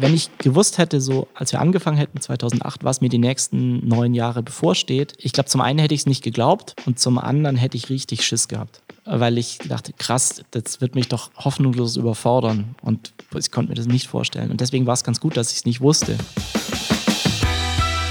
Wenn 0.00 0.14
ich 0.14 0.30
gewusst 0.38 0.78
hätte, 0.78 0.98
so 0.98 1.28
als 1.34 1.52
wir 1.52 1.60
angefangen 1.60 1.98
hätten 1.98 2.18
2008, 2.18 2.84
was 2.84 3.02
mir 3.02 3.10
die 3.10 3.18
nächsten 3.18 3.86
neun 3.86 4.14
Jahre 4.14 4.42
bevorsteht, 4.42 5.12
ich 5.18 5.34
glaube, 5.34 5.50
zum 5.50 5.60
einen 5.60 5.78
hätte 5.78 5.92
ich 5.92 6.00
es 6.00 6.06
nicht 6.06 6.24
geglaubt 6.24 6.74
und 6.86 6.98
zum 6.98 7.18
anderen 7.18 7.56
hätte 7.56 7.76
ich 7.76 7.90
richtig 7.90 8.24
Schiss 8.24 8.48
gehabt. 8.48 8.80
Weil 9.04 9.36
ich 9.36 9.58
dachte, 9.58 9.92
krass, 9.92 10.42
das 10.52 10.80
wird 10.80 10.94
mich 10.94 11.08
doch 11.08 11.30
hoffnungslos 11.36 11.98
überfordern. 11.98 12.76
Und 12.80 13.12
ich 13.36 13.50
konnte 13.50 13.68
mir 13.68 13.74
das 13.74 13.86
nicht 13.86 14.06
vorstellen. 14.06 14.50
Und 14.50 14.62
deswegen 14.62 14.86
war 14.86 14.94
es 14.94 15.04
ganz 15.04 15.20
gut, 15.20 15.36
dass 15.36 15.50
ich 15.50 15.58
es 15.58 15.64
nicht 15.66 15.82
wusste. 15.82 16.16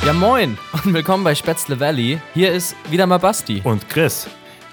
Ja, 0.05 0.13
moin 0.13 0.59
und 0.85 0.93
willkommen 0.93 1.23
bei 1.23 1.33
Spätzle 1.33 1.79
Valley. 1.79 2.19
Hier 2.35 2.51
ist 2.51 2.75
wieder 2.91 3.07
mal 3.07 3.17
Basti. 3.17 3.61
Und 3.63 3.89
Chris. 3.89 4.27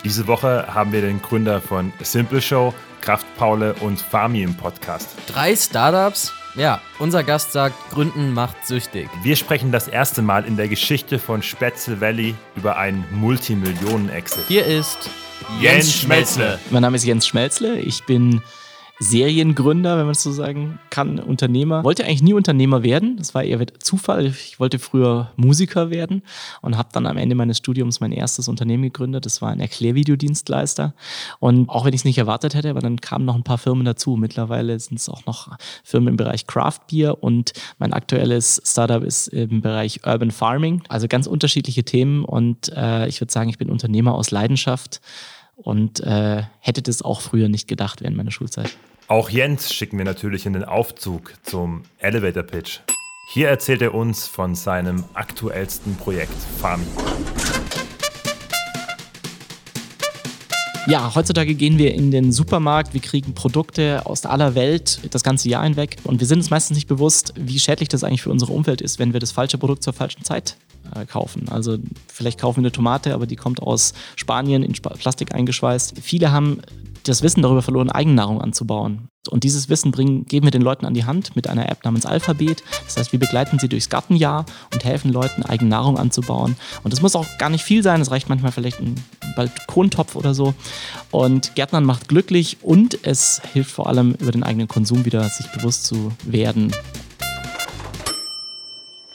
Diese 0.04 0.26
Woche 0.26 0.66
haben 0.68 0.92
wir 0.92 1.00
den 1.00 1.22
Gründer 1.22 1.62
von 1.62 1.94
Simple 2.02 2.42
Show, 2.42 2.74
Kraft 3.00 3.26
Paule 3.38 3.72
und 3.80 3.98
Farmi 3.98 4.42
im 4.42 4.54
Podcast. 4.54 5.08
Drei 5.26 5.56
Startups? 5.56 6.34
Ja, 6.56 6.80
unser 6.98 7.22
Gast 7.22 7.52
sagt, 7.52 7.74
Gründen 7.90 8.32
macht 8.32 8.66
süchtig. 8.66 9.10
Wir 9.22 9.36
sprechen 9.36 9.72
das 9.72 9.88
erste 9.88 10.22
Mal 10.22 10.46
in 10.46 10.56
der 10.56 10.68
Geschichte 10.68 11.18
von 11.18 11.42
Spätzle 11.42 12.00
Valley 12.00 12.34
über 12.56 12.78
einen 12.78 13.04
Multimillionen-Exit. 13.10 14.44
Hier 14.48 14.64
ist 14.64 15.10
Jens 15.60 15.92
Schmelzle. 15.92 16.58
Mein 16.70 16.80
Name 16.80 16.96
ist 16.96 17.04
Jens 17.04 17.26
Schmelzle. 17.26 17.78
Ich 17.78 18.04
bin 18.04 18.40
Seriengründer, 18.98 19.98
wenn 19.98 20.06
man 20.06 20.12
es 20.12 20.22
so 20.22 20.32
sagen 20.32 20.78
kann, 20.88 21.18
Unternehmer. 21.18 21.84
Wollte 21.84 22.04
eigentlich 22.04 22.22
nie 22.22 22.32
Unternehmer 22.32 22.82
werden. 22.82 23.16
Das 23.18 23.34
war 23.34 23.44
eher 23.44 23.64
Zufall. 23.78 24.26
Ich 24.26 24.58
wollte 24.58 24.78
früher 24.78 25.32
Musiker 25.36 25.90
werden 25.90 26.22
und 26.62 26.78
habe 26.78 26.88
dann 26.92 27.06
am 27.06 27.18
Ende 27.18 27.34
meines 27.34 27.58
Studiums 27.58 28.00
mein 28.00 28.12
erstes 28.12 28.48
Unternehmen 28.48 28.84
gegründet. 28.84 29.26
Das 29.26 29.42
war 29.42 29.50
ein 29.50 29.60
Erklärvideodienstleister. 29.60 30.94
Und 31.40 31.68
auch 31.68 31.84
wenn 31.84 31.92
ich 31.92 32.00
es 32.00 32.04
nicht 32.06 32.16
erwartet 32.16 32.54
hätte, 32.54 32.70
aber 32.70 32.80
dann 32.80 33.00
kamen 33.00 33.26
noch 33.26 33.34
ein 33.34 33.44
paar 33.44 33.58
Firmen 33.58 33.84
dazu. 33.84 34.16
Mittlerweile 34.16 34.78
sind 34.80 34.98
es 34.98 35.10
auch 35.10 35.26
noch 35.26 35.50
Firmen 35.84 36.08
im 36.08 36.16
Bereich 36.16 36.46
Craft 36.46 36.80
Beer 36.90 37.22
und 37.22 37.52
mein 37.78 37.92
aktuelles 37.92 38.62
Startup 38.64 39.02
ist 39.02 39.28
im 39.28 39.60
Bereich 39.60 40.06
Urban 40.06 40.30
Farming. 40.30 40.82
Also 40.88 41.06
ganz 41.06 41.26
unterschiedliche 41.26 41.84
Themen 41.84 42.24
und 42.24 42.72
äh, 42.74 43.06
ich 43.08 43.20
würde 43.20 43.32
sagen, 43.32 43.50
ich 43.50 43.58
bin 43.58 43.68
Unternehmer 43.68 44.14
aus 44.14 44.30
Leidenschaft 44.30 45.02
und 45.56 46.00
äh, 46.00 46.42
hätte 46.60 46.82
das 46.82 47.02
auch 47.02 47.20
früher 47.20 47.48
nicht 47.48 47.66
gedacht 47.66 48.00
während 48.00 48.16
meiner 48.16 48.30
Schulzeit. 48.30 48.76
Auch 49.08 49.30
Jens 49.30 49.72
schicken 49.72 49.98
wir 49.98 50.04
natürlich 50.04 50.46
in 50.46 50.52
den 50.52 50.64
Aufzug 50.64 51.34
zum 51.42 51.82
Elevator 51.98 52.42
Pitch. 52.42 52.80
Hier 53.32 53.48
erzählt 53.48 53.82
er 53.82 53.94
uns 53.94 54.26
von 54.26 54.54
seinem 54.54 55.04
aktuellsten 55.14 55.96
Projekt 55.96 56.34
Farmi. 56.58 56.86
Ja, 60.88 61.12
heutzutage 61.16 61.56
gehen 61.56 61.78
wir 61.78 61.92
in 61.94 62.12
den 62.12 62.30
Supermarkt, 62.30 62.94
wir 62.94 63.00
kriegen 63.00 63.34
Produkte 63.34 64.06
aus 64.06 64.24
aller 64.24 64.54
Welt 64.54 65.00
das 65.10 65.24
ganze 65.24 65.48
Jahr 65.48 65.64
hinweg 65.64 65.96
und 66.04 66.20
wir 66.20 66.28
sind 66.28 66.38
uns 66.38 66.50
meistens 66.50 66.76
nicht 66.76 66.86
bewusst, 66.86 67.32
wie 67.36 67.58
schädlich 67.58 67.88
das 67.88 68.04
eigentlich 68.04 68.22
für 68.22 68.30
unsere 68.30 68.52
Umwelt 68.52 68.80
ist, 68.80 69.00
wenn 69.00 69.12
wir 69.12 69.18
das 69.18 69.32
falsche 69.32 69.58
Produkt 69.58 69.82
zur 69.82 69.92
falschen 69.92 70.22
Zeit 70.22 70.56
kaufen. 71.10 71.48
Also 71.50 71.78
vielleicht 72.08 72.40
kaufen 72.40 72.58
wir 72.58 72.66
eine 72.66 72.72
Tomate, 72.72 73.14
aber 73.14 73.26
die 73.26 73.36
kommt 73.36 73.62
aus 73.62 73.94
Spanien 74.16 74.62
in 74.62 74.72
Plastik 74.72 75.34
eingeschweißt. 75.34 75.94
Viele 76.00 76.32
haben 76.32 76.60
das 77.08 77.22
Wissen 77.22 77.42
darüber 77.42 77.62
verloren, 77.62 77.90
Eigennahrung 77.90 78.40
anzubauen. 78.40 79.08
Und 79.28 79.44
dieses 79.44 79.68
Wissen 79.68 79.90
bringen, 79.90 80.24
geben 80.26 80.46
wir 80.46 80.50
den 80.50 80.62
Leuten 80.62 80.86
an 80.86 80.94
die 80.94 81.04
Hand 81.04 81.34
mit 81.34 81.48
einer 81.48 81.68
App 81.68 81.84
namens 81.84 82.06
Alphabet. 82.06 82.62
Das 82.84 82.96
heißt, 82.96 83.12
wir 83.12 83.18
begleiten 83.18 83.58
sie 83.58 83.68
durchs 83.68 83.88
Gartenjahr 83.88 84.46
und 84.72 84.84
helfen 84.84 85.12
Leuten, 85.12 85.42
Eigennahrung 85.42 85.98
anzubauen. 85.98 86.56
Und 86.82 86.92
das 86.92 87.02
muss 87.02 87.16
auch 87.16 87.26
gar 87.38 87.50
nicht 87.50 87.64
viel 87.64 87.82
sein. 87.82 88.00
Es 88.00 88.10
reicht 88.10 88.28
manchmal 88.28 88.52
vielleicht 88.52 88.80
ein 88.80 88.94
Balkontopf 89.34 90.14
oder 90.14 90.34
so. 90.34 90.54
Und 91.10 91.54
Gärtnern 91.54 91.84
macht 91.84 92.08
glücklich 92.08 92.58
und 92.62 93.04
es 93.04 93.42
hilft 93.52 93.70
vor 93.70 93.88
allem 93.88 94.14
über 94.20 94.32
den 94.32 94.42
eigenen 94.42 94.68
Konsum 94.68 95.04
wieder, 95.04 95.28
sich 95.28 95.50
bewusst 95.52 95.84
zu 95.84 96.12
werden. 96.24 96.72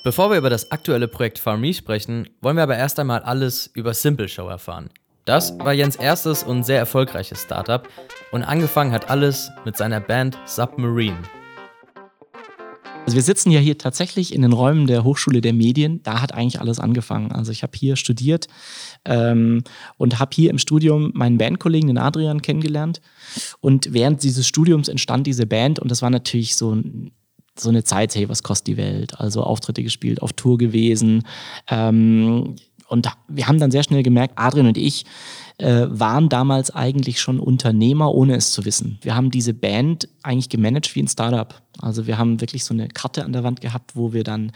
Bevor 0.04 0.32
wir 0.32 0.40
über 0.40 0.50
das 0.50 0.72
aktuelle 0.72 1.08
Projekt 1.08 1.38
Farm 1.38 1.64
sprechen, 1.74 2.28
wollen 2.42 2.56
wir 2.56 2.64
aber 2.64 2.76
erst 2.76 3.00
einmal 3.00 3.22
alles 3.22 3.70
über 3.76 3.94
Simple 3.94 4.28
Show 4.28 4.48
erfahren. 4.48 4.90
Das 5.26 5.60
war 5.60 5.74
Jens 5.74 5.96
erstes 5.96 6.42
und 6.42 6.66
sehr 6.66 6.80
erfolgreiches 6.80 7.44
Startup 7.44 7.88
und 8.32 8.44
angefangen 8.44 8.94
hat 8.94 9.12
alles 9.12 9.52
mit 9.64 9.78
seiner 9.78 10.00
Band 10.00 10.40
Submarine. 10.46 11.22
Also 13.06 13.16
wir 13.16 13.22
sitzen 13.22 13.52
ja 13.52 13.60
hier 13.60 13.78
tatsächlich 13.78 14.34
in 14.34 14.42
den 14.42 14.54
Räumen 14.54 14.88
der 14.88 15.04
Hochschule 15.04 15.40
der 15.40 15.54
Medien. 15.54 16.02
Da 16.02 16.20
hat 16.22 16.34
eigentlich 16.34 16.60
alles 16.60 16.80
angefangen. 16.80 17.32
Also 17.32 17.52
ich 17.52 17.62
habe 17.62 17.78
hier 17.78 17.96
studiert 17.96 18.48
ähm, 19.06 19.64
und 19.98 20.20
habe 20.20 20.32
hier 20.34 20.50
im 20.50 20.58
Studium 20.58 21.12
meinen 21.14 21.38
Bandkollegen, 21.38 21.88
den 21.88 21.98
Adrian, 22.00 22.42
kennengelernt. 22.42 23.02
Und 23.60 23.94
während 23.94 24.24
dieses 24.24 24.48
Studiums 24.48 24.88
entstand 24.88 25.28
diese 25.28 25.46
Band 25.46 25.80
und 25.80 25.92
das 25.92 26.02
war 26.02 26.10
natürlich 26.10 26.56
so 26.56 26.76
so 27.62 27.70
eine 27.70 27.84
Zeit, 27.84 28.16
hey, 28.16 28.30
was 28.30 28.44
kostet 28.44 28.68
die 28.68 28.78
Welt? 28.78 29.20
Also 29.20 29.44
Auftritte 29.44 29.84
gespielt, 29.84 30.22
auf 30.22 30.34
Tour 30.34 30.58
gewesen. 30.58 31.24
Ähm, 31.70 32.56
und 32.88 33.08
wir 33.30 33.48
haben 33.48 33.60
dann 33.60 33.72
sehr 33.72 33.84
schnell 33.84 34.04
gemerkt, 34.04 34.34
Adrian 34.36 34.68
und 34.68 34.78
ich 34.78 35.06
äh, 35.60 35.88
waren 35.90 36.28
damals 36.28 36.72
eigentlich 36.72 37.22
schon 37.22 37.40
Unternehmer, 37.40 38.14
ohne 38.14 38.36
es 38.36 38.52
zu 38.52 38.66
wissen. 38.66 39.00
Wir 39.02 39.16
haben 39.16 39.32
diese 39.32 39.54
Band 39.54 40.10
eigentlich 40.24 40.50
gemanagt 40.50 40.94
wie 40.96 41.02
ein 41.02 41.08
Startup. 41.08 41.62
Also 41.82 42.08
wir 42.08 42.18
haben 42.18 42.42
wirklich 42.42 42.64
so 42.64 42.74
eine 42.74 42.88
Karte 42.88 43.24
an 43.26 43.34
der 43.34 43.44
Wand 43.44 43.62
gehabt, 43.62 43.96
wo 43.96 44.14
wir 44.14 44.24
dann 44.24 44.52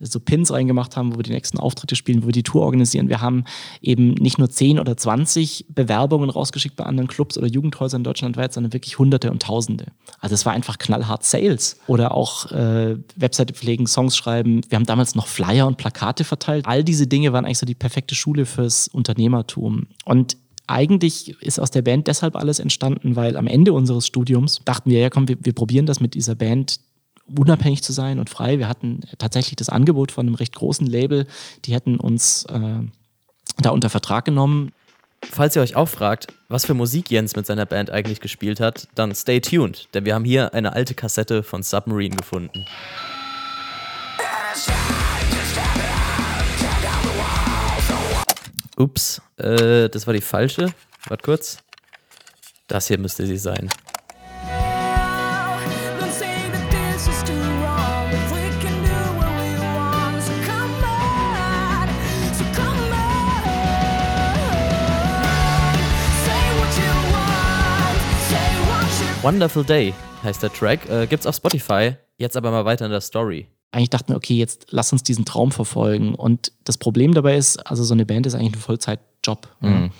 so 0.00 0.20
Pins 0.20 0.52
reingemacht 0.52 0.96
haben, 0.96 1.12
wo 1.12 1.18
wir 1.18 1.22
die 1.22 1.32
nächsten 1.32 1.58
Auftritte 1.58 1.96
spielen, 1.96 2.22
wo 2.22 2.26
wir 2.26 2.32
die 2.32 2.42
Tour 2.42 2.62
organisieren. 2.62 3.08
Wir 3.08 3.20
haben 3.20 3.44
eben 3.80 4.14
nicht 4.14 4.38
nur 4.38 4.50
10 4.50 4.78
oder 4.78 4.96
20 4.96 5.66
Bewerbungen 5.68 6.30
rausgeschickt 6.30 6.76
bei 6.76 6.84
anderen 6.84 7.08
Clubs 7.08 7.38
oder 7.38 7.46
Jugendhäusern 7.46 8.04
deutschlandweit, 8.04 8.52
sondern 8.52 8.72
wirklich 8.72 8.98
Hunderte 8.98 9.30
und 9.30 9.42
Tausende. 9.42 9.86
Also 10.20 10.34
es 10.34 10.46
war 10.46 10.52
einfach 10.52 10.78
knallhart 10.78 11.24
Sales 11.24 11.78
oder 11.86 12.12
auch 12.12 12.50
äh, 12.52 12.96
Webseite 13.16 13.54
pflegen, 13.54 13.86
Songs 13.86 14.16
schreiben. 14.16 14.62
Wir 14.68 14.76
haben 14.76 14.86
damals 14.86 15.14
noch 15.14 15.26
Flyer 15.26 15.66
und 15.66 15.76
Plakate 15.76 16.24
verteilt. 16.24 16.66
All 16.66 16.84
diese 16.84 17.06
Dinge 17.06 17.32
waren 17.32 17.44
eigentlich 17.44 17.58
so 17.58 17.66
die 17.66 17.74
perfekte 17.74 18.14
Schule 18.14 18.46
fürs 18.46 18.88
Unternehmertum. 18.88 19.86
Und 20.04 20.36
eigentlich 20.66 21.40
ist 21.42 21.58
aus 21.58 21.70
der 21.70 21.82
Band 21.82 22.06
deshalb 22.06 22.36
alles 22.36 22.58
entstanden, 22.58 23.16
weil 23.16 23.36
am 23.36 23.46
Ende 23.46 23.72
unseres 23.72 24.06
Studiums 24.06 24.60
dachten 24.64 24.90
wir, 24.90 25.00
ja 25.00 25.10
komm, 25.10 25.28
wir, 25.28 25.36
wir 25.40 25.52
probieren 25.52 25.86
das 25.86 26.00
mit 26.00 26.14
dieser 26.14 26.34
Band 26.34 26.80
unabhängig 27.26 27.82
zu 27.82 27.92
sein 27.92 28.18
und 28.18 28.30
frei. 28.30 28.58
Wir 28.58 28.68
hatten 28.68 29.00
tatsächlich 29.18 29.56
das 29.56 29.68
Angebot 29.68 30.12
von 30.12 30.26
einem 30.26 30.34
recht 30.34 30.54
großen 30.54 30.86
Label, 30.86 31.26
die 31.64 31.74
hätten 31.74 31.98
uns 31.98 32.44
äh, 32.44 32.80
da 33.58 33.70
unter 33.70 33.90
Vertrag 33.90 34.24
genommen. 34.24 34.72
Falls 35.30 35.56
ihr 35.56 35.62
euch 35.62 35.74
auch 35.74 35.88
fragt, 35.88 36.26
was 36.48 36.66
für 36.66 36.74
Musik 36.74 37.10
Jens 37.10 37.34
mit 37.34 37.46
seiner 37.46 37.64
Band 37.64 37.90
eigentlich 37.90 38.20
gespielt 38.20 38.60
hat, 38.60 38.88
dann 38.94 39.14
stay 39.14 39.40
tuned, 39.40 39.88
denn 39.94 40.04
wir 40.04 40.14
haben 40.14 40.24
hier 40.24 40.52
eine 40.52 40.74
alte 40.74 40.94
Kassette 40.94 41.42
von 41.42 41.62
Submarine 41.62 42.16
gefunden. 42.16 42.66
Ups, 48.76 49.22
äh, 49.36 49.88
das 49.88 50.06
war 50.06 50.14
die 50.14 50.20
falsche. 50.20 50.72
Warte 51.08 51.22
kurz. 51.22 51.58
Das 52.66 52.88
hier 52.88 52.98
müsste 52.98 53.26
sie 53.26 53.36
sein. 53.36 53.68
Wonderful 69.22 69.64
Day 69.64 69.94
heißt 70.22 70.42
der 70.42 70.52
Track. 70.52 70.86
Äh, 70.90 71.06
gibt's 71.06 71.26
auf 71.26 71.36
Spotify. 71.36 71.96
Jetzt 72.18 72.36
aber 72.36 72.50
mal 72.50 72.66
weiter 72.66 72.84
in 72.84 72.90
der 72.90 73.00
Story 73.00 73.48
eigentlich 73.74 73.90
dachten 73.90 74.10
wir, 74.10 74.16
okay, 74.16 74.34
jetzt 74.34 74.66
lass 74.70 74.92
uns 74.92 75.02
diesen 75.02 75.24
Traum 75.24 75.50
verfolgen. 75.50 76.14
Und 76.14 76.52
das 76.64 76.78
Problem 76.78 77.12
dabei 77.12 77.36
ist, 77.36 77.58
also 77.66 77.82
so 77.82 77.94
eine 77.94 78.06
Band 78.06 78.26
ist 78.26 78.34
eigentlich 78.34 78.54
ein 78.54 78.60
Vollzeitjob. 78.60 79.48
Mhm. 79.60 79.90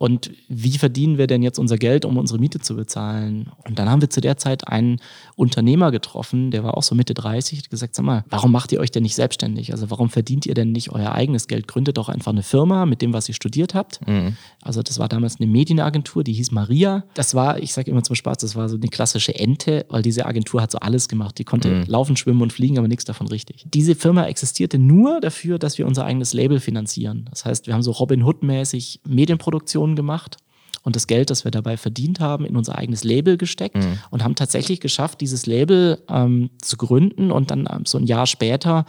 Und 0.00 0.30
wie 0.48 0.78
verdienen 0.78 1.18
wir 1.18 1.26
denn 1.26 1.42
jetzt 1.42 1.58
unser 1.58 1.76
Geld, 1.76 2.06
um 2.06 2.16
unsere 2.16 2.38
Miete 2.38 2.58
zu 2.58 2.74
bezahlen? 2.74 3.52
Und 3.68 3.78
dann 3.78 3.90
haben 3.90 4.00
wir 4.00 4.08
zu 4.08 4.22
der 4.22 4.38
Zeit 4.38 4.66
einen 4.66 4.98
Unternehmer 5.36 5.90
getroffen, 5.90 6.50
der 6.50 6.64
war 6.64 6.78
auch 6.78 6.82
so 6.82 6.94
Mitte 6.94 7.12
30, 7.12 7.58
hat 7.58 7.68
gesagt, 7.68 7.94
sag 7.94 8.06
mal, 8.06 8.24
warum 8.30 8.50
macht 8.50 8.72
ihr 8.72 8.80
euch 8.80 8.90
denn 8.90 9.02
nicht 9.02 9.14
selbstständig? 9.14 9.72
Also 9.72 9.90
warum 9.90 10.08
verdient 10.08 10.46
ihr 10.46 10.54
denn 10.54 10.72
nicht 10.72 10.90
euer 10.90 11.12
eigenes 11.12 11.48
Geld? 11.48 11.68
Gründet 11.68 11.98
doch 11.98 12.08
einfach 12.08 12.32
eine 12.32 12.42
Firma 12.42 12.86
mit 12.86 13.02
dem, 13.02 13.12
was 13.12 13.28
ihr 13.28 13.34
studiert 13.34 13.74
habt. 13.74 14.00
Mhm. 14.08 14.38
Also 14.62 14.82
das 14.82 14.98
war 14.98 15.06
damals 15.06 15.38
eine 15.38 15.50
Medienagentur, 15.50 16.24
die 16.24 16.32
hieß 16.32 16.50
Maria. 16.50 17.04
Das 17.12 17.34
war, 17.34 17.58
ich 17.58 17.74
sage 17.74 17.90
immer 17.90 18.02
zum 18.02 18.16
Spaß, 18.16 18.38
das 18.38 18.56
war 18.56 18.70
so 18.70 18.76
eine 18.76 18.88
klassische 18.88 19.34
Ente, 19.34 19.84
weil 19.90 20.00
diese 20.00 20.24
Agentur 20.24 20.62
hat 20.62 20.70
so 20.70 20.78
alles 20.78 21.08
gemacht. 21.08 21.36
Die 21.36 21.44
konnte 21.44 21.68
mhm. 21.68 21.84
laufen, 21.88 22.16
schwimmen 22.16 22.40
und 22.40 22.54
fliegen, 22.54 22.78
aber 22.78 22.88
nichts 22.88 23.04
davon 23.04 23.26
richtig. 23.28 23.66
Diese 23.68 23.94
Firma 23.94 24.24
existierte 24.24 24.78
nur 24.78 25.20
dafür, 25.20 25.58
dass 25.58 25.76
wir 25.76 25.86
unser 25.86 26.06
eigenes 26.06 26.32
Label 26.32 26.58
finanzieren. 26.58 27.26
Das 27.28 27.44
heißt, 27.44 27.66
wir 27.66 27.74
haben 27.74 27.82
so 27.82 27.90
Robin 27.90 28.22
Hood-mäßig 28.22 29.00
Medienproduktionen 29.06 29.89
Produktionen 29.90 29.96
gemacht 29.96 30.36
und 30.82 30.96
das 30.96 31.06
Geld, 31.06 31.28
das 31.28 31.44
wir 31.44 31.50
dabei 31.50 31.76
verdient 31.76 32.20
haben, 32.20 32.46
in 32.46 32.56
unser 32.56 32.78
eigenes 32.78 33.04
Label 33.04 33.36
gesteckt 33.36 33.76
mhm. 33.76 33.98
und 34.10 34.24
haben 34.24 34.34
tatsächlich 34.34 34.80
geschafft, 34.80 35.20
dieses 35.20 35.46
Label 35.46 36.02
ähm, 36.08 36.50
zu 36.62 36.76
gründen 36.76 37.30
und 37.30 37.50
dann 37.50 37.68
ähm, 37.70 37.84
so 37.84 37.98
ein 37.98 38.06
Jahr 38.06 38.26
später 38.26 38.86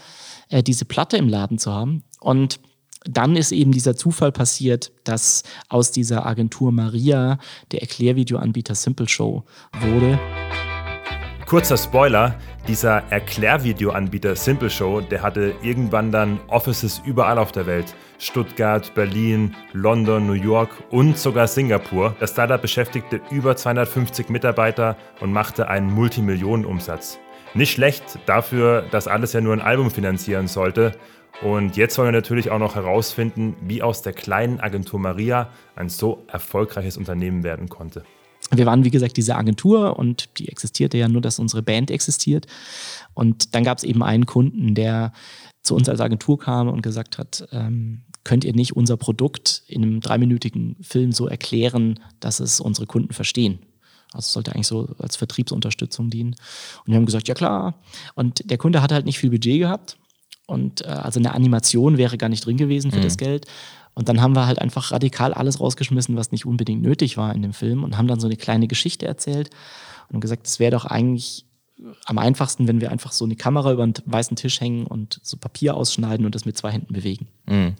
äh, 0.49 0.63
diese 0.63 0.85
Platte 0.85 1.17
im 1.17 1.27
Laden 1.27 1.57
zu 1.57 1.73
haben. 1.73 2.03
Und 2.21 2.59
dann 3.03 3.35
ist 3.35 3.51
eben 3.51 3.71
dieser 3.71 3.95
Zufall 3.95 4.31
passiert, 4.31 4.91
dass 5.03 5.43
aus 5.69 5.91
dieser 5.91 6.25
Agentur 6.25 6.71
Maria 6.71 7.39
der 7.71 7.81
Erklärvideoanbieter 7.81 8.75
Simple 8.75 9.09
Show 9.09 9.43
wurde. 9.81 10.19
Kurzer 11.47 11.77
Spoiler, 11.77 12.35
dieser 12.67 13.03
Erklärvideoanbieter 13.11 14.35
Simple 14.37 14.69
Show, 14.69 15.01
der 15.01 15.23
hatte 15.23 15.55
irgendwann 15.61 16.11
dann 16.11 16.39
Offices 16.47 17.01
überall 17.03 17.37
auf 17.37 17.51
der 17.51 17.65
Welt. 17.65 17.93
Stuttgart, 18.21 18.93
Berlin, 18.93 19.55
London, 19.73 20.27
New 20.27 20.33
York 20.33 20.69
und 20.91 21.17
sogar 21.17 21.47
Singapur. 21.47 22.15
Das 22.19 22.31
Startup 22.31 22.61
beschäftigte 22.61 23.19
über 23.31 23.55
250 23.55 24.29
Mitarbeiter 24.29 24.95
und 25.19 25.33
machte 25.33 25.67
einen 25.67 25.91
Multimillionenumsatz. 25.91 27.17
Nicht 27.55 27.71
schlecht 27.71 28.19
dafür, 28.27 28.83
dass 28.91 29.07
alles 29.07 29.33
ja 29.33 29.41
nur 29.41 29.53
ein 29.53 29.61
Album 29.61 29.89
finanzieren 29.89 30.47
sollte. 30.47 30.91
Und 31.41 31.77
jetzt 31.77 31.97
wollen 31.97 32.09
wir 32.09 32.11
natürlich 32.11 32.51
auch 32.51 32.59
noch 32.59 32.75
herausfinden, 32.75 33.55
wie 33.61 33.81
aus 33.81 34.03
der 34.03 34.13
kleinen 34.13 34.59
Agentur 34.59 34.99
Maria 34.99 35.49
ein 35.75 35.89
so 35.89 36.23
erfolgreiches 36.27 36.97
Unternehmen 36.97 37.43
werden 37.43 37.69
konnte 37.69 38.03
wir 38.53 38.65
waren, 38.65 38.83
wie 38.83 38.91
gesagt, 38.91 39.17
diese 39.17 39.35
Agentur 39.35 39.97
und 39.97 40.37
die 40.37 40.49
existierte 40.49 40.97
ja 40.97 41.07
nur, 41.07 41.21
dass 41.21 41.39
unsere 41.39 41.61
Band 41.61 41.89
existiert. 41.89 42.47
Und 43.13 43.55
dann 43.55 43.63
gab 43.63 43.77
es 43.77 43.83
eben 43.83 44.03
einen 44.03 44.25
Kunden, 44.25 44.75
der 44.75 45.13
zu 45.61 45.75
uns 45.75 45.87
als 45.87 46.01
Agentur 46.01 46.39
kam 46.39 46.67
und 46.67 46.81
gesagt 46.81 47.17
hat, 47.17 47.47
ähm, 47.51 48.01
könnt 48.23 48.43
ihr 48.43 48.53
nicht 48.53 48.75
unser 48.75 48.97
Produkt 48.97 49.63
in 49.67 49.83
einem 49.83 50.01
dreiminütigen 50.01 50.75
Film 50.81 51.11
so 51.11 51.27
erklären, 51.27 51.99
dass 52.19 52.39
es 52.39 52.59
unsere 52.59 52.87
Kunden 52.87 53.13
verstehen? 53.13 53.59
Also 54.13 54.25
es 54.25 54.33
sollte 54.33 54.53
eigentlich 54.53 54.67
so 54.67 54.89
als 54.99 55.15
Vertriebsunterstützung 55.15 56.09
dienen. 56.09 56.35
Und 56.85 56.87
wir 56.91 56.95
haben 56.95 57.05
gesagt, 57.05 57.27
ja 57.27 57.33
klar. 57.33 57.75
Und 58.15 58.49
der 58.49 58.57
Kunde 58.57 58.81
hat 58.81 58.91
halt 58.91 59.05
nicht 59.05 59.19
viel 59.19 59.29
Budget 59.29 59.59
gehabt. 59.59 59.97
Und 60.47 60.81
äh, 60.81 60.87
also 60.87 61.19
eine 61.19 61.33
Animation 61.33 61.97
wäre 61.97 62.17
gar 62.17 62.29
nicht 62.29 62.45
drin 62.45 62.57
gewesen 62.57 62.91
für 62.91 62.99
mhm. 62.99 63.03
das 63.03 63.17
Geld. 63.17 63.47
Und 63.93 64.09
dann 64.09 64.21
haben 64.21 64.35
wir 64.35 64.47
halt 64.47 64.59
einfach 64.59 64.91
radikal 64.91 65.33
alles 65.33 65.59
rausgeschmissen, 65.59 66.15
was 66.15 66.31
nicht 66.31 66.45
unbedingt 66.45 66.81
nötig 66.81 67.17
war 67.17 67.33
in 67.33 67.41
dem 67.41 67.53
Film 67.53 67.83
und 67.83 67.97
haben 67.97 68.07
dann 68.07 68.19
so 68.19 68.27
eine 68.27 68.37
kleine 68.37 68.67
Geschichte 68.67 69.05
erzählt 69.05 69.49
und 70.09 70.21
gesagt, 70.21 70.47
es 70.47 70.59
wäre 70.59 70.71
doch 70.71 70.85
eigentlich 70.85 71.45
am 72.05 72.17
einfachsten, 72.17 72.67
wenn 72.67 72.79
wir 72.79 72.91
einfach 72.91 73.11
so 73.11 73.25
eine 73.25 73.35
Kamera 73.35 73.71
über 73.71 73.83
einen 73.83 73.93
weißen 74.05 74.37
Tisch 74.37 74.61
hängen 74.61 74.85
und 74.85 75.19
so 75.23 75.37
Papier 75.37 75.75
ausschneiden 75.75 76.25
und 76.25 76.35
das 76.35 76.45
mit 76.45 76.57
zwei 76.57 76.71
Händen 76.71 76.93
bewegen. 76.93 77.27
Mhm. 77.47 77.75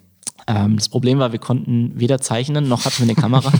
Ähm, 0.46 0.76
das 0.76 0.88
Problem 0.88 1.18
war, 1.18 1.32
wir 1.32 1.38
konnten 1.38 1.92
weder 1.98 2.20
zeichnen, 2.20 2.68
noch 2.68 2.84
hatten 2.84 2.98
wir 2.98 3.04
eine 3.04 3.14
Kamera. 3.14 3.52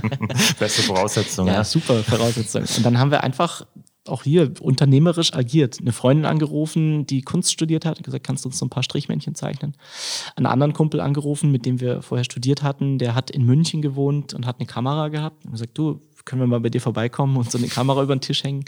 Beste 0.58 0.82
Voraussetzung. 0.82 1.46
Ja, 1.46 1.54
ja, 1.54 1.64
super 1.64 2.02
Voraussetzung. 2.02 2.62
Und 2.62 2.84
dann 2.84 2.98
haben 2.98 3.10
wir 3.10 3.22
einfach 3.22 3.66
auch 4.06 4.22
hier 4.22 4.52
unternehmerisch 4.60 5.34
agiert. 5.34 5.78
Eine 5.80 5.92
Freundin 5.92 6.24
angerufen, 6.24 7.06
die 7.06 7.22
Kunst 7.22 7.52
studiert 7.52 7.84
hat, 7.84 8.02
gesagt, 8.02 8.26
kannst 8.26 8.44
du 8.44 8.48
uns 8.48 8.58
so 8.58 8.66
ein 8.66 8.70
paar 8.70 8.82
Strichmännchen 8.82 9.34
zeichnen? 9.34 9.76
Einen 10.36 10.46
anderen 10.46 10.72
Kumpel 10.72 11.00
angerufen, 11.00 11.50
mit 11.50 11.66
dem 11.66 11.80
wir 11.80 12.02
vorher 12.02 12.24
studiert 12.24 12.62
hatten, 12.62 12.98
der 12.98 13.14
hat 13.14 13.30
in 13.30 13.44
München 13.44 13.82
gewohnt 13.82 14.34
und 14.34 14.46
hat 14.46 14.58
eine 14.58 14.66
Kamera 14.66 15.08
gehabt. 15.08 15.44
Und 15.44 15.52
gesagt, 15.52 15.76
du, 15.76 16.00
können 16.24 16.40
wir 16.40 16.46
mal 16.46 16.60
bei 16.60 16.70
dir 16.70 16.80
vorbeikommen 16.80 17.36
und 17.36 17.50
so 17.50 17.58
eine 17.58 17.68
Kamera 17.68 18.02
über 18.02 18.14
den 18.14 18.20
Tisch 18.20 18.42
hängen? 18.42 18.64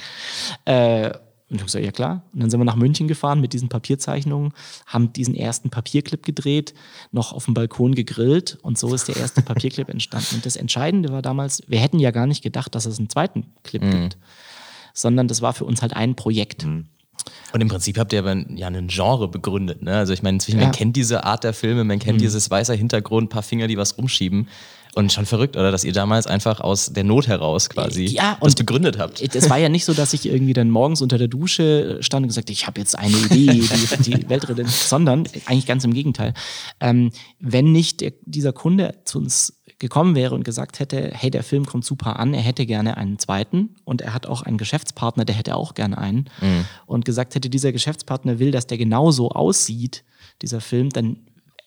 Äh, 0.64 1.12
und 1.52 1.56
ich 1.56 1.62
habe 1.62 1.66
gesagt, 1.66 1.84
ja 1.84 1.92
klar. 1.92 2.22
Und 2.32 2.42
dann 2.42 2.50
sind 2.50 2.58
wir 2.58 2.64
nach 2.64 2.76
München 2.76 3.06
gefahren 3.06 3.40
mit 3.40 3.52
diesen 3.52 3.68
Papierzeichnungen, 3.68 4.52
haben 4.86 5.12
diesen 5.12 5.34
ersten 5.34 5.70
Papierclip 5.70 6.24
gedreht, 6.24 6.74
noch 7.12 7.32
auf 7.32 7.44
dem 7.44 7.54
Balkon 7.54 7.94
gegrillt 7.94 8.58
und 8.62 8.78
so 8.78 8.92
ist 8.94 9.08
der 9.08 9.16
erste 9.16 9.42
Papierclip 9.42 9.88
entstanden. 9.88 10.36
Und 10.36 10.46
das 10.46 10.56
Entscheidende 10.56 11.10
war 11.10 11.22
damals, 11.22 11.62
wir 11.68 11.78
hätten 11.78 12.00
ja 12.00 12.10
gar 12.10 12.26
nicht 12.26 12.42
gedacht, 12.42 12.74
dass 12.74 12.86
es 12.86 12.98
einen 12.98 13.08
zweiten 13.08 13.46
Clip 13.62 13.82
mhm. 13.82 13.90
gibt 13.90 14.16
sondern 14.94 15.28
das 15.28 15.42
war 15.42 15.52
für 15.52 15.64
uns 15.64 15.82
halt 15.82 15.94
ein 15.94 16.14
Projekt. 16.14 16.66
Mhm. 16.66 16.86
Und 17.52 17.60
im 17.60 17.68
Prinzip 17.68 17.98
habt 17.98 18.12
ihr 18.12 18.18
aber 18.18 18.34
ja 18.50 18.66
ein 18.66 18.88
Genre 18.88 19.28
begründet. 19.28 19.82
Ne? 19.82 19.96
Also 19.96 20.12
ich 20.12 20.22
meine, 20.22 20.36
inzwischen, 20.36 20.58
ja. 20.58 20.66
man 20.66 20.74
kennt 20.74 20.96
diese 20.96 21.24
Art 21.24 21.44
der 21.44 21.52
Filme, 21.52 21.84
man 21.84 21.98
kennt 21.98 22.18
mhm. 22.18 22.22
dieses 22.22 22.50
weiße 22.50 22.74
Hintergrund, 22.74 23.30
paar 23.30 23.42
Finger, 23.42 23.68
die 23.68 23.76
was 23.76 23.96
rumschieben. 23.98 24.48
Und 24.94 25.10
schon 25.10 25.24
verrückt, 25.24 25.56
oder? 25.56 25.72
Dass 25.72 25.84
ihr 25.84 25.94
damals 25.94 26.26
einfach 26.26 26.60
aus 26.60 26.92
der 26.92 27.04
Not 27.04 27.26
heraus 27.26 27.70
quasi 27.70 28.04
ja, 28.04 28.36
das 28.42 28.54
begründet 28.54 28.98
habt. 28.98 29.22
Es 29.22 29.48
war 29.48 29.56
ja 29.56 29.70
nicht 29.70 29.86
so, 29.86 29.94
dass 29.94 30.12
ich 30.12 30.26
irgendwie 30.26 30.52
dann 30.52 30.68
morgens 30.68 31.00
unter 31.00 31.16
der 31.16 31.28
Dusche 31.28 31.96
stand 32.02 32.24
und 32.24 32.28
gesagt, 32.28 32.50
ich 32.50 32.66
habe 32.66 32.78
jetzt 32.78 32.98
eine 32.98 33.16
Idee, 33.16 33.62
die 34.04 34.16
die 34.16 34.28
Welt 34.28 34.48
rettet, 34.48 34.68
sondern 34.68 35.26
eigentlich 35.46 35.66
ganz 35.66 35.84
im 35.84 35.94
Gegenteil. 35.94 36.34
Ähm, 36.80 37.10
wenn 37.40 37.72
nicht 37.72 38.02
der, 38.02 38.12
dieser 38.26 38.52
Kunde 38.52 38.94
zu 39.04 39.18
uns 39.18 39.62
gekommen 39.78 40.14
wäre 40.14 40.34
und 40.34 40.44
gesagt 40.44 40.78
hätte, 40.78 41.10
hey, 41.12 41.30
der 41.30 41.42
Film 41.42 41.66
kommt 41.66 41.84
super 41.84 42.18
an, 42.18 42.34
er 42.34 42.42
hätte 42.42 42.66
gerne 42.66 42.96
einen 42.96 43.18
zweiten 43.18 43.74
und 43.84 44.00
er 44.00 44.14
hat 44.14 44.26
auch 44.26 44.42
einen 44.42 44.56
Geschäftspartner, 44.56 45.24
der 45.24 45.34
hätte 45.34 45.56
auch 45.56 45.74
gerne 45.74 45.98
einen 45.98 46.30
mhm. 46.40 46.66
und 46.86 47.04
gesagt 47.04 47.34
hätte, 47.34 47.50
dieser 47.50 47.72
Geschäftspartner 47.72 48.38
will, 48.38 48.52
dass 48.52 48.66
der 48.66 48.78
genauso 48.78 49.30
aussieht, 49.30 50.04
dieser 50.40 50.60
Film, 50.60 50.90
dann 50.90 51.16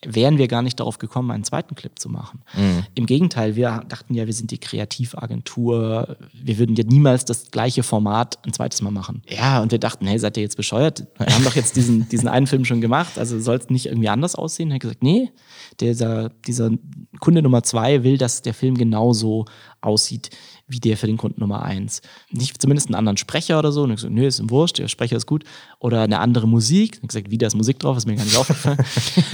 wären 0.06 0.38
wir 0.38 0.48
gar 0.48 0.62
nicht 0.62 0.80
darauf 0.80 0.98
gekommen, 0.98 1.31
einen 1.31 1.44
zweiten 1.44 1.75
Clip 1.75 1.98
zu 1.98 2.10
machen. 2.10 2.42
Mhm. 2.56 2.84
Im 2.96 3.06
Gegenteil, 3.06 3.56
wir 3.56 3.84
dachten 3.88 4.13
ja, 4.13 4.25
wir 4.25 4.34
sind 4.34 4.52
die 4.52 4.57
Kreativagentur, 4.57 6.18
wir 6.34 6.57
würden 6.57 6.75
ja 6.75 6.84
niemals 6.84 7.25
das 7.25 7.52
gleiche 7.52 7.84
Format 7.84 8.40
ein 8.46 8.54
zweites 8.54 8.81
Mal 8.81 8.92
machen. 8.92 9.22
Ja, 9.30 9.62
und 9.62 9.72
wir 9.72 9.80
dachten, 9.80 10.07
hey, 10.07 10.19
seid 10.19 10.38
ihr 10.38 10.44
jetzt 10.44 10.57
bescheuert? 10.57 11.07
Wir 11.18 11.28
haben 11.28 11.44
doch 11.44 11.56
jetzt 11.56 11.75
diesen, 11.75 12.07
diesen 12.12 12.28
einen 12.28 12.48
Film 12.48 12.66
schon 12.66 12.81
gemacht, 12.81 13.18
also 13.18 13.40
soll 13.40 13.57
es 13.57 13.69
nicht 13.69 13.88
irgendwie 13.88 14.10
anders 14.10 14.36
aussehen? 14.36 14.72
Er 14.72 14.75
hat 14.75 14.81
gesagt, 14.81 15.04
nee, 15.04 15.31
dieser, 15.80 16.30
dieser 16.48 16.72
Kunde 17.19 17.42
Nummer 17.42 17.63
zwei 17.63 18.04
will, 18.04 18.18
dass 18.18 18.42
der 18.42 18.54
Film 18.54 18.75
genauso 18.75 19.46
aussieht 19.81 20.30
wie 20.68 20.80
der 20.80 20.98
für 20.98 21.06
den 21.06 21.18
Kunden 21.18 21.40
Nummer 21.42 21.62
eins. 21.62 22.02
Nicht 22.32 22.60
zumindest 22.60 22.88
einen 22.88 22.96
anderen 22.96 23.18
Sprecher 23.18 23.60
oder 23.60 23.72
so. 23.72 23.84
Und 23.84 23.92
ich 23.92 23.98
gesagt, 23.98 24.14
nö, 24.14 24.26
ist 24.26 24.40
im 24.40 24.50
Wurscht, 24.50 24.80
der 24.80 24.88
Sprecher 24.88 25.16
ist 25.16 25.28
gut. 25.28 25.44
Oder 25.80 26.02
eine 26.02 26.20
andere 26.20 26.48
Musik. 26.48 26.96
Und 26.96 27.04
ich 27.04 27.08
gesagt, 27.10 27.30
wieder 27.30 27.46
ist 27.46 27.56
Musik 27.56 27.80
drauf, 27.80 27.98
ist 27.98 28.08
mir 28.08 28.16
gar 28.16 28.24
nicht 28.24 28.36
aufgefallen. 28.36 28.80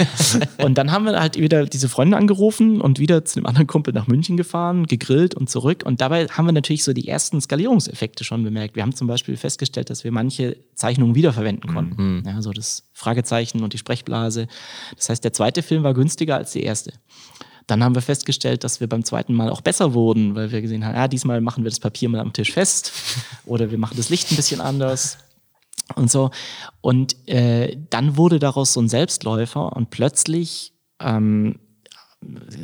und 0.58 0.76
dann 0.76 0.92
haben 0.92 1.06
wir 1.06 1.18
halt 1.18 1.38
wieder 1.38 1.64
diese 1.64 1.88
Freunde 1.88 2.18
angerufen 2.18 2.82
und 2.82 2.98
wieder 2.98 3.24
zu 3.24 3.38
einem 3.38 3.46
anderen 3.46 3.66
Kumpel 3.66 3.94
nach 3.94 4.06
München 4.06 4.36
gefahren, 4.36 4.86
gegrillt 4.86 5.34
und 5.34 5.48
zurück. 5.48 5.84
Und 5.86 6.02
dabei 6.02 6.26
haben 6.26 6.44
wir 6.44 6.52
natürlich 6.52 6.84
so 6.84 6.92
die 6.92 7.08
ersten 7.08 7.40
Skalierungseffekte 7.40 8.24
schon 8.24 8.42
bemerkt. 8.42 8.76
Wir 8.76 8.82
haben 8.82 8.94
zum 8.94 9.06
Beispiel 9.06 9.38
festgestellt, 9.38 9.88
dass 9.88 10.04
wir 10.04 10.12
manche 10.12 10.58
Zeichnungen 10.74 11.14
wiederverwenden 11.14 11.72
konnten. 11.72 12.18
Mhm. 12.18 12.22
Ja, 12.26 12.42
so 12.42 12.52
das 12.52 12.90
Fragezeichen 12.92 13.62
und 13.62 13.72
die 13.72 13.78
Sprechblase. 13.78 14.48
Das 14.96 15.08
heißt, 15.08 15.24
der 15.24 15.32
zweite 15.32 15.62
Film 15.62 15.82
war 15.82 15.94
günstiger 15.94 16.36
als 16.36 16.52
der 16.52 16.64
erste. 16.64 16.92
Dann 17.66 17.82
haben 17.82 17.94
wir 17.94 18.02
festgestellt, 18.02 18.64
dass 18.64 18.80
wir 18.80 18.88
beim 18.88 19.04
zweiten 19.04 19.34
Mal 19.34 19.50
auch 19.50 19.60
besser 19.60 19.94
wurden, 19.94 20.34
weil 20.34 20.50
wir 20.50 20.62
gesehen 20.62 20.84
haben, 20.84 20.94
ja, 20.94 21.08
diesmal 21.08 21.40
machen 21.40 21.64
wir 21.64 21.70
das 21.70 21.80
Papier 21.80 22.08
mal 22.08 22.20
am 22.20 22.32
Tisch 22.32 22.52
fest 22.52 22.92
oder 23.44 23.70
wir 23.70 23.78
machen 23.78 23.96
das 23.96 24.08
Licht 24.08 24.30
ein 24.30 24.36
bisschen 24.36 24.60
anders 24.60 25.18
und 25.94 26.10
so. 26.10 26.30
Und 26.80 27.16
äh, 27.28 27.76
dann 27.90 28.16
wurde 28.16 28.38
daraus 28.38 28.72
so 28.72 28.80
ein 28.80 28.88
Selbstläufer 28.88 29.74
und 29.76 29.90
plötzlich 29.90 30.72
ähm, 31.00 31.58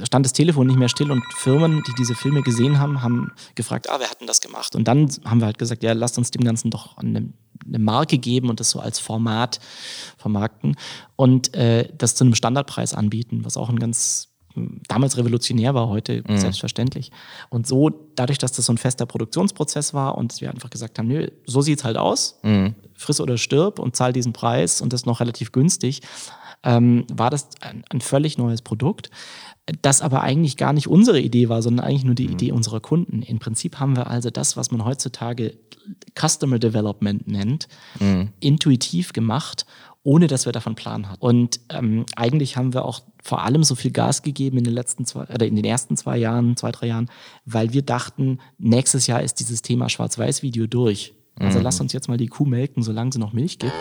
stand 0.04 0.24
das 0.24 0.32
Telefon 0.32 0.66
nicht 0.66 0.78
mehr 0.78 0.88
still 0.88 1.10
und 1.10 1.22
Firmen, 1.34 1.82
die 1.86 1.92
diese 1.98 2.14
Filme 2.14 2.42
gesehen 2.42 2.78
haben, 2.78 3.02
haben 3.02 3.32
gefragt, 3.54 3.90
ah, 3.90 3.96
wer 3.98 4.08
hat 4.10 4.20
denn 4.20 4.26
das 4.26 4.40
gemacht? 4.40 4.76
Und 4.76 4.86
dann 4.86 5.08
haben 5.24 5.40
wir 5.40 5.46
halt 5.46 5.58
gesagt, 5.58 5.82
ja, 5.82 5.92
lasst 5.92 6.18
uns 6.18 6.30
dem 6.30 6.44
Ganzen 6.44 6.70
doch 6.70 6.96
eine, 6.96 7.32
eine 7.66 7.78
Marke 7.78 8.18
geben 8.18 8.50
und 8.50 8.60
das 8.60 8.70
so 8.70 8.80
als 8.80 8.98
Format 8.98 9.60
vermarkten 10.16 10.76
und 11.16 11.54
äh, 11.54 11.88
das 11.96 12.14
zu 12.14 12.24
einem 12.24 12.34
Standardpreis 12.34 12.94
anbieten, 12.94 13.44
was 13.44 13.56
auch 13.56 13.68
ein 13.68 13.78
ganz 13.78 14.28
damals 14.88 15.16
revolutionär 15.16 15.74
war, 15.74 15.88
heute 15.88 16.22
mhm. 16.26 16.38
selbstverständlich. 16.38 17.10
Und 17.48 17.66
so, 17.66 17.90
dadurch, 18.14 18.38
dass 18.38 18.52
das 18.52 18.66
so 18.66 18.72
ein 18.72 18.78
fester 18.78 19.06
Produktionsprozess 19.06 19.94
war 19.94 20.16
und 20.16 20.40
wir 20.40 20.50
einfach 20.50 20.70
gesagt 20.70 20.98
haben, 20.98 21.08
nö, 21.08 21.28
so 21.46 21.60
sieht's 21.60 21.84
halt 21.84 21.96
aus, 21.96 22.38
mhm. 22.42 22.74
friss 22.94 23.20
oder 23.20 23.38
stirb 23.38 23.78
und 23.78 23.96
zahl 23.96 24.12
diesen 24.12 24.32
Preis 24.32 24.80
und 24.80 24.92
das 24.92 25.06
noch 25.06 25.20
relativ 25.20 25.52
günstig, 25.52 26.02
ähm, 26.64 27.06
war 27.12 27.30
das 27.30 27.48
ein, 27.60 27.84
ein, 27.90 28.00
völlig 28.00 28.36
neues 28.36 28.62
Produkt, 28.62 29.10
das 29.82 30.02
aber 30.02 30.22
eigentlich 30.22 30.56
gar 30.56 30.72
nicht 30.72 30.88
unsere 30.88 31.20
Idee 31.20 31.48
war, 31.48 31.62
sondern 31.62 31.86
eigentlich 31.86 32.04
nur 32.04 32.14
die 32.14 32.26
mhm. 32.26 32.32
Idee 32.32 32.52
unserer 32.52 32.80
Kunden. 32.80 33.22
Im 33.22 33.38
Prinzip 33.38 33.78
haben 33.78 33.96
wir 33.96 34.08
also 34.08 34.30
das, 34.30 34.56
was 34.56 34.70
man 34.70 34.84
heutzutage 34.84 35.56
Customer 36.18 36.58
Development 36.58 37.28
nennt, 37.28 37.68
mhm. 38.00 38.30
intuitiv 38.40 39.12
gemacht 39.12 39.66
ohne 40.08 40.26
dass 40.26 40.46
wir 40.46 40.54
davon 40.54 40.74
Plan 40.74 41.10
hatten. 41.10 41.20
Und 41.20 41.60
ähm, 41.68 42.06
eigentlich 42.16 42.56
haben 42.56 42.72
wir 42.72 42.86
auch 42.86 43.02
vor 43.22 43.42
allem 43.42 43.62
so 43.62 43.74
viel 43.74 43.90
Gas 43.90 44.22
gegeben 44.22 44.56
in 44.56 44.64
den 44.64 44.72
letzten 44.72 45.04
zwei 45.04 45.24
oder 45.24 45.44
in 45.44 45.54
den 45.54 45.66
ersten 45.66 45.98
zwei 45.98 46.16
Jahren, 46.16 46.56
zwei, 46.56 46.72
drei 46.72 46.86
Jahren, 46.86 47.10
weil 47.44 47.74
wir 47.74 47.82
dachten, 47.82 48.38
nächstes 48.56 49.06
Jahr 49.06 49.22
ist 49.22 49.34
dieses 49.34 49.60
Thema 49.60 49.90
Schwarz-Weiß-Video 49.90 50.66
durch. 50.66 51.12
Also 51.38 51.58
mhm. 51.58 51.64
lass 51.64 51.78
uns 51.82 51.92
jetzt 51.92 52.08
mal 52.08 52.16
die 52.16 52.28
Kuh 52.28 52.46
melken, 52.46 52.82
solange 52.82 53.12
sie 53.12 53.18
noch 53.18 53.34
Milch 53.34 53.58
gibt. 53.58 53.74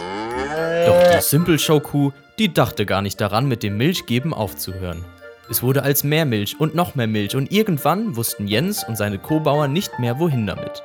Doch 0.86 1.02
die 1.16 1.22
Simple 1.22 1.58
Show 1.58 1.80
Kuh, 1.80 2.12
die 2.40 2.54
dachte 2.54 2.86
gar 2.86 3.02
nicht 3.02 3.22
daran, 3.22 3.48
mit 3.48 3.64
dem 3.64 3.78
Milchgeben 3.78 4.34
aufzuhören. 4.34 5.06
Es 5.50 5.64
wurde 5.64 5.84
als 5.84 6.04
mehr 6.04 6.26
Milch 6.26 6.60
und 6.60 6.76
noch 6.76 6.96
mehr 6.96 7.08
Milch 7.08 7.38
und 7.38 7.54
irgendwann 7.54 8.18
wussten 8.18 8.50
Jens 8.50 8.84
und 8.86 8.98
seine 8.98 9.18
Co-Bauern 9.18 9.72
nicht 9.72 9.98
mehr, 9.98 10.20
wohin 10.20 10.46
damit. 10.46 10.84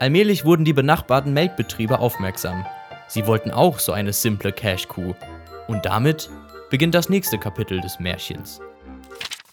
Allmählich 0.00 0.44
wurden 0.44 0.66
die 0.66 0.74
benachbarten 0.74 1.32
Melkbetriebe 1.32 1.98
aufmerksam 1.98 2.66
Sie 3.08 3.26
wollten 3.26 3.50
auch 3.50 3.78
so 3.78 3.92
eine 3.92 4.12
simple 4.12 4.52
Cash-Kuh. 4.52 5.14
Und 5.68 5.86
damit 5.86 6.28
beginnt 6.70 6.94
das 6.94 7.08
nächste 7.08 7.38
Kapitel 7.38 7.80
des 7.80 8.00
Märchens. 8.00 8.60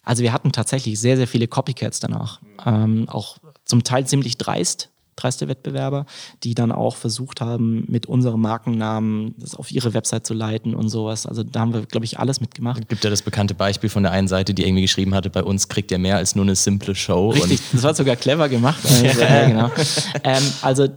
Also 0.03 0.23
wir 0.23 0.33
hatten 0.33 0.51
tatsächlich 0.51 0.99
sehr, 0.99 1.17
sehr 1.17 1.27
viele 1.27 1.47
Copycats 1.47 1.99
danach. 1.99 2.41
Ähm, 2.65 3.07
auch 3.07 3.37
zum 3.63 3.83
Teil 3.83 4.05
ziemlich 4.05 4.37
dreist, 4.37 4.89
dreiste 5.15 5.47
Wettbewerber, 5.47 6.05
die 6.43 6.55
dann 6.55 6.71
auch 6.71 6.95
versucht 6.95 7.39
haben, 7.39 7.85
mit 7.87 8.07
unserem 8.07 8.41
Markennamen 8.41 9.35
das 9.37 9.55
auf 9.55 9.71
ihre 9.71 9.93
Website 9.93 10.25
zu 10.25 10.33
leiten 10.33 10.73
und 10.75 10.89
sowas. 10.89 11.25
Also 11.25 11.43
da 11.43 11.61
haben 11.61 11.73
wir, 11.73 11.85
glaube 11.85 12.05
ich, 12.05 12.19
alles 12.19 12.41
mitgemacht. 12.41 12.81
Es 12.81 12.87
gibt 12.87 13.03
ja 13.03 13.09
das 13.09 13.21
bekannte 13.21 13.53
Beispiel 13.53 13.89
von 13.89 14.03
der 14.03 14.11
einen 14.11 14.27
Seite, 14.27 14.53
die 14.53 14.65
irgendwie 14.65 14.81
geschrieben 14.81 15.13
hatte, 15.13 15.29
bei 15.29 15.43
uns 15.43 15.69
kriegt 15.69 15.91
ihr 15.91 15.99
mehr 15.99 16.17
als 16.17 16.35
nur 16.35 16.43
eine 16.43 16.55
simple 16.55 16.95
Show. 16.95 17.29
Richtig, 17.29 17.61
das 17.71 17.83
war 17.83 17.93
sogar 17.93 18.15
clever 18.15 18.49
gemacht. 18.49 18.83
Also, 18.83 19.05
ja, 19.21 19.47
genau. 19.47 19.71
ähm, 20.23 20.43
also 20.61 20.87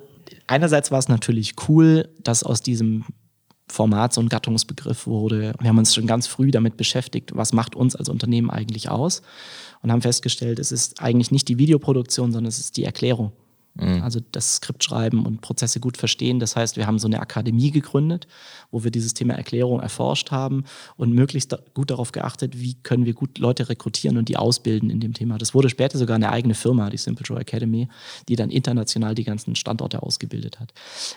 einerseits 0.46 0.90
war 0.90 0.98
es 0.98 1.08
natürlich 1.08 1.54
cool, 1.68 2.08
dass 2.22 2.42
aus 2.42 2.62
diesem 2.62 3.04
Format 3.68 4.12
so 4.12 4.20
ein 4.20 4.28
Gattungsbegriff 4.28 5.06
wurde. 5.06 5.54
Wir 5.60 5.68
haben 5.68 5.78
uns 5.78 5.94
schon 5.94 6.06
ganz 6.06 6.26
früh 6.26 6.50
damit 6.50 6.76
beschäftigt, 6.76 7.34
was 7.34 7.52
macht 7.52 7.74
uns 7.74 7.96
als 7.96 8.08
Unternehmen 8.08 8.50
eigentlich 8.50 8.88
aus 8.88 9.22
und 9.82 9.90
haben 9.90 10.02
festgestellt, 10.02 10.58
es 10.58 10.70
ist 10.70 11.02
eigentlich 11.02 11.32
nicht 11.32 11.48
die 11.48 11.58
Videoproduktion, 11.58 12.32
sondern 12.32 12.48
es 12.48 12.58
ist 12.58 12.76
die 12.76 12.84
Erklärung. 12.84 13.32
Mhm. 13.78 14.02
Also 14.02 14.20
das 14.32 14.56
Skript 14.56 14.84
schreiben 14.84 15.26
und 15.26 15.40
Prozesse 15.40 15.80
gut 15.80 15.96
verstehen. 15.96 16.40
Das 16.40 16.56
heißt, 16.56 16.76
wir 16.76 16.86
haben 16.86 16.98
so 16.98 17.08
eine 17.08 17.20
Akademie 17.20 17.70
gegründet, 17.70 18.26
wo 18.70 18.84
wir 18.84 18.90
dieses 18.90 19.14
Thema 19.14 19.34
Erklärung 19.34 19.80
erforscht 19.80 20.30
haben 20.30 20.64
und 20.96 21.12
möglichst 21.12 21.56
gut 21.74 21.90
darauf 21.90 22.12
geachtet, 22.12 22.58
wie 22.58 22.74
können 22.82 23.04
wir 23.04 23.14
gut 23.14 23.38
Leute 23.38 23.68
rekrutieren 23.68 24.16
und 24.16 24.28
die 24.28 24.36
ausbilden 24.36 24.90
in 24.90 25.00
dem 25.00 25.12
Thema. 25.12 25.38
Das 25.38 25.54
wurde 25.54 25.68
später 25.68 25.98
sogar 25.98 26.16
eine 26.16 26.30
eigene 26.30 26.54
Firma, 26.54 26.90
die 26.90 26.96
Simple 26.96 27.26
Show 27.26 27.36
Academy, 27.36 27.88
die 28.28 28.36
dann 28.36 28.50
international 28.50 29.14
die 29.14 29.24
ganzen 29.24 29.56
Standorte 29.56 30.02
ausgebildet 30.02 30.60
hat. 30.60 30.72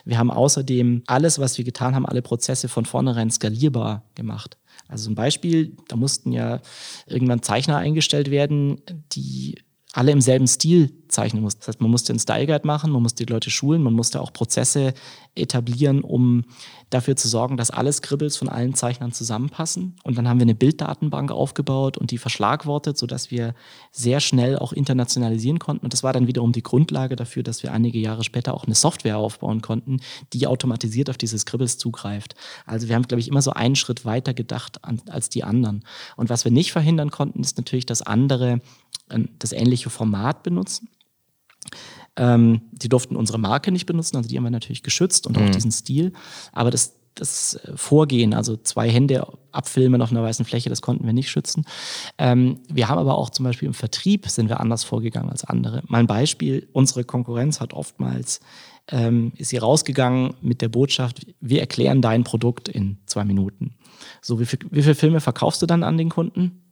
Wir 0.05 0.17
haben 0.17 0.31
außerdem 0.31 1.03
alles, 1.07 1.39
was 1.39 1.57
wir 1.57 1.65
getan 1.65 1.95
haben, 1.95 2.05
alle 2.05 2.21
Prozesse 2.21 2.67
von 2.67 2.85
vornherein 2.85 3.31
skalierbar 3.31 4.03
gemacht. 4.15 4.57
Also 4.87 5.09
ein 5.09 5.15
Beispiel, 5.15 5.77
da 5.87 5.95
mussten 5.95 6.31
ja 6.31 6.61
irgendwann 7.05 7.43
Zeichner 7.43 7.77
eingestellt 7.77 8.31
werden, 8.31 8.81
die 9.11 9.55
alle 9.93 10.11
im 10.11 10.21
selben 10.21 10.47
Stil 10.47 10.93
zeichnen 11.07 11.41
muss. 11.41 11.57
Das 11.57 11.67
heißt, 11.67 11.81
man 11.81 11.89
musste 11.89 12.13
einen 12.13 12.19
Style 12.19 12.45
Guide 12.45 12.67
machen, 12.67 12.91
man 12.91 13.01
musste 13.01 13.25
die 13.25 13.33
Leute 13.33 13.49
schulen, 13.49 13.81
man 13.81 13.93
musste 13.93 14.21
auch 14.21 14.31
Prozesse 14.31 14.93
etablieren, 15.33 16.01
um 16.01 16.45
dafür 16.91 17.15
zu 17.15 17.27
sorgen, 17.27 17.57
dass 17.57 17.71
alle 17.71 17.91
Scribbles 17.91 18.37
von 18.37 18.49
allen 18.49 18.75
Zeichnern 18.75 19.11
zusammenpassen. 19.11 19.95
Und 20.03 20.17
dann 20.17 20.27
haben 20.27 20.39
wir 20.39 20.43
eine 20.43 20.53
Bilddatenbank 20.53 21.31
aufgebaut 21.31 21.97
und 21.97 22.11
die 22.11 22.19
verschlagwortet, 22.19 22.97
sodass 22.97 23.31
wir 23.31 23.55
sehr 23.91 24.19
schnell 24.19 24.57
auch 24.59 24.73
internationalisieren 24.73 25.57
konnten. 25.57 25.85
Und 25.85 25.93
das 25.93 26.03
war 26.03 26.13
dann 26.13 26.27
wiederum 26.27 26.51
die 26.51 26.63
Grundlage 26.63 27.15
dafür, 27.15 27.41
dass 27.41 27.63
wir 27.63 27.73
einige 27.73 27.97
Jahre 27.97 28.23
später 28.23 28.53
auch 28.53 28.65
eine 28.65 28.75
Software 28.75 29.17
aufbauen 29.17 29.61
konnten, 29.61 30.01
die 30.33 30.45
automatisiert 30.45 31.09
auf 31.09 31.17
diese 31.17 31.39
Scribbles 31.39 31.79
zugreift. 31.79 32.35
Also 32.67 32.87
wir 32.87 32.95
haben, 32.95 33.07
glaube 33.07 33.21
ich, 33.21 33.27
immer 33.27 33.41
so 33.41 33.51
einen 33.51 33.75
Schritt 33.75 34.05
weiter 34.05 34.35
gedacht 34.35 34.79
als 35.09 35.29
die 35.29 35.43
anderen. 35.43 35.83
Und 36.15 36.29
was 36.29 36.43
wir 36.43 36.51
nicht 36.51 36.71
verhindern 36.71 37.09
konnten, 37.09 37.41
ist 37.41 37.57
natürlich, 37.57 37.87
dass 37.87 38.03
andere 38.03 38.61
das 39.39 39.51
ähnliche 39.51 39.89
Format 39.89 40.43
benutzen. 40.43 40.89
Ähm, 42.15 42.61
die 42.71 42.89
durften 42.89 43.15
unsere 43.15 43.39
Marke 43.39 43.71
nicht 43.71 43.85
benutzen, 43.85 44.17
also 44.17 44.27
die 44.27 44.37
haben 44.37 44.43
wir 44.43 44.51
natürlich 44.51 44.83
geschützt 44.83 45.25
und 45.25 45.37
mhm. 45.37 45.43
auch 45.45 45.49
diesen 45.51 45.71
Stil. 45.71 46.11
Aber 46.51 46.69
das, 46.69 46.95
das 47.15 47.59
Vorgehen, 47.75 48.33
also 48.33 48.57
zwei 48.57 48.89
Hände 48.89 49.25
abfilmen 49.51 50.01
auf 50.01 50.11
einer 50.11 50.23
weißen 50.23 50.45
Fläche, 50.45 50.69
das 50.69 50.81
konnten 50.81 51.05
wir 51.05 51.13
nicht 51.13 51.29
schützen. 51.29 51.65
Ähm, 52.17 52.59
wir 52.67 52.89
haben 52.89 52.97
aber 52.97 53.17
auch 53.17 53.29
zum 53.29 53.45
Beispiel 53.45 53.67
im 53.67 53.73
Vertrieb 53.73 54.27
sind 54.27 54.49
wir 54.49 54.59
anders 54.59 54.83
vorgegangen 54.83 55.29
als 55.29 55.43
andere. 55.43 55.83
Mal 55.87 55.99
ein 55.99 56.07
Beispiel, 56.07 56.67
unsere 56.73 57.03
Konkurrenz 57.03 57.61
hat 57.61 57.73
oftmals, 57.73 58.41
ähm, 58.89 59.31
ist 59.35 59.49
sie 59.49 59.57
rausgegangen 59.57 60.33
mit 60.41 60.61
der 60.61 60.69
Botschaft, 60.69 61.25
wir 61.39 61.61
erklären 61.61 62.01
dein 62.01 62.23
Produkt 62.23 62.67
in 62.67 62.97
zwei 63.05 63.23
Minuten. 63.23 63.75
So, 64.21 64.39
wie, 64.39 64.45
viel, 64.45 64.59
wie 64.71 64.81
viele 64.81 64.95
Filme 64.95 65.21
verkaufst 65.21 65.61
du 65.61 65.65
dann 65.65 65.83
an 65.83 65.97
den 65.97 66.09
Kunden? 66.09 66.63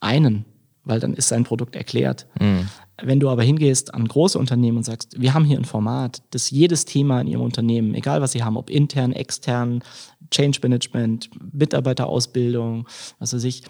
Einen 0.00 0.44
weil 0.84 1.00
dann 1.00 1.14
ist 1.14 1.28
sein 1.28 1.44
Produkt 1.44 1.76
erklärt. 1.76 2.26
Mhm. 2.40 2.68
Wenn 3.02 3.18
du 3.20 3.28
aber 3.28 3.42
hingehst 3.42 3.92
an 3.92 4.06
große 4.06 4.38
Unternehmen 4.38 4.78
und 4.78 4.84
sagst, 4.84 5.20
wir 5.20 5.34
haben 5.34 5.44
hier 5.44 5.58
ein 5.58 5.64
Format, 5.64 6.22
das 6.30 6.50
jedes 6.50 6.84
Thema 6.84 7.20
in 7.20 7.26
ihrem 7.26 7.42
Unternehmen, 7.42 7.94
egal 7.94 8.20
was 8.20 8.32
sie 8.32 8.44
haben, 8.44 8.56
ob 8.56 8.70
intern, 8.70 9.12
extern, 9.12 9.82
Change 10.30 10.60
Management, 10.62 11.30
Mitarbeiterausbildung, 11.52 12.86
was 13.18 13.34
weiß 13.34 13.44
ich, 13.44 13.62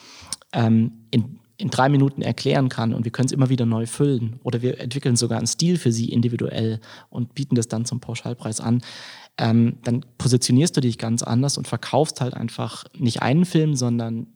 ähm, 0.53 0.93
in, 1.11 1.39
in 1.57 1.71
drei 1.71 1.89
Minuten 1.89 2.21
erklären 2.21 2.69
kann 2.69 2.93
und 2.93 3.05
wir 3.05 3.13
können 3.13 3.27
es 3.27 3.33
immer 3.33 3.49
wieder 3.49 3.65
neu 3.65 3.87
füllen 3.87 4.41
oder 4.43 4.61
wir 4.61 4.79
entwickeln 4.81 5.17
sogar 5.17 5.39
einen 5.39 5.47
Stil 5.47 5.79
für 5.79 5.93
sie 5.93 6.11
individuell 6.11 6.81
und 7.11 7.35
bieten 7.35 7.55
das 7.55 7.69
dann 7.69 7.85
zum 7.85 8.01
Pauschalpreis 8.01 8.61
an, 8.61 8.83
ähm, 9.39 9.79
dann 9.85 10.05
positionierst 10.19 10.77
du 10.77 10.81
dich 10.81 10.99
ganz 10.99 11.23
anders 11.23 11.57
und 11.57 11.67
verkaufst 11.67 12.21
halt 12.21 12.35
einfach 12.35 12.85
nicht 12.97 13.23
einen 13.23 13.45
Film, 13.45 13.75
sondern 13.75 14.27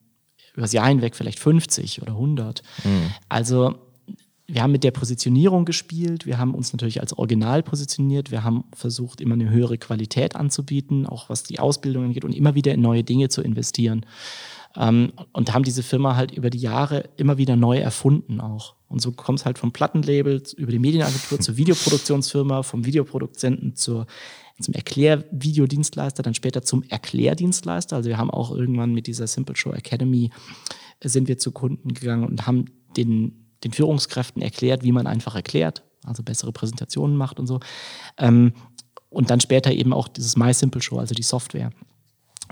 übers 0.55 0.73
Jahr 0.73 0.87
hinweg 0.87 1.15
vielleicht 1.15 1.39
50 1.39 2.01
oder 2.01 2.13
100. 2.13 2.61
Mhm. 2.83 3.13
Also 3.27 3.75
wir 4.51 4.63
haben 4.63 4.71
mit 4.71 4.83
der 4.83 4.91
Positionierung 4.91 5.65
gespielt, 5.65 6.25
wir 6.25 6.39
haben 6.39 6.55
uns 6.55 6.73
natürlich 6.73 7.01
als 7.01 7.17
Original 7.17 7.61
positioniert, 7.61 8.31
wir 8.31 8.43
haben 8.43 8.63
versucht, 8.73 9.21
immer 9.21 9.35
eine 9.35 9.49
höhere 9.49 9.77
Qualität 9.77 10.35
anzubieten, 10.35 11.05
auch 11.05 11.29
was 11.29 11.43
die 11.43 11.59
Ausbildung 11.59 12.05
angeht 12.05 12.25
und 12.25 12.35
immer 12.35 12.55
wieder 12.55 12.73
in 12.73 12.81
neue 12.81 13.03
Dinge 13.03 13.29
zu 13.29 13.41
investieren. 13.41 14.05
Ähm, 14.75 15.13
und 15.33 15.53
haben 15.53 15.63
diese 15.63 15.83
Firma 15.83 16.15
halt 16.15 16.31
über 16.31 16.49
die 16.49 16.59
Jahre 16.59 17.09
immer 17.17 17.37
wieder 17.37 17.55
neu 17.55 17.77
erfunden 17.77 18.39
auch. 18.39 18.75
Und 18.87 19.01
so 19.01 19.11
kommt 19.11 19.39
es 19.39 19.45
halt 19.45 19.59
vom 19.59 19.71
Plattenlabel 19.71 20.41
über 20.57 20.71
die 20.71 20.79
Medienagentur 20.79 21.39
zur 21.39 21.57
Videoproduktionsfirma, 21.57 22.63
vom 22.63 22.85
Videoproduzenten 22.85 23.75
zur 23.75 24.07
zum 24.61 24.73
Erklärvideodienstleister, 24.73 26.23
dann 26.23 26.33
später 26.33 26.61
zum 26.61 26.83
Erklärdienstleister. 26.83 27.95
Also 27.95 28.09
wir 28.09 28.17
haben 28.17 28.31
auch 28.31 28.51
irgendwann 28.51 28.93
mit 28.93 29.07
dieser 29.07 29.27
Simple 29.27 29.55
Show 29.55 29.71
Academy 29.71 30.31
äh, 30.99 31.09
sind 31.09 31.27
wir 31.27 31.37
zu 31.37 31.51
Kunden 31.51 31.93
gegangen 31.93 32.25
und 32.25 32.45
haben 32.45 32.65
den, 32.97 33.51
den 33.63 33.71
Führungskräften 33.71 34.41
erklärt, 34.41 34.83
wie 34.83 34.91
man 34.91 35.07
einfach 35.07 35.35
erklärt, 35.35 35.83
also 36.03 36.23
bessere 36.23 36.51
Präsentationen 36.51 37.15
macht 37.15 37.39
und 37.39 37.47
so. 37.47 37.59
Ähm, 38.17 38.53
und 39.09 39.29
dann 39.29 39.39
später 39.39 39.71
eben 39.71 39.93
auch 39.93 40.07
dieses 40.07 40.37
My 40.37 40.53
Simple 40.53 40.81
Show, 40.81 40.99
also 40.99 41.15
die 41.15 41.23
Software. 41.23 41.71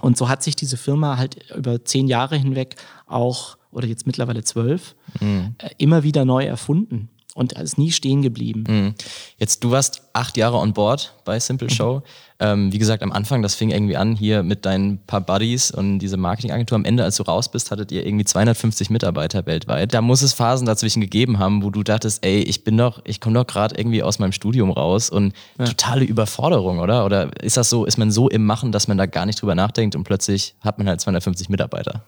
Und 0.02 0.18
so 0.18 0.30
hat 0.30 0.44
sich 0.44 0.56
diese 0.56 0.78
Firma 0.78 1.18
halt 1.18 1.52
über 1.56 1.84
zehn 1.84 2.08
Jahre 2.08 2.38
hinweg 2.38 2.76
auch, 3.06 3.58
oder 3.72 3.88
jetzt 3.88 4.08
mittlerweile 4.08 4.44
zwölf, 4.44 4.96
mhm. 5.20 5.56
äh, 5.58 5.70
immer 5.78 6.04
wieder 6.04 6.26
neu 6.26 6.46
erfunden 6.46 7.10
und 7.38 7.54
ist 7.54 7.78
nie 7.78 7.92
stehen 7.92 8.24
geblieben. 8.24 8.64
Mhm. 8.68 8.94
Jetzt, 9.38 9.64
du 9.64 9.70
warst 9.70 10.02
acht 10.14 10.38
Jahre 10.38 10.58
on 10.58 10.74
board 10.74 11.14
bei 11.24 11.40
Simple 11.40 11.70
Show. 11.70 11.98
Mhm. 11.98 12.02
Ähm, 12.40 12.74
wie 12.74 12.78
gesagt, 12.78 13.04
am 13.04 13.12
Anfang, 13.12 13.42
das 13.42 13.56
fing 13.56 13.70
irgendwie 13.70 13.96
an 13.96 14.16
hier 14.16 14.44
mit 14.44 14.66
deinen 14.66 15.00
paar 15.06 15.22
Buddies 15.22 15.72
und 15.72 16.00
diese 16.00 16.18
Marketingagentur. 16.18 16.76
Am 16.76 16.86
Ende, 16.86 17.04
als 17.04 17.18
du 17.18 17.24
raus 17.24 17.50
bist, 17.50 17.70
hattet 17.70 17.92
ihr 17.92 18.06
irgendwie 18.06 18.26
250 18.26 18.90
Mitarbeiter 18.90 19.46
weltweit. 19.46 19.94
Da 19.94 20.02
muss 20.02 20.24
es 20.24 20.34
Phasen 20.34 20.66
dazwischen 20.66 21.02
gegeben 21.02 21.38
haben, 21.38 21.64
wo 21.64 21.70
du 21.70 21.84
dachtest, 21.84 22.26
ey, 22.26 22.42
ich 22.42 22.64
bin 22.64 22.76
doch, 22.78 23.02
ich 23.06 23.22
komme 23.22 23.36
doch 23.36 23.48
gerade 23.48 23.76
irgendwie 23.78 24.02
aus 24.02 24.20
meinem 24.20 24.32
Studium 24.32 24.72
raus 24.72 25.10
und 25.10 25.34
ja. 25.60 25.66
totale 25.66 26.06
Überforderung, 26.06 26.80
oder? 26.80 27.06
Oder 27.06 27.32
ist 27.42 27.58
das 27.58 27.70
so, 27.70 27.86
ist 27.86 27.98
man 27.98 28.12
so 28.12 28.30
im 28.30 28.46
Machen, 28.46 28.72
dass 28.72 28.88
man 28.88 28.98
da 28.98 29.06
gar 29.06 29.26
nicht 29.28 29.42
drüber 29.42 29.56
nachdenkt 29.56 29.96
und 29.96 30.04
plötzlich 30.04 30.56
hat 30.62 30.78
man 30.80 30.88
halt 30.88 31.02
250 31.02 31.50
Mitarbeiter? 31.50 32.04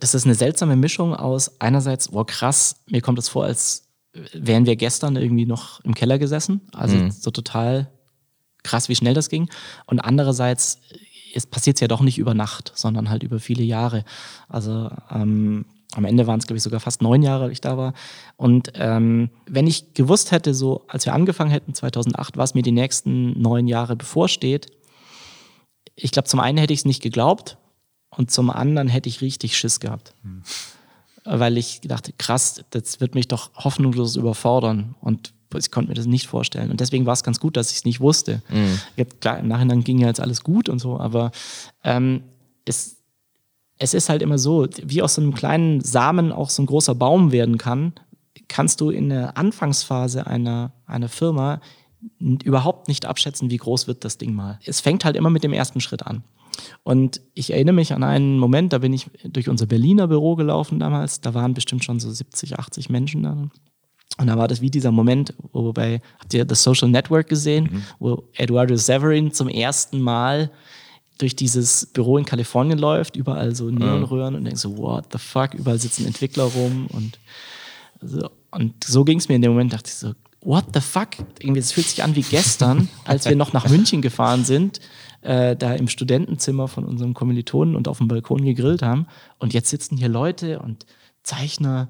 Das 0.00 0.14
ist 0.14 0.24
eine 0.24 0.34
seltsame 0.34 0.76
Mischung 0.76 1.14
aus 1.14 1.60
einerseits, 1.60 2.12
wow, 2.12 2.26
krass, 2.26 2.76
mir 2.86 3.00
kommt 3.00 3.18
es 3.18 3.28
vor, 3.28 3.44
als 3.44 3.87
wären 4.32 4.66
wir 4.66 4.76
gestern 4.76 5.16
irgendwie 5.16 5.46
noch 5.46 5.80
im 5.80 5.94
Keller 5.94 6.18
gesessen. 6.18 6.62
Also 6.72 6.96
mhm. 6.96 7.10
so 7.10 7.30
total 7.30 7.90
krass, 8.62 8.88
wie 8.88 8.96
schnell 8.96 9.14
das 9.14 9.28
ging. 9.28 9.48
Und 9.86 10.00
andererseits 10.00 10.80
es 11.34 11.46
passiert 11.46 11.76
es 11.76 11.80
ja 11.80 11.88
doch 11.88 12.00
nicht 12.00 12.18
über 12.18 12.34
Nacht, 12.34 12.72
sondern 12.74 13.10
halt 13.10 13.22
über 13.22 13.38
viele 13.38 13.62
Jahre. 13.62 14.04
Also 14.48 14.90
ähm, 15.10 15.66
am 15.94 16.04
Ende 16.04 16.26
waren 16.26 16.38
es, 16.38 16.46
glaube 16.46 16.58
ich, 16.58 16.62
sogar 16.62 16.80
fast 16.80 17.00
neun 17.02 17.22
Jahre, 17.22 17.44
als 17.44 17.52
ich 17.52 17.60
da 17.60 17.76
war. 17.76 17.94
Und 18.36 18.72
ähm, 18.74 19.30
wenn 19.46 19.66
ich 19.66 19.94
gewusst 19.94 20.32
hätte, 20.32 20.54
so 20.54 20.84
als 20.88 21.06
wir 21.06 21.14
angefangen 21.14 21.50
hätten, 21.50 21.74
2008, 21.74 22.36
was 22.36 22.54
mir 22.54 22.62
die 22.62 22.72
nächsten 22.72 23.40
neun 23.40 23.66
Jahre 23.66 23.96
bevorsteht, 23.96 24.66
ich 25.96 26.10
glaube, 26.10 26.28
zum 26.28 26.40
einen 26.40 26.58
hätte 26.58 26.72
ich 26.72 26.80
es 26.80 26.84
nicht 26.84 27.02
geglaubt 27.02 27.58
und 28.10 28.30
zum 28.30 28.50
anderen 28.50 28.88
hätte 28.88 29.08
ich 29.08 29.20
richtig 29.20 29.56
Schiss 29.56 29.80
gehabt. 29.80 30.14
Mhm 30.22 30.42
weil 31.30 31.58
ich 31.58 31.80
dachte, 31.82 32.12
krass, 32.16 32.64
das 32.70 33.00
wird 33.00 33.14
mich 33.14 33.28
doch 33.28 33.50
hoffnungslos 33.54 34.16
überfordern 34.16 34.94
und 35.00 35.32
ich 35.56 35.70
konnte 35.70 35.88
mir 35.88 35.94
das 35.94 36.06
nicht 36.06 36.26
vorstellen. 36.26 36.70
Und 36.70 36.80
deswegen 36.80 37.06
war 37.06 37.14
es 37.14 37.22
ganz 37.22 37.40
gut, 37.40 37.56
dass 37.56 37.70
ich 37.70 37.78
es 37.78 37.84
nicht 37.84 38.00
wusste. 38.00 38.42
Mhm. 38.50 38.80
Jetzt, 38.96 39.20
klar, 39.20 39.38
im 39.38 39.48
Nachhinein 39.48 39.82
ging 39.82 39.98
ja 39.98 40.08
jetzt 40.08 40.20
alles 40.20 40.42
gut 40.42 40.68
und 40.68 40.78
so, 40.78 40.98
aber 40.98 41.30
ähm, 41.84 42.22
es, 42.66 42.98
es 43.78 43.94
ist 43.94 44.08
halt 44.08 44.22
immer 44.22 44.38
so, 44.38 44.66
wie 44.82 45.02
aus 45.02 45.14
so 45.14 45.22
einem 45.22 45.34
kleinen 45.34 45.80
Samen 45.80 46.32
auch 46.32 46.50
so 46.50 46.62
ein 46.62 46.66
großer 46.66 46.94
Baum 46.94 47.32
werden 47.32 47.56
kann, 47.56 47.94
kannst 48.48 48.80
du 48.80 48.90
in 48.90 49.08
der 49.08 49.36
Anfangsphase 49.36 50.26
einer, 50.26 50.72
einer 50.86 51.08
Firma 51.08 51.60
überhaupt 52.20 52.88
nicht 52.88 53.06
abschätzen, 53.06 53.50
wie 53.50 53.56
groß 53.56 53.86
wird 53.86 54.04
das 54.04 54.18
Ding 54.18 54.34
mal. 54.34 54.58
Es 54.64 54.80
fängt 54.80 55.04
halt 55.04 55.16
immer 55.16 55.30
mit 55.30 55.44
dem 55.44 55.52
ersten 55.52 55.80
Schritt 55.80 56.06
an. 56.06 56.22
Und 56.82 57.20
ich 57.34 57.52
erinnere 57.52 57.74
mich 57.74 57.92
an 57.92 58.02
einen 58.02 58.38
Moment, 58.38 58.72
da 58.72 58.78
bin 58.78 58.92
ich 58.92 59.10
durch 59.24 59.48
unser 59.48 59.66
Berliner 59.66 60.08
Büro 60.08 60.36
gelaufen 60.36 60.78
damals. 60.78 61.20
Da 61.20 61.34
waren 61.34 61.54
bestimmt 61.54 61.84
schon 61.84 62.00
so 62.00 62.10
70, 62.10 62.58
80 62.58 62.90
Menschen 62.90 63.22
da. 63.22 63.48
Und 64.18 64.26
da 64.26 64.36
war 64.36 64.48
das 64.48 64.60
wie 64.60 64.70
dieser 64.70 64.90
Moment, 64.90 65.34
wobei, 65.52 66.00
habt 66.18 66.34
ihr 66.34 66.44
das 66.44 66.62
Social 66.62 66.88
Network 66.88 67.28
gesehen, 67.28 67.68
mhm. 67.70 67.82
wo 67.98 68.24
Eduardo 68.34 68.76
Severin 68.76 69.32
zum 69.32 69.48
ersten 69.48 70.00
Mal 70.00 70.50
durch 71.18 71.36
dieses 71.36 71.86
Büro 71.86 72.16
in 72.16 72.24
Kalifornien 72.24 72.78
läuft, 72.78 73.16
überall 73.16 73.54
so 73.54 73.70
Neonröhren 73.70 74.34
mhm. 74.34 74.38
und 74.38 74.44
denkt 74.44 74.58
so, 74.58 74.76
what 74.78 75.06
the 75.12 75.18
fuck, 75.18 75.54
überall 75.54 75.78
sitzen 75.78 76.06
Entwickler 76.06 76.44
rum 76.44 76.86
und 76.92 77.18
so, 78.00 78.30
und 78.50 78.84
so 78.84 79.04
ging 79.04 79.18
es 79.18 79.28
mir 79.28 79.36
in 79.36 79.42
dem 79.42 79.52
Moment, 79.52 79.72
dachte 79.72 79.88
ich 79.88 79.96
so, 79.96 80.12
what 80.40 80.64
the 80.72 80.80
fuck? 80.80 81.08
Irgendwie, 81.40 81.60
es 81.60 81.72
fühlt 81.72 81.88
sich 81.88 82.02
an 82.02 82.14
wie 82.14 82.22
gestern, 82.22 82.88
als 83.04 83.28
wir 83.28 83.36
noch 83.36 83.52
nach 83.52 83.68
München 83.68 84.02
gefahren 84.02 84.44
sind 84.44 84.80
äh, 85.22 85.56
da 85.56 85.74
im 85.74 85.88
Studentenzimmer 85.88 86.68
von 86.68 86.84
unserem 86.84 87.14
Kommilitonen 87.14 87.76
und 87.76 87.88
auf 87.88 87.98
dem 87.98 88.08
Balkon 88.08 88.44
gegrillt 88.44 88.82
haben. 88.82 89.06
Und 89.38 89.54
jetzt 89.54 89.70
sitzen 89.70 89.96
hier 89.96 90.08
Leute 90.08 90.60
und 90.60 90.86
Zeichner 91.22 91.88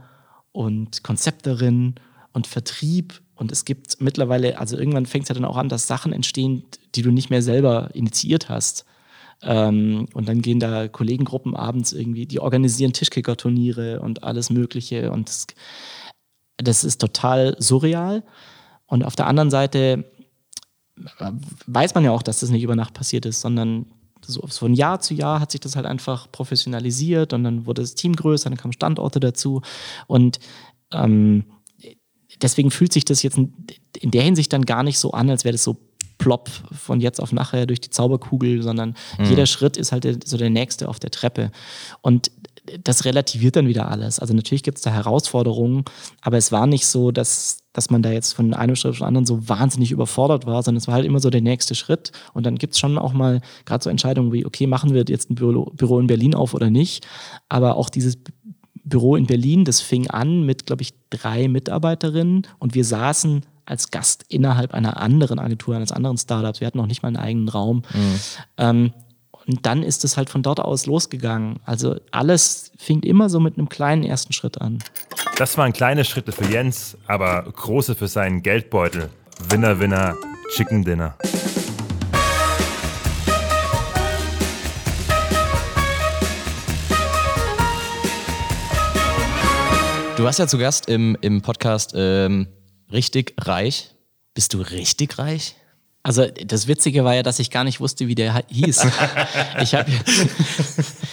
und 0.53 1.03
Konzepterinnen 1.03 1.97
und 2.33 2.47
Vertrieb 2.47 3.21
Und 3.35 3.53
es 3.53 3.65
gibt 3.65 4.01
mittlerweile, 4.01 4.59
also 4.59 4.77
irgendwann 4.77 5.07
fängt 5.07 5.25
es 5.25 5.29
ja 5.29 5.35
dann 5.35 5.45
auch 5.45 5.57
an, 5.57 5.69
dass 5.69 5.87
Sachen 5.87 6.13
entstehen, 6.13 6.65
die 6.95 7.03
du 7.03 7.13
nicht 7.13 7.31
mehr 7.31 7.43
selber 7.43 7.91
initiiert 7.95 8.49
hast. 8.49 8.85
Ähm, 9.43 10.07
und 10.13 10.29
dann 10.29 10.43
gehen 10.43 10.59
da 10.59 10.89
Kollegengruppen 10.89 11.55
abends 11.55 11.93
irgendwie, 11.93 12.27
die 12.27 12.41
organisieren 12.41 12.93
Tischkicker-Turniere 12.93 14.01
und 14.01 14.25
alles 14.25 14.51
Mögliche. 14.51 15.13
Und 15.13 15.29
das, 15.29 15.47
das 16.57 16.83
ist 16.83 17.01
total 17.01 17.55
surreal. 17.61 18.25
Und 18.87 19.05
auf 19.05 19.15
der 19.15 19.29
anderen 19.29 19.51
Seite 19.51 20.05
weiß 21.67 21.95
man 21.95 22.05
ja 22.05 22.11
auch, 22.11 22.23
dass 22.23 22.41
das 22.41 22.51
nicht 22.51 22.63
über 22.63 22.77
Nacht 22.77 22.95
passiert 22.95 23.27
ist, 23.27 23.41
sondern 23.41 23.87
so 24.25 24.47
von 24.47 24.75
Jahr 24.75 25.01
zu 25.01 25.15
Jahr 25.15 25.41
hat 25.41 25.53
sich 25.53 25.61
das 25.61 25.77
halt 25.77 25.87
einfach 25.87 26.31
professionalisiert 26.31 27.33
und 27.33 27.45
dann 27.45 27.67
wurde 27.67 27.83
das 27.83 27.95
Team 27.95 28.15
größer, 28.17 28.51
dann 28.51 28.59
kamen 28.59 28.73
Standorte 28.73 29.21
dazu. 29.21 29.63
Und 30.07 30.39
ähm, 30.93 31.45
deswegen 32.43 32.71
fühlt 32.71 32.93
sich 32.93 33.05
das 33.05 33.23
jetzt 33.23 33.39
in 33.39 34.11
der 34.11 34.23
Hinsicht 34.23 34.53
dann 34.53 34.65
gar 34.65 34.83
nicht 34.83 34.99
so 34.99 35.13
an, 35.13 35.31
als 35.31 35.45
wäre 35.45 35.53
das 35.53 35.65
so 35.65 35.77
plopp 36.19 36.51
von 36.73 37.01
jetzt 37.01 37.21
auf 37.21 37.33
nachher 37.33 37.67
durch 37.67 37.81
die 37.81 37.91
Zauberkugel, 37.91 38.63
sondern 38.63 38.95
mhm. 39.19 39.25
jeder 39.27 39.47
Schritt 39.47 39.77
ist 39.77 39.93
halt 39.93 40.27
so 40.27 40.37
der 40.37 40.51
nächste 40.51 40.89
auf 40.89 40.99
der 40.99 41.11
Treppe. 41.11 41.53
Und 42.03 42.31
das 42.83 43.05
relativiert 43.05 43.57
dann 43.57 43.69
wieder 43.69 43.91
alles. 43.91 44.19
Also 44.19 44.35
natürlich 44.35 44.63
gibt 44.63 44.79
es 44.79 44.85
da 44.85 44.91
Herausforderungen, 44.91 45.85
aber 46.21 46.37
es 46.37 46.53
war 46.53 46.67
nicht 46.67 46.87
so, 46.87 47.11
dass, 47.11 47.59
dass 47.73 47.91
man 47.91 48.03
da 48.03 48.11
jetzt 48.11 48.33
von 48.33 48.55
einem 48.55 48.77
Schritt 48.77 48.97
den 48.97 49.05
anderen 49.05 49.27
so 49.27 49.49
wahnsinnig 49.49 49.91
überfordert 49.91 50.47
war, 50.47 50.63
sondern 50.63 50.79
es 50.79 50.87
war 50.87 50.95
halt 50.95 51.07
immer 51.07 51.21
so 51.21 51.31
der 51.31 51.41
nächste 51.41 51.75
Schritt. 51.75 52.13
Und 52.35 52.47
dann 52.47 52.57
gibt 52.57 52.75
es 52.75 52.79
schon 52.79 52.99
auch 52.99 53.13
mal 53.13 53.41
gerade 53.65 53.83
so 53.83 53.91
Entscheidungen 53.91 54.33
wie, 54.33 54.47
okay, 54.47 54.67
machen 54.67 54.95
wir 54.95 55.05
jetzt 55.09 55.31
ein 55.31 55.35
Büro, 55.35 55.71
Büro 55.75 55.99
in 55.99 56.07
Berlin 56.07 56.35
auf 56.35 56.55
oder 56.55 56.71
nicht. 56.71 57.07
Aber 57.49 57.77
auch 57.77 57.91
dieses 57.91 58.19
Büro 58.85 59.17
in 59.17 59.27
Berlin, 59.27 59.65
das 59.65 59.81
fing 59.81 60.09
an 60.09 60.45
mit, 60.45 60.67
glaube 60.67 60.83
ich, 60.83 60.95
drei 61.11 61.49
Mitarbeiterinnen 61.49 62.47
und 62.59 62.75
wir 62.75 62.85
saßen 62.85 63.43
als 63.67 63.91
Gast 63.91 64.25
innerhalb 64.29 64.73
einer 64.73 64.97
anderen 64.97 65.39
Agentur, 65.39 65.77
eines 65.77 65.93
anderen 65.93 66.17
Startups. 66.17 66.61
Wir 66.61 66.67
hatten 66.67 66.79
noch 66.79 66.87
nicht 66.87 67.03
mal 67.03 67.09
einen 67.09 67.19
eigenen 67.19 67.49
Raum. 67.49 67.83
Mhm. 67.93 68.21
Ähm, 68.57 68.93
und 69.49 69.65
dann 69.65 69.83
ist 69.83 70.05
es 70.05 70.19
halt 70.19 70.29
von 70.29 70.43
dort 70.43 70.61
aus 70.61 70.85
losgegangen. 70.85 71.59
Also 71.65 71.97
alles 72.11 72.71
fing 72.77 73.03
immer 73.03 73.31
so 73.31 73.41
mit 73.41 73.57
einem 73.57 73.71
kleinen 73.71 74.05
ersten 74.05 74.35
Schritt 74.35 74.61
an. 74.61 74.79
Das 75.39 75.57
waren 75.57 75.73
kleine 75.73 76.05
Schritte 76.05 76.33
für 76.33 76.45
Jens, 76.45 76.99
aber 77.07 77.43
große 77.45 77.95
für 77.95 78.09
seinen 78.09 78.43
Geldbeutel. 78.43 79.09
Winner, 79.49 79.81
Winner, 79.81 80.17
Chicken 80.55 80.85
Dinner. 80.85 81.17
Du 90.17 90.25
warst 90.25 90.41
ja 90.41 90.47
zu 90.47 90.59
Gast 90.59 90.89
im, 90.91 91.17
im 91.23 91.41
Podcast 91.41 91.93
ähm, 91.95 92.49
Richtig 92.93 93.35
Reich. 93.41 93.95
Bist 94.35 94.53
du 94.53 94.61
richtig 94.61 95.19
reich? 95.19 95.55
Also 96.09 96.27
das 96.43 96.67
Witzige 96.67 97.05
war 97.05 97.15
ja, 97.15 97.23
dass 97.23 97.39
ich 97.39 97.51
gar 97.51 97.65
nicht 97.65 97.81
wusste, 97.81 98.09
wie 98.09 98.15
der 98.15 98.43
hieß. 98.49 98.87
ich, 99.61 99.75
hab, 99.75 99.87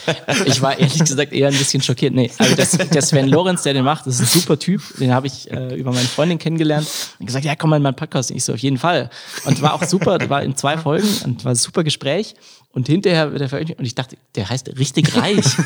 ich 0.45 0.61
war 0.61 0.77
ehrlich 0.77 0.99
gesagt 0.99 1.33
eher 1.33 1.47
ein 1.47 1.57
bisschen 1.57 1.81
schockiert. 1.81 2.13
Nee, 2.13 2.31
also 2.37 2.55
das, 2.55 2.71
der 2.71 3.01
Sven 3.01 3.27
Lorenz, 3.27 3.63
der 3.63 3.73
den 3.73 3.83
macht, 3.83 4.05
das 4.05 4.19
ist 4.19 4.21
ein 4.21 4.39
super 4.39 4.59
Typ. 4.59 4.81
Den 4.99 5.13
habe 5.13 5.27
ich 5.27 5.49
äh, 5.51 5.75
über 5.75 5.91
meine 5.91 6.07
Freundin 6.07 6.37
kennengelernt 6.37 6.87
und 7.19 7.25
gesagt, 7.25 7.45
ja, 7.45 7.55
komm 7.55 7.71
mal 7.71 7.77
in 7.77 7.83
meinen 7.83 7.95
Podcast. 7.95 8.31
Und 8.31 8.37
ich 8.37 8.43
so, 8.43 8.53
auf 8.53 8.59
jeden 8.59 8.77
Fall. 8.77 9.09
Und 9.45 9.61
war 9.61 9.73
auch 9.73 9.83
super, 9.83 10.17
war 10.29 10.43
in 10.43 10.55
zwei 10.55 10.77
Folgen 10.77 11.07
und 11.25 11.45
war 11.45 11.53
ein 11.53 11.55
super 11.55 11.83
Gespräch. 11.83 12.35
Und 12.75 12.87
hinterher 12.87 13.31
wird 13.31 13.41
er 13.41 13.47
veröffentlicht 13.47 13.79
und 13.79 13.85
ich 13.85 13.95
dachte, 13.95 14.17
der 14.35 14.49
heißt 14.49 14.77
richtig 14.77 15.15
reich. 15.15 15.37
und 15.37 15.65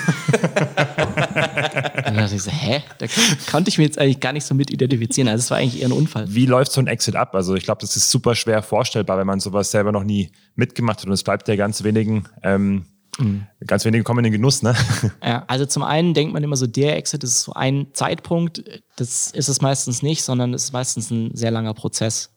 dann 2.05 2.17
dachte 2.17 2.35
ich 2.35 2.43
so, 2.43 2.51
hä? 2.51 2.83
Da 2.99 3.07
konnte 3.49 3.69
ich 3.69 3.79
mir 3.79 3.85
jetzt 3.85 3.97
eigentlich 3.97 4.19
gar 4.19 4.31
nicht 4.31 4.45
so 4.45 4.53
mit 4.53 4.69
identifizieren. 4.69 5.27
Also 5.27 5.41
es 5.41 5.49
war 5.49 5.57
eigentlich 5.57 5.81
eher 5.81 5.89
ein 5.89 5.91
Unfall. 5.91 6.25
Wie 6.29 6.45
läuft 6.45 6.71
so 6.71 6.79
ein 6.79 6.85
Exit 6.85 7.15
ab? 7.15 7.33
Also 7.33 7.55
ich 7.55 7.63
glaube, 7.63 7.81
das 7.81 7.95
ist 7.95 8.11
super 8.11 8.35
schwer 8.35 8.61
vorstellbar, 8.61 9.17
wenn 9.17 9.25
man 9.25 9.39
sowas 9.39 9.71
selber 9.71 9.91
noch 9.91 10.03
nie 10.03 10.29
mitgemacht 10.53 10.99
hat 10.99 11.07
und 11.07 11.13
es 11.13 11.23
bleibt 11.23 11.47
ja 11.47 11.55
ganz 11.55 11.83
wenigen, 11.83 12.25
ähm, 12.43 12.85
mhm. 13.19 13.47
ganz 13.65 13.85
wenigen 13.85 14.03
kommen 14.03 14.19
in 14.19 14.31
den 14.31 14.33
Genuss, 14.33 14.63
ne? 14.63 14.75
Ja, 15.23 15.43
also 15.47 15.65
zum 15.65 15.83
einen 15.83 16.13
denkt 16.13 16.33
man 16.33 16.43
immer 16.43 16.57
so, 16.57 16.67
der 16.67 16.97
Exit 16.97 17.23
ist 17.23 17.41
so 17.43 17.53
ein 17.53 17.87
Zeitpunkt. 17.93 18.63
Das 18.95 19.31
ist 19.31 19.47
es 19.47 19.61
meistens 19.61 20.01
nicht, 20.01 20.23
sondern 20.23 20.53
es 20.53 20.65
ist 20.65 20.73
meistens 20.73 21.11
ein 21.11 21.35
sehr 21.35 21.51
langer 21.51 21.73
Prozess. 21.73 22.31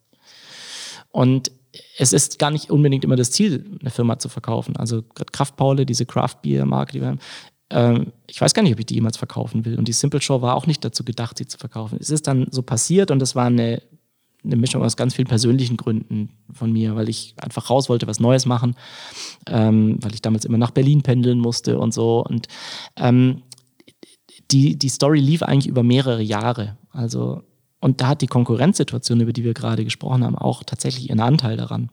Und 1.11 1.51
es 1.97 2.13
ist 2.13 2.39
gar 2.39 2.51
nicht 2.51 2.71
unbedingt 2.71 3.05
immer 3.05 3.17
das 3.17 3.31
Ziel, 3.31 3.79
eine 3.81 3.91
Firma 3.91 4.19
zu 4.19 4.29
verkaufen. 4.29 4.77
Also 4.77 5.03
gerade 5.03 5.31
Kraftpaule, 5.33 5.87
diese 5.87 6.07
Craft 6.07 6.37
Beer 6.43 6.67
Marke, 6.67 6.93
die 6.93 7.01
wir 7.01 7.09
haben, 7.09 7.21
ähm, 7.71 8.13
ich 8.27 8.41
weiß 8.41 8.55
gar 8.55 8.63
nicht, 8.63 8.73
ob 8.73 8.79
ich 8.79 8.87
die 8.87 8.95
jemals 8.95 9.17
verkaufen 9.17 9.65
will. 9.65 9.79
Und 9.79 9.89
die 9.89 9.93
Simple 9.93 10.21
Show 10.21 10.43
war 10.43 10.55
auch 10.55 10.67
nicht 10.67 10.85
dazu 10.85 11.05
gedacht, 11.05 11.39
sie 11.39 11.47
zu 11.47 11.59
verkaufen. 11.59 11.99
Es 12.01 12.11
ist 12.11 12.27
dann 12.27 12.47
so 12.51 12.63
passiert 12.63 13.11
und 13.11 13.19
das 13.19 13.35
war 13.35 13.47
eine, 13.47 13.83
eine 14.45 14.57
Mischung 14.57 14.83
aus 14.83 14.97
ganz 14.97 15.15
vielen 15.15 15.29
persönlichen 15.29 15.77
Gründen 15.77 16.31
von 16.53 16.73
mir, 16.73 16.97
weil 16.97 17.09
ich 17.09 17.35
einfach 17.37 17.71
raus 17.71 17.89
wollte, 17.89 18.07
was 18.07 18.21
Neues 18.21 18.47
machen, 18.47 18.75
ähm, 19.47 19.99
weil 20.01 20.15
ich 20.15 20.23
damals 20.23 20.45
immer 20.45 20.59
nach 20.59 20.71
Berlin 20.71 21.03
pendeln 21.03 21.39
musste 21.39 21.79
und 21.79 21.95
so. 21.95 22.25
Und 22.25 22.49
ähm, 22.97 23.43
die, 24.51 24.77
die 24.77 24.89
Story 24.89 25.21
lief 25.21 25.43
eigentlich 25.43 25.69
über 25.69 25.83
mehrere 25.83 26.23
Jahre. 26.23 26.77
Also 26.91 27.43
und 27.83 28.01
da 28.01 28.09
hat 28.09 28.23
die 28.23 28.29
Konkurrenzsituation, 28.29 29.21
über 29.21 29.33
die 29.33 29.43
wir 29.43 29.55
gerade 29.55 29.83
gesprochen 29.83 30.23
haben, 30.23 30.39
auch 30.39 30.63
tatsächlich 30.63 31.11
ihren 31.11 31.19
Anteil 31.19 31.57
daran. 31.57 31.91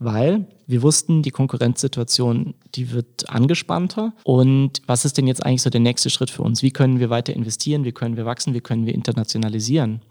Weil 0.00 0.48
wir 0.66 0.82
wussten, 0.82 1.22
die 1.22 1.30
Konkurrenzsituation, 1.30 2.54
die 2.74 2.90
wird 2.90 3.30
angespannter. 3.30 4.12
Und 4.24 4.82
was 4.86 5.04
ist 5.04 5.18
denn 5.18 5.28
jetzt 5.28 5.46
eigentlich 5.46 5.62
so 5.62 5.70
der 5.70 5.80
nächste 5.80 6.10
Schritt 6.10 6.30
für 6.30 6.42
uns? 6.42 6.64
Wie 6.64 6.72
können 6.72 6.98
wir 6.98 7.10
weiter 7.10 7.32
investieren? 7.32 7.84
Wie 7.84 7.92
können 7.92 8.16
wir 8.16 8.26
wachsen? 8.26 8.54
Wie 8.54 8.60
können 8.60 8.86
wir 8.86 8.94
internationalisieren? 8.94 10.02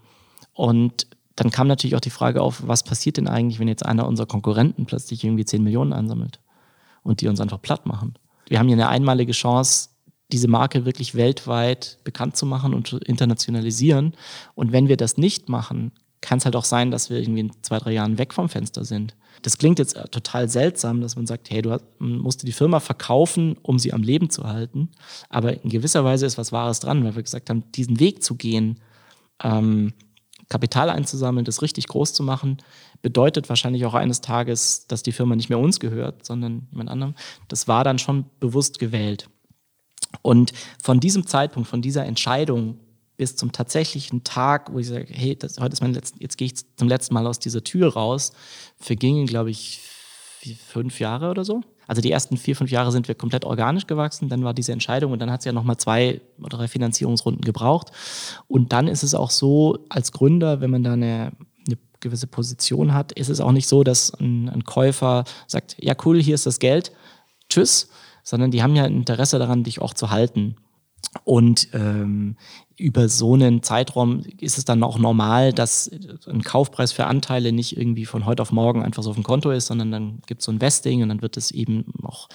Und 0.54 1.06
dann 1.40 1.50
kam 1.50 1.68
natürlich 1.68 1.96
auch 1.96 2.00
die 2.00 2.10
Frage 2.10 2.42
auf, 2.42 2.66
was 2.66 2.82
passiert 2.82 3.16
denn 3.16 3.26
eigentlich, 3.26 3.58
wenn 3.58 3.66
jetzt 3.66 3.86
einer 3.86 4.06
unserer 4.06 4.26
Konkurrenten 4.26 4.84
plötzlich 4.84 5.24
irgendwie 5.24 5.46
10 5.46 5.62
Millionen 5.62 5.94
ansammelt 5.94 6.38
und 7.02 7.22
die 7.22 7.28
uns 7.28 7.40
einfach 7.40 7.62
platt 7.62 7.86
machen? 7.86 8.12
Wir 8.46 8.58
haben 8.58 8.66
hier 8.66 8.76
eine 8.76 8.90
einmalige 8.90 9.32
Chance, 9.32 9.88
diese 10.32 10.48
Marke 10.48 10.84
wirklich 10.84 11.14
weltweit 11.14 11.96
bekannt 12.04 12.36
zu 12.36 12.44
machen 12.44 12.74
und 12.74 12.88
zu 12.88 12.98
internationalisieren. 12.98 14.12
Und 14.54 14.72
wenn 14.72 14.88
wir 14.88 14.98
das 14.98 15.16
nicht 15.16 15.48
machen, 15.48 15.92
kann 16.20 16.36
es 16.36 16.44
halt 16.44 16.56
auch 16.56 16.66
sein, 16.66 16.90
dass 16.90 17.08
wir 17.08 17.18
irgendwie 17.18 17.40
in 17.40 17.52
zwei, 17.62 17.78
drei 17.78 17.92
Jahren 17.92 18.18
weg 18.18 18.34
vom 18.34 18.50
Fenster 18.50 18.84
sind. 18.84 19.16
Das 19.40 19.56
klingt 19.56 19.78
jetzt 19.78 19.98
total 20.10 20.46
seltsam, 20.50 21.00
dass 21.00 21.16
man 21.16 21.26
sagt, 21.26 21.48
hey, 21.48 21.62
du 21.62 21.78
musst 22.00 22.46
die 22.46 22.52
Firma 22.52 22.80
verkaufen, 22.80 23.56
um 23.62 23.78
sie 23.78 23.94
am 23.94 24.02
Leben 24.02 24.28
zu 24.28 24.44
halten. 24.46 24.90
Aber 25.30 25.64
in 25.64 25.70
gewisser 25.70 26.04
Weise 26.04 26.26
ist 26.26 26.36
was 26.36 26.52
Wahres 26.52 26.80
dran, 26.80 27.02
weil 27.02 27.16
wir 27.16 27.22
gesagt 27.22 27.48
haben, 27.48 27.64
diesen 27.72 27.98
Weg 27.98 28.22
zu 28.22 28.34
gehen, 28.34 28.78
ähm, 29.42 29.94
Kapital 30.50 30.90
einzusammeln, 30.90 31.46
das 31.46 31.62
richtig 31.62 31.86
groß 31.86 32.12
zu 32.12 32.22
machen, 32.22 32.58
bedeutet 33.00 33.48
wahrscheinlich 33.48 33.86
auch 33.86 33.94
eines 33.94 34.20
Tages, 34.20 34.86
dass 34.88 35.02
die 35.02 35.12
Firma 35.12 35.36
nicht 35.36 35.48
mehr 35.48 35.58
uns 35.58 35.80
gehört, 35.80 36.26
sondern 36.26 36.66
jemand 36.70 36.90
anderem. 36.90 37.14
Das 37.48 37.68
war 37.68 37.84
dann 37.84 37.98
schon 37.98 38.26
bewusst 38.40 38.78
gewählt. 38.78 39.30
Und 40.22 40.52
von 40.82 41.00
diesem 41.00 41.26
Zeitpunkt, 41.26 41.68
von 41.68 41.80
dieser 41.80 42.04
Entscheidung 42.04 42.80
bis 43.16 43.36
zum 43.36 43.52
tatsächlichen 43.52 44.24
Tag, 44.24 44.72
wo 44.72 44.78
ich 44.78 44.88
sage, 44.88 45.06
hey, 45.08 45.36
das, 45.36 45.60
heute 45.60 45.72
ist 45.74 45.82
mein 45.82 45.94
letzten, 45.94 46.20
jetzt 46.20 46.36
gehe 46.36 46.46
ich 46.46 46.54
zum 46.76 46.88
letzten 46.88 47.14
Mal 47.14 47.26
aus 47.26 47.38
dieser 47.38 47.62
Tür 47.62 47.92
raus, 47.92 48.32
vergingen, 48.76 49.26
glaube 49.26 49.50
ich, 49.50 49.80
fünf 50.66 51.00
Jahre 51.00 51.30
oder 51.30 51.44
so. 51.44 51.62
Also 51.90 52.02
die 52.02 52.12
ersten 52.12 52.36
vier, 52.36 52.54
fünf 52.54 52.70
Jahre 52.70 52.92
sind 52.92 53.08
wir 53.08 53.16
komplett 53.16 53.44
organisch 53.44 53.88
gewachsen, 53.88 54.28
dann 54.28 54.44
war 54.44 54.54
diese 54.54 54.70
Entscheidung 54.70 55.10
und 55.10 55.18
dann 55.18 55.28
hat 55.28 55.40
es 55.40 55.44
ja 55.44 55.50
nochmal 55.50 55.76
zwei 55.76 56.20
oder 56.38 56.58
drei 56.58 56.68
Finanzierungsrunden 56.68 57.42
gebraucht. 57.44 57.90
Und 58.46 58.72
dann 58.72 58.86
ist 58.86 59.02
es 59.02 59.12
auch 59.12 59.30
so, 59.30 59.76
als 59.88 60.12
Gründer, 60.12 60.60
wenn 60.60 60.70
man 60.70 60.84
da 60.84 60.92
eine, 60.92 61.32
eine 61.66 61.78
gewisse 61.98 62.28
Position 62.28 62.94
hat, 62.94 63.10
ist 63.10 63.28
es 63.28 63.40
auch 63.40 63.50
nicht 63.50 63.66
so, 63.66 63.82
dass 63.82 64.14
ein, 64.20 64.48
ein 64.48 64.62
Käufer 64.62 65.24
sagt, 65.48 65.78
ja 65.80 65.96
cool, 66.04 66.22
hier 66.22 66.36
ist 66.36 66.46
das 66.46 66.60
Geld, 66.60 66.92
tschüss, 67.48 67.90
sondern 68.22 68.52
die 68.52 68.62
haben 68.62 68.76
ja 68.76 68.84
ein 68.84 68.94
Interesse 68.94 69.40
daran, 69.40 69.64
dich 69.64 69.82
auch 69.82 69.92
zu 69.92 70.10
halten. 70.10 70.54
Und 71.24 71.68
ähm, 71.72 72.36
über 72.80 73.08
so 73.08 73.34
einen 73.34 73.62
Zeitraum 73.62 74.22
ist 74.40 74.58
es 74.58 74.64
dann 74.64 74.82
auch 74.82 74.98
normal, 74.98 75.52
dass 75.52 75.90
ein 76.26 76.42
Kaufpreis 76.42 76.92
für 76.92 77.06
Anteile 77.06 77.52
nicht 77.52 77.76
irgendwie 77.76 78.06
von 78.06 78.24
heute 78.26 78.42
auf 78.42 78.52
morgen 78.52 78.82
einfach 78.82 79.02
so 79.02 79.10
auf 79.10 79.16
dem 79.16 79.24
Konto 79.24 79.50
ist, 79.50 79.66
sondern 79.66 79.90
dann 79.90 80.22
gibt 80.26 80.40
es 80.40 80.46
so 80.46 80.52
ein 80.52 80.60
Vesting 80.60 81.02
und 81.02 81.10
dann 81.10 81.20
wird 81.20 81.36
es 81.36 81.50
eben 81.50 81.84
auch, 82.04 82.28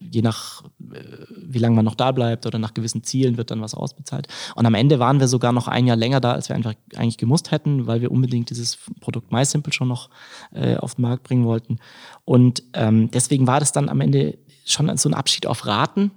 je 0.00 0.22
nach 0.22 0.62
äh, 0.92 1.26
wie 1.36 1.58
lange 1.58 1.76
man 1.76 1.84
noch 1.84 1.96
da 1.96 2.12
bleibt 2.12 2.46
oder 2.46 2.58
nach 2.58 2.72
gewissen 2.72 3.02
Zielen 3.02 3.36
wird 3.36 3.50
dann 3.50 3.60
was 3.60 3.74
ausbezahlt. 3.74 4.28
Und 4.54 4.64
am 4.64 4.74
Ende 4.74 4.98
waren 4.98 5.20
wir 5.20 5.28
sogar 5.28 5.52
noch 5.52 5.68
ein 5.68 5.86
Jahr 5.86 5.96
länger 5.96 6.20
da, 6.20 6.32
als 6.32 6.48
wir 6.48 6.56
einfach 6.56 6.74
eigentlich 6.94 7.18
gemusst 7.18 7.50
hätten, 7.50 7.86
weil 7.86 8.00
wir 8.00 8.10
unbedingt 8.10 8.50
dieses 8.50 8.78
Produkt 9.00 9.32
MySimple 9.32 9.72
schon 9.72 9.88
noch 9.88 10.08
äh, 10.52 10.76
auf 10.76 10.94
den 10.94 11.02
Markt 11.02 11.24
bringen 11.24 11.44
wollten. 11.44 11.78
Und 12.24 12.62
ähm, 12.72 13.10
deswegen 13.10 13.46
war 13.46 13.60
das 13.60 13.72
dann 13.72 13.88
am 13.88 14.00
Ende 14.00 14.38
schon 14.64 14.96
so 14.96 15.08
ein 15.08 15.14
Abschied 15.14 15.46
auf 15.46 15.66
Raten 15.66 16.10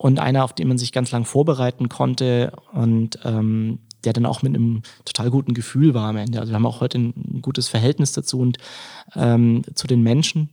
und 0.00 0.18
einer, 0.18 0.44
auf 0.44 0.54
den 0.54 0.66
man 0.66 0.78
sich 0.78 0.92
ganz 0.92 1.10
lang 1.10 1.26
vorbereiten 1.26 1.90
konnte 1.90 2.52
und 2.72 3.18
ähm, 3.22 3.80
der 4.02 4.14
dann 4.14 4.24
auch 4.24 4.40
mit 4.40 4.54
einem 4.54 4.80
total 5.04 5.28
guten 5.28 5.52
Gefühl 5.52 5.92
war 5.92 6.08
am 6.08 6.16
Ende. 6.16 6.40
Also 6.40 6.52
wir 6.52 6.54
haben 6.54 6.64
auch 6.64 6.80
heute 6.80 6.98
ein 6.98 7.42
gutes 7.42 7.68
Verhältnis 7.68 8.12
dazu 8.12 8.40
und 8.40 8.56
ähm, 9.14 9.60
zu 9.74 9.86
den 9.86 10.02
Menschen. 10.02 10.48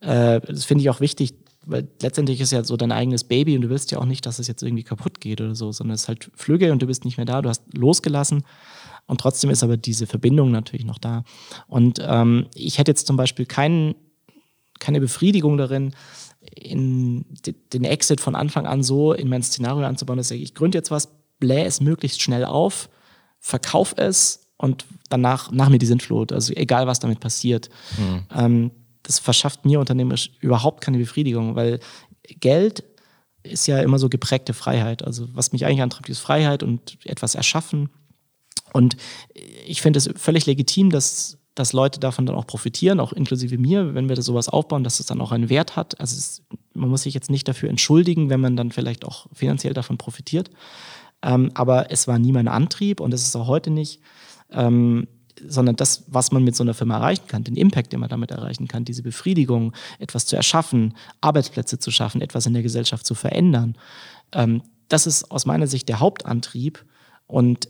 Äh, 0.00 0.40
das 0.40 0.64
finde 0.64 0.80
ich 0.80 0.88
auch 0.88 1.00
wichtig, 1.00 1.34
weil 1.66 1.86
letztendlich 2.00 2.40
ist 2.40 2.50
ja 2.50 2.64
so 2.64 2.78
dein 2.78 2.90
eigenes 2.90 3.24
Baby 3.24 3.56
und 3.56 3.60
du 3.60 3.68
willst 3.68 3.90
ja 3.90 3.98
auch 3.98 4.06
nicht, 4.06 4.24
dass 4.24 4.38
es 4.38 4.46
jetzt 4.46 4.62
irgendwie 4.62 4.84
kaputt 4.84 5.20
geht 5.20 5.42
oder 5.42 5.54
so, 5.54 5.70
sondern 5.70 5.94
es 5.94 6.04
ist 6.04 6.08
halt 6.08 6.30
Flüge 6.34 6.72
und 6.72 6.80
du 6.80 6.86
bist 6.86 7.04
nicht 7.04 7.18
mehr 7.18 7.26
da, 7.26 7.42
du 7.42 7.50
hast 7.50 7.64
losgelassen 7.76 8.42
Und 9.06 9.20
trotzdem 9.20 9.50
ist 9.50 9.62
aber 9.62 9.76
diese 9.76 10.06
Verbindung 10.06 10.50
natürlich 10.50 10.86
noch 10.86 10.98
da. 10.98 11.24
Und 11.66 12.00
ähm, 12.02 12.46
ich 12.54 12.78
hätte 12.78 12.90
jetzt 12.90 13.06
zum 13.06 13.18
Beispiel 13.18 13.44
keinen, 13.44 13.96
keine 14.78 14.98
Befriedigung 14.98 15.58
darin, 15.58 15.92
in 16.54 17.24
den 17.72 17.84
Exit 17.84 18.20
von 18.20 18.34
Anfang 18.34 18.66
an 18.66 18.82
so 18.82 19.12
in 19.12 19.28
mein 19.28 19.42
Szenario 19.42 19.86
anzubauen, 19.86 20.18
dass 20.18 20.30
ich, 20.30 20.42
ich 20.42 20.54
gründe 20.54 20.78
jetzt 20.78 20.90
was, 20.90 21.08
blähe 21.38 21.64
es 21.64 21.80
möglichst 21.80 22.20
schnell 22.22 22.44
auf, 22.44 22.88
verkauf 23.38 23.94
es 23.96 24.48
und 24.56 24.86
danach 25.08 25.50
nach 25.52 25.68
mir 25.68 25.78
die 25.78 25.86
Sintflut. 25.86 26.32
Also 26.32 26.52
egal, 26.54 26.86
was 26.86 27.00
damit 27.00 27.20
passiert. 27.20 27.68
Mhm. 27.96 28.24
Ähm, 28.34 28.70
das 29.02 29.18
verschafft 29.18 29.64
mir 29.64 29.80
unternehmerisch 29.80 30.30
überhaupt 30.40 30.82
keine 30.82 30.98
Befriedigung, 30.98 31.54
weil 31.54 31.80
Geld 32.40 32.84
ist 33.42 33.66
ja 33.66 33.80
immer 33.80 33.98
so 33.98 34.08
geprägte 34.08 34.52
Freiheit. 34.52 35.02
Also 35.04 35.28
was 35.34 35.52
mich 35.52 35.64
eigentlich 35.64 35.82
antreibt, 35.82 36.08
ist 36.08 36.18
Freiheit 36.18 36.62
und 36.62 36.98
etwas 37.04 37.34
erschaffen. 37.34 37.88
Und 38.72 38.96
ich 39.66 39.80
finde 39.80 39.98
es 39.98 40.10
völlig 40.16 40.46
legitim, 40.46 40.90
dass, 40.90 41.37
dass 41.58 41.72
Leute 41.72 41.98
davon 41.98 42.26
dann 42.26 42.36
auch 42.36 42.46
profitieren, 42.46 43.00
auch 43.00 43.12
inklusive 43.12 43.58
mir, 43.58 43.94
wenn 43.94 44.08
wir 44.08 44.16
das 44.16 44.26
sowas 44.26 44.48
aufbauen, 44.48 44.84
dass 44.84 45.00
es 45.00 45.06
dann 45.06 45.20
auch 45.20 45.32
einen 45.32 45.48
Wert 45.48 45.76
hat. 45.76 45.98
Also 46.00 46.16
es, 46.16 46.42
man 46.74 46.88
muss 46.88 47.02
sich 47.02 47.14
jetzt 47.14 47.30
nicht 47.30 47.48
dafür 47.48 47.68
entschuldigen, 47.68 48.30
wenn 48.30 48.40
man 48.40 48.56
dann 48.56 48.70
vielleicht 48.70 49.04
auch 49.04 49.26
finanziell 49.32 49.74
davon 49.74 49.98
profitiert. 49.98 50.50
Ähm, 51.22 51.50
aber 51.54 51.90
es 51.90 52.06
war 52.06 52.18
nie 52.18 52.32
mein 52.32 52.46
Antrieb 52.46 53.00
und 53.00 53.12
es 53.12 53.22
ist 53.22 53.34
auch 53.34 53.48
heute 53.48 53.70
nicht. 53.70 54.00
Ähm, 54.52 55.08
sondern 55.46 55.76
das, 55.76 56.04
was 56.08 56.32
man 56.32 56.42
mit 56.42 56.56
so 56.56 56.64
einer 56.64 56.74
Firma 56.74 56.96
erreichen 56.96 57.26
kann, 57.28 57.44
den 57.44 57.56
Impact, 57.56 57.92
den 57.92 58.00
man 58.00 58.08
damit 58.08 58.32
erreichen 58.32 58.66
kann, 58.66 58.84
diese 58.84 59.02
Befriedigung, 59.02 59.72
etwas 59.98 60.26
zu 60.26 60.34
erschaffen, 60.34 60.94
Arbeitsplätze 61.20 61.78
zu 61.78 61.90
schaffen, 61.92 62.20
etwas 62.20 62.46
in 62.46 62.54
der 62.54 62.62
Gesellschaft 62.62 63.06
zu 63.06 63.14
verändern. 63.14 63.76
Ähm, 64.32 64.62
das 64.88 65.06
ist 65.06 65.30
aus 65.30 65.46
meiner 65.46 65.66
Sicht 65.66 65.88
der 65.88 66.00
Hauptantrieb. 66.00 66.84
Und 67.26 67.68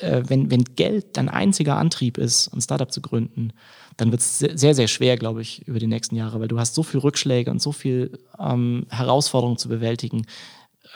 äh, 0.00 0.22
wenn, 0.26 0.50
wenn 0.50 0.64
Geld 0.64 1.16
dein 1.16 1.28
einziger 1.28 1.76
Antrieb 1.76 2.18
ist, 2.18 2.48
ein 2.52 2.60
Startup 2.60 2.90
zu 2.90 3.00
gründen, 3.00 3.52
dann 3.96 4.10
wird 4.10 4.22
es 4.22 4.38
sehr, 4.38 4.74
sehr 4.74 4.88
schwer, 4.88 5.16
glaube 5.16 5.42
ich, 5.42 5.66
über 5.68 5.78
die 5.78 5.86
nächsten 5.86 6.16
Jahre, 6.16 6.40
weil 6.40 6.48
du 6.48 6.58
hast 6.58 6.74
so 6.74 6.82
viele 6.82 7.04
Rückschläge 7.04 7.50
und 7.50 7.62
so 7.62 7.72
viele 7.72 8.10
ähm, 8.38 8.86
Herausforderungen 8.90 9.58
zu 9.58 9.68
bewältigen, 9.68 10.26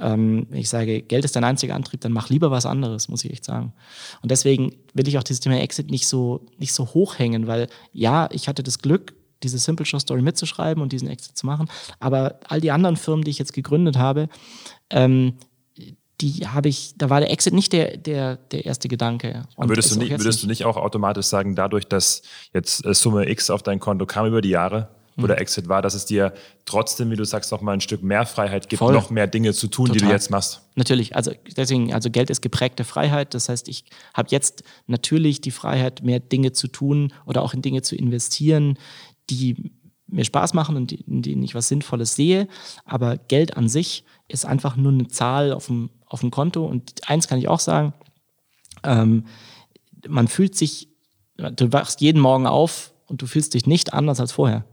ähm, 0.01 0.47
ich 0.53 0.69
sage, 0.69 1.03
Geld 1.03 1.25
ist 1.25 1.37
dein 1.37 1.45
einziger 1.45 1.75
Antrieb, 1.75 2.01
dann 2.01 2.13
mach 2.13 2.29
lieber 2.29 2.51
was 2.51 2.67
anderes, 2.67 3.09
muss 3.09 3.25
ich 3.25 3.33
echt 3.33 3.45
sagen. 3.45 3.73
Und 4.23 4.31
deswegen 4.31 4.75
will 4.95 5.09
ich 5.09 5.19
auch 5.19 5.23
dieses 5.23 5.41
Thema 5.41 5.61
Exit 5.61 5.91
nicht 5.91 6.07
so, 6.07 6.47
nicht 6.59 6.73
so 6.73 6.87
hochhängen, 6.87 7.47
weil 7.47 7.69
ja, 7.93 8.29
ich 8.33 8.49
hatte 8.49 8.63
das 8.63 8.79
Glück, 8.79 9.15
diese 9.43 9.59
Simple 9.59 9.87
Show 9.87 9.99
Story 9.99 10.23
mitzuschreiben 10.23 10.83
und 10.83 10.93
diesen 10.93 11.09
Exit 11.09 11.37
zu 11.37 11.47
machen. 11.47 11.69
Aber 12.01 12.41
all 12.49 12.61
die 12.61 12.73
anderen 12.73 12.97
Firmen, 12.97 13.25
die 13.25 13.31
ich 13.31 13.39
jetzt 13.39 13.53
gegründet 13.53 13.97
habe, 13.97 14.29
ähm, 14.91 15.35
die 16.21 16.49
habe 16.49 16.69
ich, 16.69 16.95
da 16.97 17.11
war 17.11 17.21
der 17.21 17.31
Exit 17.31 17.55
nicht 17.55 17.73
der, 17.73 17.97
der, 17.97 18.37
der 18.37 18.67
erste 18.67 18.89
Gedanke. 18.89 19.45
Und 19.57 19.69
würdest, 19.69 19.95
du 19.95 19.99
nicht, 19.99 20.11
würdest 20.11 20.43
du 20.43 20.47
nicht 20.47 20.65
auch 20.65 20.77
automatisch 20.77 21.27
sagen, 21.27 21.55
dadurch, 21.55 21.87
dass 21.87 22.23
jetzt 22.53 22.85
äh, 22.85 22.95
Summe 22.95 23.29
X 23.29 23.51
auf 23.51 23.63
dein 23.63 23.79
Konto 23.79 24.05
kam 24.07 24.27
über 24.27 24.41
die 24.41 24.51
Jahre, 24.51 24.89
wo 25.19 25.27
der 25.27 25.41
Exit 25.41 25.69
war, 25.69 25.83
dass 25.83 25.95
es 25.95 26.07
dir 26.07 26.33
trotzdem, 26.65 27.11
wie 27.11 27.17
du 27.17 27.25
sagst, 27.25 27.51
noch 27.51 27.61
mal 27.61 27.73
ein 27.73 27.81
Stück 27.81 28.03
mehr 28.03 28.25
Freiheit 28.25 28.69
gibt, 28.69 28.79
Voll. 28.79 28.95
noch 28.95 29.11
mehr 29.11 29.27
Dinge 29.27 29.53
zu 29.53 29.67
tun, 29.67 29.87
Total. 29.87 29.99
die 29.99 30.07
du 30.07 30.13
jetzt 30.13 30.31
machst. 30.31 30.63
Natürlich, 30.77 31.17
also 31.17 31.33
deswegen, 31.57 31.93
also 31.93 32.09
Geld 32.09 32.31
ist 32.31 32.41
geprägte 32.41 32.85
Freiheit. 32.85 33.35
Das 33.35 33.49
heißt, 33.49 33.69
ich 33.69 33.85
habe 34.15 34.29
jetzt 34.31 34.63
natürlich 34.87 35.41
die 35.41 35.51
Freiheit, 35.51 36.03
mehr 36.05 36.21
Dinge 36.21 36.53
zu 36.53 36.69
tun 36.69 37.13
oder 37.27 37.43
auch 37.43 37.53
in 37.53 37.63
Dinge 37.63 37.83
zu 37.83 37.97
investieren, 37.97 38.79
die 39.29 39.73
mir 40.07 40.25
Spaß 40.25 40.55
machen 40.55 40.77
und 40.77 40.93
in 40.93 41.23
denen 41.23 41.43
ich 41.43 41.55
was 41.55 41.69
Sinnvolles 41.69 42.15
sehe. 42.15 42.49
Aber 42.85 43.17
Geld 43.17 43.57
an 43.57 43.69
sich 43.69 44.05
ist 44.29 44.47
einfach 44.47 44.77
nur 44.77 44.93
eine 44.93 45.09
Zahl 45.09 45.53
auf 45.53 45.67
dem, 45.67 45.91
auf 46.09 46.21
dem 46.21 46.31
Konto. 46.31 46.65
Und 46.65 47.09
eins 47.09 47.29
kann 47.29 47.39
ich 47.39 47.49
auch 47.49 47.61
sagen, 47.61 47.93
ähm, 48.85 49.25
man 50.07 50.29
fühlt 50.29 50.57
sich, 50.57 50.89
du 51.37 51.73
wachst 51.73 52.01
jeden 52.01 52.21
Morgen 52.21 52.47
auf 52.47 52.93
und 53.07 53.23
du 53.23 53.27
fühlst 53.27 53.55
dich 53.55 53.67
nicht 53.67 53.93
anders 53.93 54.21
als 54.21 54.33
vorher. 54.33 54.65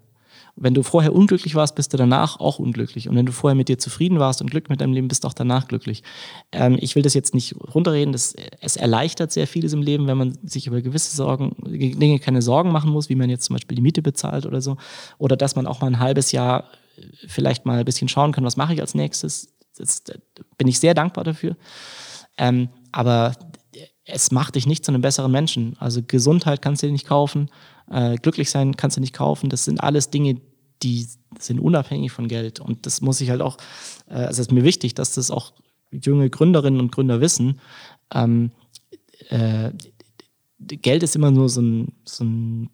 Wenn 0.58 0.74
du 0.74 0.84
vorher 0.84 1.14
unglücklich 1.14 1.54
warst, 1.56 1.76
bist 1.76 1.92
du 1.92 1.98
danach 1.98 2.40
auch 2.40 2.60
unglücklich. 2.60 3.10
Und 3.10 3.18
wenn 3.18 3.26
du 3.26 3.34
vorher 3.34 3.56
mit 3.56 3.68
dir 3.68 3.78
zufrieden 3.78 4.20
warst 4.20 4.40
und 4.40 4.50
Glück 4.50 4.70
mit 4.70 4.80
deinem 4.80 4.94
Leben, 4.94 5.10
bist 5.10 5.26
du 5.26 5.28
auch 5.28 5.34
danach 5.34 5.68
glücklich. 5.68 6.02
Ähm, 6.54 6.78
ich 6.80 6.96
will 6.96 7.04
das 7.04 7.14
jetzt 7.14 7.34
nicht 7.34 7.56
runterreden. 7.74 8.14
Das, 8.14 8.36
es 8.62 8.78
erleichtert 8.78 9.34
sehr 9.34 9.48
vieles 9.48 9.74
im 9.74 9.82
Leben, 9.82 10.08
wenn 10.08 10.18
man 10.18 10.38
sich 10.44 10.68
über 10.68 10.82
gewisse 10.82 11.14
Sorgen, 11.14 11.56
Dinge 11.60 12.20
keine 12.20 12.42
Sorgen 12.42 12.72
machen 12.72 12.90
muss, 12.90 13.10
wie 13.10 13.16
man 13.16 13.30
jetzt 13.30 13.46
zum 13.46 13.56
Beispiel 13.56 13.76
die 13.76 13.82
Miete 13.82 14.02
bezahlt 14.02 14.46
oder 14.46 14.62
so. 14.62 14.78
Oder 15.18 15.36
dass 15.36 15.58
man 15.58 15.68
auch 15.68 15.82
mal 15.82 15.88
ein 15.88 16.00
halbes 16.00 16.32
Jahr 16.32 16.70
vielleicht 17.28 17.66
mal 17.66 17.80
ein 17.80 17.86
bisschen 17.86 18.08
schauen 18.08 18.32
kann, 18.32 18.46
was 18.46 18.56
mache 18.56 18.74
ich 18.74 18.80
als 18.80 18.96
nächstes. 18.96 19.55
Das, 19.76 20.04
das 20.04 20.18
bin 20.58 20.68
ich 20.68 20.80
sehr 20.80 20.94
dankbar 20.94 21.24
dafür. 21.24 21.56
Ähm, 22.38 22.70
aber 22.92 23.34
es 24.06 24.32
macht 24.32 24.56
dich 24.56 24.68
nicht 24.68 24.86
zu 24.86 24.92
einem 24.92 25.02
besseren 25.02 25.32
Menschen. 25.32 25.76
Also 25.80 26.02
Gesundheit 26.06 26.62
kannst 26.62 26.84
du 26.84 26.88
dir 26.88 26.94
nicht 26.94 27.08
kaufen, 27.08 27.50
äh, 27.90 28.16
glücklich 28.16 28.50
sein 28.50 28.78
kannst 28.78 28.98
du 28.98 29.02
nicht 29.02 29.14
kaufen. 29.14 29.50
Das 29.50 29.66
sind 29.66 29.82
alles 29.82 30.10
Dinge, 30.10 30.40
die 30.84 31.08
sind 31.40 31.60
unabhängig 31.60 32.12
von 32.12 32.28
Geld. 32.28 32.60
Und 32.60 32.86
das 32.86 33.02
muss 33.02 33.22
ich 33.22 33.30
halt 33.30 33.42
auch, 33.42 33.58
äh, 34.08 34.14
also 34.14 34.42
es 34.42 34.48
ist 34.48 34.52
mir 34.52 34.64
wichtig, 34.64 34.94
dass 34.94 35.14
das 35.14 35.32
auch 35.32 35.54
junge 35.92 36.30
Gründerinnen 36.30 36.80
und 36.80 36.92
Gründer 36.92 37.20
wissen. 37.22 37.60
Ähm, 38.14 38.52
äh, 39.30 39.72
Geld 40.60 41.04
ist 41.04 41.16
immer 41.16 41.32
nur 41.32 41.50
so 41.50 41.62
ein, 41.62 41.94
so 42.06 42.24
ein, 42.24 42.70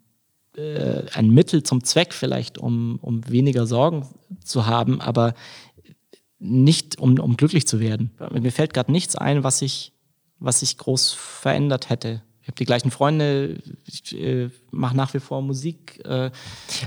äh, 0.55 1.03
ein 1.13 1.29
Mittel 1.29 1.63
zum 1.63 1.83
Zweck 1.83 2.13
vielleicht, 2.13 2.57
um, 2.57 2.99
um 3.01 3.27
weniger 3.29 3.65
Sorgen 3.65 4.07
zu 4.43 4.65
haben, 4.65 5.01
aber 5.01 5.33
nicht 6.41 6.97
um, 6.99 7.17
um 7.19 7.37
glücklich 7.37 7.67
zu 7.67 7.79
werden. 7.79 8.11
Mir 8.31 8.51
fällt 8.51 8.73
gerade 8.73 8.91
nichts 8.91 9.15
ein, 9.15 9.43
was 9.43 9.61
ich 9.61 9.93
was 10.41 10.59
sich 10.59 10.77
groß 10.77 11.13
verändert 11.13 11.89
hätte. 11.89 12.21
Ich 12.41 12.47
habe 12.47 12.57
die 12.57 12.65
gleichen 12.65 12.89
Freunde, 12.89 13.61
ich 13.85 14.19
äh, 14.19 14.49
mache 14.71 14.97
nach 14.97 15.13
wie 15.13 15.19
vor 15.19 15.43
Musik. 15.43 16.03
Äh. 16.03 16.31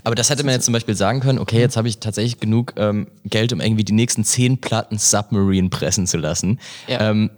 Aber 0.03 0.17
das 0.17 0.29
hätte 0.29 0.43
man 0.43 0.53
jetzt 0.53 0.65
zum 0.65 0.75
Beispiel 0.75 0.97
sagen 0.97 1.21
können, 1.21 1.39
okay, 1.39 1.61
jetzt 1.61 1.77
habe 1.77 1.87
ich 1.87 2.01
tatsächlich 2.01 2.41
genug 2.41 2.75
ähm, 2.77 3.07
Geld, 3.25 3.53
um 3.53 3.61
irgendwie 3.61 3.85
die 3.85 3.93
nächsten 3.93 4.25
zehn 4.25 4.61
Platten 4.61 4.99
Submarine 4.99 5.69
pressen 5.69 6.09
zu 6.09 6.17
lassen. 6.17 6.59
Ja. 6.89 7.09
Ähm, 7.09 7.31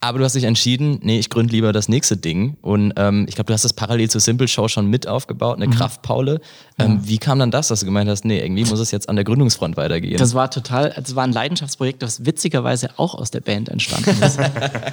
aber 0.00 0.18
du 0.18 0.24
hast 0.24 0.34
dich 0.34 0.44
entschieden, 0.44 1.00
nee, 1.02 1.18
ich 1.18 1.28
gründe 1.28 1.52
lieber 1.52 1.72
das 1.72 1.88
nächste 1.88 2.16
Ding. 2.16 2.56
Und 2.62 2.92
ähm, 2.96 3.26
ich 3.28 3.34
glaube, 3.34 3.48
du 3.48 3.54
hast 3.54 3.64
das 3.64 3.72
parallel 3.72 4.08
zur 4.08 4.20
Simple 4.20 4.46
Show 4.46 4.68
schon 4.68 4.86
mit 4.86 5.08
aufgebaut, 5.08 5.56
eine 5.56 5.66
mhm. 5.66 5.72
Kraftpaule. 5.72 6.40
Ähm, 6.78 7.00
ja. 7.02 7.08
Wie 7.08 7.18
kam 7.18 7.40
dann 7.40 7.50
das, 7.50 7.66
dass 7.68 7.80
du 7.80 7.86
gemeint 7.86 8.08
hast, 8.08 8.24
nee, 8.24 8.38
irgendwie 8.38 8.64
muss 8.64 8.78
es 8.78 8.92
jetzt 8.92 9.08
an 9.08 9.16
der 9.16 9.24
Gründungsfront 9.24 9.76
weitergehen? 9.76 10.16
Das 10.16 10.34
war 10.34 10.52
total, 10.52 10.94
das 10.96 11.16
war 11.16 11.24
ein 11.24 11.32
Leidenschaftsprojekt, 11.32 12.00
das 12.02 12.24
witzigerweise 12.24 12.90
auch 12.96 13.16
aus 13.16 13.32
der 13.32 13.40
Band 13.40 13.70
entstanden 13.70 14.10
ist. 14.22 14.38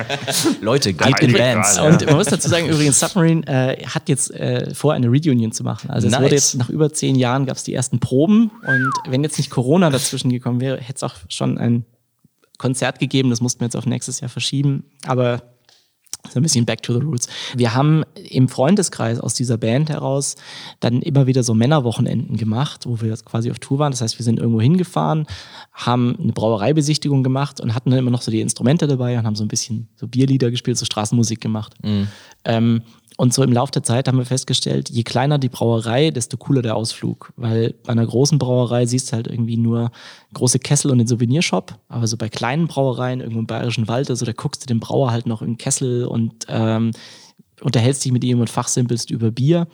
Leute, 0.61 0.93
geht 0.93 1.19
in 1.19 1.33
Bands. 1.33 1.77
Und 1.77 2.03
man 2.07 2.15
muss 2.15 2.27
dazu 2.27 2.49
sagen, 2.49 2.67
übrigens, 2.67 2.99
Submarine 2.99 3.45
äh, 3.45 3.85
hat 3.85 4.09
jetzt 4.09 4.31
äh, 4.31 4.73
vor, 4.73 4.93
eine 4.93 5.07
Reunion 5.07 5.51
zu 5.51 5.63
machen. 5.63 5.91
Also 5.91 6.07
nice. 6.07 6.15
es 6.15 6.23
wurde 6.23 6.35
jetzt 6.35 6.55
nach 6.55 6.69
über 6.69 6.91
zehn 6.91 7.15
Jahren 7.15 7.45
gab 7.45 7.57
es 7.57 7.63
die 7.63 7.75
ersten 7.75 7.99
Proben 7.99 8.49
und 8.65 8.91
wenn 9.07 9.23
jetzt 9.23 9.37
nicht 9.37 9.51
Corona 9.51 9.91
dazwischen 9.91 10.31
gekommen 10.31 10.61
wäre, 10.61 10.77
hätte 10.77 10.95
es 10.95 11.03
auch 11.03 11.15
schon 11.29 11.59
ein 11.59 11.85
Konzert 12.57 12.99
gegeben, 12.99 13.29
das 13.29 13.41
mussten 13.41 13.61
wir 13.61 13.65
jetzt 13.65 13.75
auf 13.75 13.85
nächstes 13.85 14.19
Jahr 14.19 14.29
verschieben, 14.29 14.85
aber 15.05 15.41
so 16.31 16.39
ein 16.39 16.43
bisschen 16.43 16.65
back 16.65 16.81
to 16.81 16.93
the 16.93 17.05
roots. 17.05 17.27
Wir 17.55 17.73
haben 17.73 18.03
im 18.15 18.47
Freundeskreis 18.49 19.19
aus 19.19 19.33
dieser 19.33 19.57
Band 19.57 19.89
heraus 19.89 20.35
dann 20.79 21.01
immer 21.01 21.27
wieder 21.27 21.43
so 21.43 21.53
Männerwochenenden 21.53 22.37
gemacht, 22.37 22.85
wo 22.87 23.01
wir 23.01 23.15
quasi 23.17 23.51
auf 23.51 23.59
Tour 23.59 23.79
waren. 23.79 23.91
Das 23.91 24.01
heißt, 24.01 24.17
wir 24.17 24.23
sind 24.23 24.39
irgendwo 24.39 24.61
hingefahren, 24.61 25.27
haben 25.73 26.17
eine 26.19 26.33
Brauereibesichtigung 26.33 27.23
gemacht 27.23 27.61
und 27.61 27.73
hatten 27.73 27.89
dann 27.89 27.99
immer 27.99 28.11
noch 28.11 28.21
so 28.21 28.31
die 28.31 28.41
Instrumente 28.41 28.87
dabei 28.87 29.17
und 29.17 29.25
haben 29.25 29.35
so 29.35 29.43
ein 29.43 29.49
bisschen 29.49 29.87
so 29.95 30.07
Bierlieder 30.07 30.51
gespielt, 30.51 30.77
so 30.77 30.85
Straßenmusik 30.85 31.41
gemacht. 31.41 31.73
Mhm. 31.83 32.07
Ähm, 32.43 32.81
und 33.17 33.33
so 33.33 33.43
im 33.43 33.53
Laufe 33.53 33.71
der 33.71 33.83
Zeit 33.83 34.07
haben 34.07 34.17
wir 34.17 34.25
festgestellt, 34.25 34.89
je 34.89 35.03
kleiner 35.03 35.37
die 35.37 35.47
Brauerei, 35.47 36.11
desto 36.11 36.35
cooler 36.35 36.61
der 36.61 36.75
Ausflug. 36.75 37.31
Weil 37.37 37.73
bei 37.83 37.93
einer 37.93 38.05
großen 38.05 38.39
Brauerei 38.39 38.85
siehst 38.85 39.11
du 39.11 39.15
halt 39.15 39.27
irgendwie 39.27 39.55
nur 39.55 39.91
große 40.33 40.59
Kessel 40.59 40.91
und 40.91 40.97
den 40.97 41.07
Souvenirshop. 41.07 41.77
Aber 41.87 42.07
so 42.07 42.17
bei 42.17 42.27
kleinen 42.27 42.67
Brauereien, 42.67 43.21
irgendwo 43.21 43.39
im 43.39 43.47
Bayerischen 43.47 43.87
Wald, 43.87 44.09
also 44.09 44.25
da 44.25 44.33
guckst 44.33 44.63
du 44.63 44.67
den 44.67 44.81
Brauer 44.81 45.11
halt 45.11 45.27
noch 45.27 45.41
im 45.41 45.57
Kessel 45.57 46.05
und 46.05 46.45
ähm, 46.49 46.91
unterhältst 47.61 48.03
dich 48.03 48.11
mit 48.11 48.23
ihm 48.25 48.41
und 48.41 48.49
fachsimpelst 48.49 49.09
über 49.09 49.31
Bier. 49.31 49.67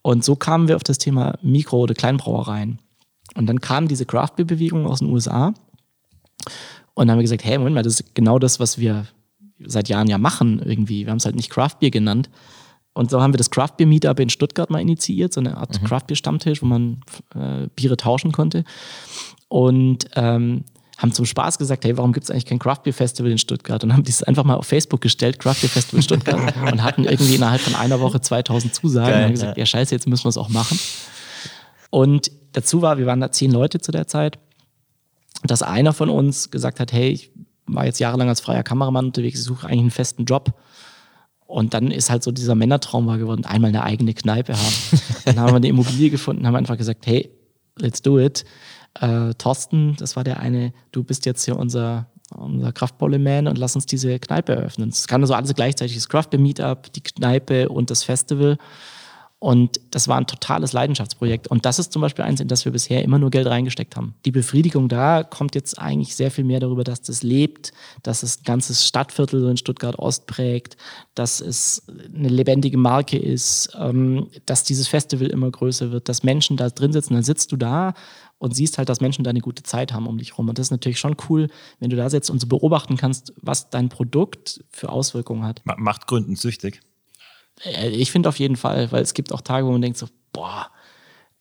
Und 0.00 0.24
so 0.24 0.34
kamen 0.34 0.68
wir 0.68 0.76
auf 0.76 0.84
das 0.84 0.96
Thema 0.96 1.38
Mikro- 1.42 1.80
oder 1.80 1.94
Kleinbrauereien. 1.94 2.78
Und 3.34 3.46
dann 3.46 3.60
kam 3.60 3.86
diese 3.86 4.06
Craft-Beer-Bewegung 4.06 4.86
aus 4.86 5.00
den 5.00 5.10
USA. 5.10 5.48
Und 6.94 7.06
dann 7.06 7.10
haben 7.10 7.18
wir 7.18 7.24
gesagt, 7.24 7.44
hey, 7.44 7.58
Moment 7.58 7.74
mal, 7.74 7.82
das 7.82 8.00
ist 8.00 8.14
genau 8.14 8.38
das, 8.38 8.60
was 8.60 8.78
wir 8.78 9.06
seit 9.64 9.88
Jahren 9.88 10.08
ja 10.08 10.18
machen 10.18 10.60
irgendwie. 10.64 11.06
Wir 11.06 11.10
haben 11.10 11.18
es 11.18 11.24
halt 11.24 11.36
nicht 11.36 11.50
Craft 11.50 11.76
Beer 11.80 11.90
genannt. 11.90 12.30
Und 12.92 13.10
so 13.10 13.20
haben 13.20 13.32
wir 13.32 13.38
das 13.38 13.50
Craft 13.50 13.72
Beer 13.76 13.86
Meetup 13.86 14.20
in 14.20 14.30
Stuttgart 14.30 14.70
mal 14.70 14.80
initiiert, 14.80 15.32
so 15.32 15.40
eine 15.40 15.56
Art 15.56 15.80
mhm. 15.80 15.86
Craft 15.86 16.06
Beer 16.06 16.16
Stammtisch, 16.16 16.62
wo 16.62 16.66
man 16.66 17.00
äh, 17.34 17.68
Biere 17.76 17.96
tauschen 17.96 18.32
konnte. 18.32 18.64
Und 19.48 20.06
ähm, 20.14 20.64
haben 20.96 21.12
zum 21.12 21.26
Spaß 21.26 21.58
gesagt, 21.58 21.84
hey, 21.84 21.96
warum 21.98 22.12
gibt 22.14 22.24
es 22.24 22.30
eigentlich 22.30 22.46
kein 22.46 22.58
Craft 22.58 22.84
Beer 22.84 22.94
Festival 22.94 23.30
in 23.30 23.38
Stuttgart? 23.38 23.84
Und 23.84 23.92
haben 23.92 24.02
dieses 24.02 24.22
einfach 24.22 24.44
mal 24.44 24.54
auf 24.54 24.66
Facebook 24.66 25.02
gestellt, 25.02 25.38
Craft 25.38 25.60
Beer 25.60 25.68
Festival 25.68 25.98
in 25.98 26.02
Stuttgart 26.02 26.56
und 26.72 26.82
hatten 26.82 27.04
irgendwie 27.04 27.34
innerhalb 27.34 27.60
von 27.60 27.74
einer 27.74 28.00
Woche 28.00 28.20
2000 28.20 28.74
Zusagen 28.74 29.08
Geil, 29.08 29.16
und 29.16 29.24
haben 29.24 29.32
gesagt, 29.32 29.56
ja. 29.58 29.62
ja 29.62 29.66
scheiße, 29.66 29.94
jetzt 29.94 30.08
müssen 30.08 30.24
wir 30.24 30.30
es 30.30 30.38
auch 30.38 30.48
machen. 30.48 30.78
Und 31.90 32.30
dazu 32.52 32.80
war, 32.80 32.96
wir 32.96 33.06
waren 33.06 33.20
da 33.20 33.30
zehn 33.30 33.50
Leute 33.50 33.78
zu 33.78 33.92
der 33.92 34.06
Zeit, 34.06 34.38
dass 35.44 35.62
einer 35.62 35.92
von 35.92 36.08
uns 36.08 36.50
gesagt 36.50 36.80
hat, 36.80 36.92
hey, 36.92 37.10
ich 37.10 37.30
war 37.66 37.86
jetzt 37.86 37.98
jahrelang 37.98 38.28
als 38.28 38.40
freier 38.40 38.62
Kameramann 38.62 39.06
unterwegs, 39.06 39.40
ich 39.40 39.44
suche 39.44 39.66
eigentlich 39.66 39.80
einen 39.80 39.90
festen 39.90 40.24
Job. 40.24 40.54
Und 41.46 41.74
dann 41.74 41.90
ist 41.90 42.10
halt 42.10 42.24
so 42.24 42.32
dieser 42.32 42.56
Männertraum 42.56 43.06
war 43.06 43.18
geworden, 43.18 43.44
einmal 43.44 43.68
eine 43.68 43.84
eigene 43.84 44.14
Kneipe 44.14 44.54
haben. 44.56 44.74
dann 45.24 45.40
haben 45.40 45.52
wir 45.52 45.56
eine 45.56 45.68
Immobilie 45.68 46.10
gefunden, 46.10 46.46
haben 46.46 46.56
einfach 46.56 46.76
gesagt, 46.76 47.06
hey, 47.06 47.30
let's 47.78 48.02
do 48.02 48.18
it. 48.18 48.44
Äh, 49.00 49.34
Thorsten, 49.34 49.94
das 49.96 50.16
war 50.16 50.24
der 50.24 50.40
eine, 50.40 50.72
du 50.90 51.04
bist 51.04 51.24
jetzt 51.24 51.44
hier 51.44 51.56
unser, 51.56 52.08
unser 52.34 52.72
Kraftbolle-Man 52.72 53.46
und 53.46 53.58
lass 53.58 53.76
uns 53.76 53.86
diese 53.86 54.18
Kneipe 54.18 54.54
eröffnen. 54.54 54.88
Es 54.88 55.06
kann 55.06 55.22
also 55.22 55.34
alles 55.34 55.54
gleichzeitig, 55.54 55.94
das 55.94 56.08
Craftbeer-Meetup, 56.08 56.92
die 56.92 57.02
Kneipe 57.02 57.68
und 57.68 57.90
das 57.90 58.02
Festival. 58.02 58.58
Und 59.38 59.80
das 59.90 60.08
war 60.08 60.16
ein 60.16 60.26
totales 60.26 60.72
Leidenschaftsprojekt. 60.72 61.48
Und 61.48 61.66
das 61.66 61.78
ist 61.78 61.92
zum 61.92 62.00
Beispiel 62.00 62.24
eins, 62.24 62.40
in 62.40 62.48
das 62.48 62.64
wir 62.64 62.72
bisher 62.72 63.04
immer 63.04 63.18
nur 63.18 63.30
Geld 63.30 63.46
reingesteckt 63.46 63.94
haben. 63.94 64.14
Die 64.24 64.30
Befriedigung 64.30 64.88
da 64.88 65.24
kommt 65.24 65.54
jetzt 65.54 65.78
eigentlich 65.78 66.16
sehr 66.16 66.30
viel 66.30 66.44
mehr 66.44 66.58
darüber, 66.58 66.84
dass 66.84 67.02
das 67.02 67.22
lebt, 67.22 67.72
dass 68.02 68.22
es 68.22 68.38
ein 68.38 68.44
ganzes 68.44 68.86
Stadtviertel 68.86 69.46
in 69.50 69.58
Stuttgart-Ost 69.58 70.26
prägt, 70.26 70.78
dass 71.14 71.40
es 71.42 71.82
eine 72.14 72.28
lebendige 72.28 72.78
Marke 72.78 73.18
ist, 73.18 73.76
ähm, 73.78 74.28
dass 74.46 74.64
dieses 74.64 74.88
Festival 74.88 75.26
immer 75.26 75.50
größer 75.50 75.92
wird, 75.92 76.08
dass 76.08 76.22
Menschen 76.22 76.56
da 76.56 76.70
drin 76.70 76.94
sitzen. 76.94 77.12
Dann 77.12 77.22
sitzt 77.22 77.52
du 77.52 77.56
da 77.56 77.92
und 78.38 78.56
siehst 78.56 78.78
halt, 78.78 78.88
dass 78.88 79.02
Menschen 79.02 79.22
da 79.22 79.30
eine 79.30 79.40
gute 79.40 79.62
Zeit 79.62 79.92
haben 79.92 80.06
um 80.06 80.16
dich 80.16 80.38
rum. 80.38 80.48
Und 80.48 80.58
das 80.58 80.68
ist 80.68 80.70
natürlich 80.70 80.98
schon 80.98 81.16
cool, 81.28 81.48
wenn 81.78 81.90
du 81.90 81.96
da 81.96 82.08
sitzt 82.08 82.30
und 82.30 82.40
so 82.40 82.46
beobachten 82.46 82.96
kannst, 82.96 83.34
was 83.42 83.68
dein 83.68 83.90
Produkt 83.90 84.64
für 84.70 84.88
Auswirkungen 84.88 85.44
hat. 85.44 85.60
Macht 85.76 86.06
Gründen 86.06 86.36
süchtig. 86.36 86.80
Äh, 87.64 87.88
ich 87.88 88.10
finde 88.10 88.28
auf 88.28 88.38
jeden 88.38 88.56
Fall, 88.56 88.90
weil 88.92 89.02
es 89.02 89.14
gibt 89.14 89.32
auch 89.32 89.40
Tage, 89.40 89.66
wo 89.66 89.72
man 89.72 89.82
denkt 89.82 89.98
so, 89.98 90.06
boah, 90.32 90.68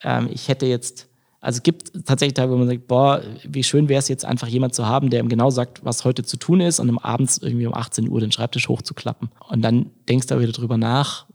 ähm, 0.04 0.30
ich 0.32 0.48
hätte 0.48 0.66
jetzt, 0.66 1.08
also 1.42 1.58
es 1.58 1.64
gibt 1.64 1.92
tatsächlich 2.06 2.34
Tage, 2.34 2.52
wo 2.52 2.58
man 2.58 2.68
sagt, 2.68 2.88
boah, 2.88 3.22
wie 3.44 3.64
schön 3.64 3.90
wäre 3.90 4.00
es 4.00 4.08
jetzt 4.08 4.26
einfach 4.26 4.48
jemand 4.48 4.74
zu 4.74 4.86
haben, 4.86 5.10
der 5.10 5.20
ihm 5.20 5.30
genau 5.30 5.50
sagt, 5.50 5.84
was 5.84 6.06
heute 6.06 6.24
zu 6.24 6.38
tun 6.38 6.62
ist 6.62 6.80
und 6.80 6.90
um 6.90 7.00
abends 7.00 7.38
irgendwie 7.38 7.68
um 7.68 7.74
18 7.74 8.10
Uhr 8.10 8.20
den 8.20 8.32
Schreibtisch 8.32 8.68
hochzuklappen. 8.68 9.30
Und 9.50 9.62
dann 9.62 9.92
denkst 10.10 10.28
du 10.28 10.36
aber 10.36 10.44
wieder 10.44 10.54
drüber 10.54 10.78
nach 10.78 11.26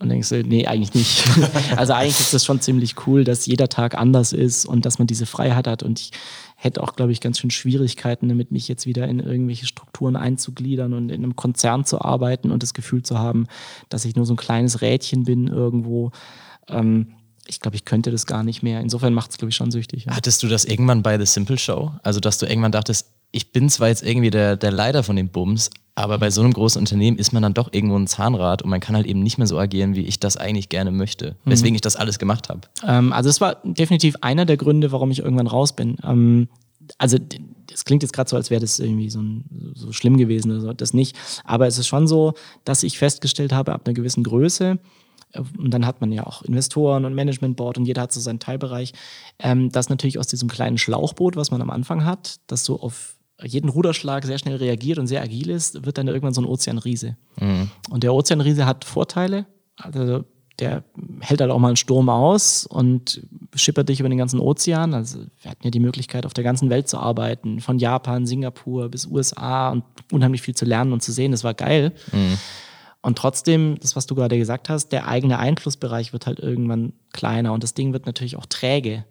und 0.00 0.08
denkst 0.08 0.28
du, 0.28 0.42
nee, 0.42 0.66
eigentlich 0.66 0.94
nicht. 0.94 1.24
also 1.76 1.92
eigentlich 1.92 2.20
ist 2.20 2.34
das 2.34 2.44
schon 2.44 2.60
ziemlich 2.60 3.06
cool, 3.06 3.24
dass 3.24 3.46
jeder 3.46 3.68
Tag 3.68 3.96
anders 3.96 4.32
ist 4.32 4.66
und 4.66 4.84
dass 4.86 4.98
man 4.98 5.06
diese 5.06 5.26
Freiheit 5.26 5.66
hat 5.66 5.82
und 5.82 6.00
ich 6.00 6.10
hätte 6.64 6.82
auch, 6.82 6.96
glaube 6.96 7.12
ich, 7.12 7.20
ganz 7.20 7.38
schön 7.38 7.50
Schwierigkeiten 7.50 8.28
damit, 8.28 8.50
mich 8.50 8.66
jetzt 8.68 8.86
wieder 8.86 9.06
in 9.06 9.20
irgendwelche 9.20 9.66
Strukturen 9.66 10.16
einzugliedern 10.16 10.94
und 10.94 11.10
in 11.10 11.22
einem 11.22 11.36
Konzern 11.36 11.84
zu 11.84 12.00
arbeiten 12.00 12.50
und 12.50 12.62
das 12.62 12.74
Gefühl 12.74 13.02
zu 13.02 13.18
haben, 13.18 13.46
dass 13.88 14.04
ich 14.04 14.16
nur 14.16 14.26
so 14.26 14.34
ein 14.34 14.38
kleines 14.38 14.80
Rädchen 14.80 15.24
bin 15.24 15.46
irgendwo. 15.46 16.10
Ähm, 16.68 17.14
ich 17.46 17.60
glaube, 17.60 17.76
ich 17.76 17.84
könnte 17.84 18.10
das 18.10 18.26
gar 18.26 18.42
nicht 18.42 18.62
mehr. 18.62 18.80
Insofern 18.80 19.12
macht 19.12 19.30
es, 19.30 19.38
glaube 19.38 19.50
ich, 19.50 19.56
schon 19.56 19.70
süchtig. 19.70 20.06
Ja. 20.06 20.16
Hattest 20.16 20.42
du 20.42 20.48
das 20.48 20.64
irgendwann 20.64 21.02
bei 21.02 21.18
The 21.18 21.26
Simple 21.26 21.58
Show? 21.58 21.92
Also, 22.02 22.20
dass 22.20 22.38
du 22.38 22.46
irgendwann 22.46 22.72
dachtest, 22.72 23.10
ich 23.34 23.50
bin 23.50 23.68
zwar 23.68 23.88
jetzt 23.88 24.04
irgendwie 24.04 24.30
der, 24.30 24.56
der 24.56 24.70
Leiter 24.70 25.02
von 25.02 25.16
dem 25.16 25.28
Bums, 25.28 25.70
aber 25.96 26.18
bei 26.18 26.30
so 26.30 26.40
einem 26.40 26.52
großen 26.52 26.78
Unternehmen 26.78 27.18
ist 27.18 27.32
man 27.32 27.42
dann 27.42 27.52
doch 27.52 27.72
irgendwo 27.72 27.96
ein 27.96 28.06
Zahnrad 28.06 28.62
und 28.62 28.70
man 28.70 28.78
kann 28.78 28.94
halt 28.94 29.06
eben 29.06 29.22
nicht 29.24 29.38
mehr 29.38 29.48
so 29.48 29.58
agieren, 29.58 29.96
wie 29.96 30.02
ich 30.02 30.20
das 30.20 30.36
eigentlich 30.36 30.68
gerne 30.68 30.92
möchte. 30.92 31.36
Mhm. 31.44 31.50
Weswegen 31.50 31.74
ich 31.74 31.80
das 31.80 31.96
alles 31.96 32.20
gemacht 32.20 32.48
habe. 32.48 32.60
Ähm, 32.86 33.12
also 33.12 33.28
es 33.28 33.40
war 33.40 33.56
definitiv 33.64 34.14
einer 34.20 34.44
der 34.44 34.56
Gründe, 34.56 34.92
warum 34.92 35.10
ich 35.10 35.18
irgendwann 35.18 35.48
raus 35.48 35.74
bin. 35.74 35.96
Ähm, 36.04 36.48
also 36.98 37.18
es 37.72 37.84
klingt 37.84 38.02
jetzt 38.02 38.12
gerade 38.12 38.30
so, 38.30 38.36
als 38.36 38.50
wäre 38.50 38.60
das 38.60 38.78
irgendwie 38.78 39.10
so, 39.10 39.20
ein, 39.20 39.72
so 39.74 39.90
schlimm 39.92 40.16
gewesen 40.16 40.52
oder 40.52 40.60
so, 40.60 40.72
das 40.72 40.94
nicht. 40.94 41.16
Aber 41.42 41.66
es 41.66 41.76
ist 41.76 41.88
schon 41.88 42.06
so, 42.06 42.34
dass 42.64 42.84
ich 42.84 42.98
festgestellt 42.98 43.52
habe, 43.52 43.72
ab 43.72 43.82
einer 43.84 43.94
gewissen 43.94 44.22
Größe, 44.22 44.78
äh, 45.32 45.42
und 45.58 45.72
dann 45.72 45.86
hat 45.86 46.00
man 46.00 46.12
ja 46.12 46.24
auch 46.24 46.42
Investoren 46.42 47.04
und 47.04 47.14
Managementboard 47.14 47.78
und 47.78 47.84
jeder 47.84 48.02
hat 48.02 48.12
so 48.12 48.20
seinen 48.20 48.38
Teilbereich, 48.38 48.92
ähm, 49.40 49.70
dass 49.70 49.88
natürlich 49.88 50.20
aus 50.20 50.28
diesem 50.28 50.48
kleinen 50.48 50.78
Schlauchboot, 50.78 51.34
was 51.34 51.50
man 51.50 51.62
am 51.62 51.70
Anfang 51.70 52.04
hat, 52.04 52.36
das 52.46 52.64
so 52.64 52.80
auf 52.80 53.13
jeden 53.42 53.68
Ruderschlag 53.68 54.24
sehr 54.24 54.38
schnell 54.38 54.56
reagiert 54.56 54.98
und 54.98 55.06
sehr 55.06 55.22
agil 55.22 55.50
ist, 55.50 55.84
wird 55.84 55.98
dann 55.98 56.08
irgendwann 56.08 56.34
so 56.34 56.40
ein 56.40 56.46
Ozeanriese. 56.46 57.16
Mhm. 57.40 57.70
Und 57.90 58.04
der 58.04 58.14
Ozeanriese 58.14 58.66
hat 58.66 58.84
Vorteile. 58.84 59.46
Also 59.76 60.24
der 60.60 60.84
hält 61.20 61.40
halt 61.40 61.50
auch 61.50 61.58
mal 61.58 61.68
einen 61.68 61.76
Sturm 61.76 62.08
aus 62.08 62.64
und 62.64 63.26
schippert 63.56 63.88
dich 63.88 63.98
über 63.98 64.08
den 64.08 64.18
ganzen 64.18 64.38
Ozean. 64.38 64.94
Also 64.94 65.20
wir 65.40 65.50
hatten 65.50 65.64
ja 65.64 65.70
die 65.70 65.80
Möglichkeit, 65.80 66.26
auf 66.26 66.34
der 66.34 66.44
ganzen 66.44 66.70
Welt 66.70 66.88
zu 66.88 66.98
arbeiten, 66.98 67.60
von 67.60 67.78
Japan, 67.78 68.26
Singapur 68.26 68.88
bis 68.88 69.06
USA 69.06 69.70
und 69.70 69.82
unheimlich 70.12 70.42
viel 70.42 70.54
zu 70.54 70.64
lernen 70.64 70.92
und 70.92 71.02
zu 71.02 71.10
sehen. 71.10 71.32
Das 71.32 71.42
war 71.42 71.54
geil. 71.54 71.92
Mhm. 72.12 72.38
Und 73.02 73.18
trotzdem, 73.18 73.76
das, 73.80 73.96
was 73.96 74.06
du 74.06 74.14
gerade 74.14 74.38
gesagt 74.38 74.68
hast, 74.68 74.88
der 74.88 75.08
eigene 75.08 75.38
Einflussbereich 75.38 76.12
wird 76.12 76.26
halt 76.26 76.38
irgendwann 76.38 76.94
kleiner 77.12 77.52
und 77.52 77.62
das 77.62 77.74
Ding 77.74 77.92
wird 77.92 78.06
natürlich 78.06 78.36
auch 78.36 78.46
träge. 78.46 79.04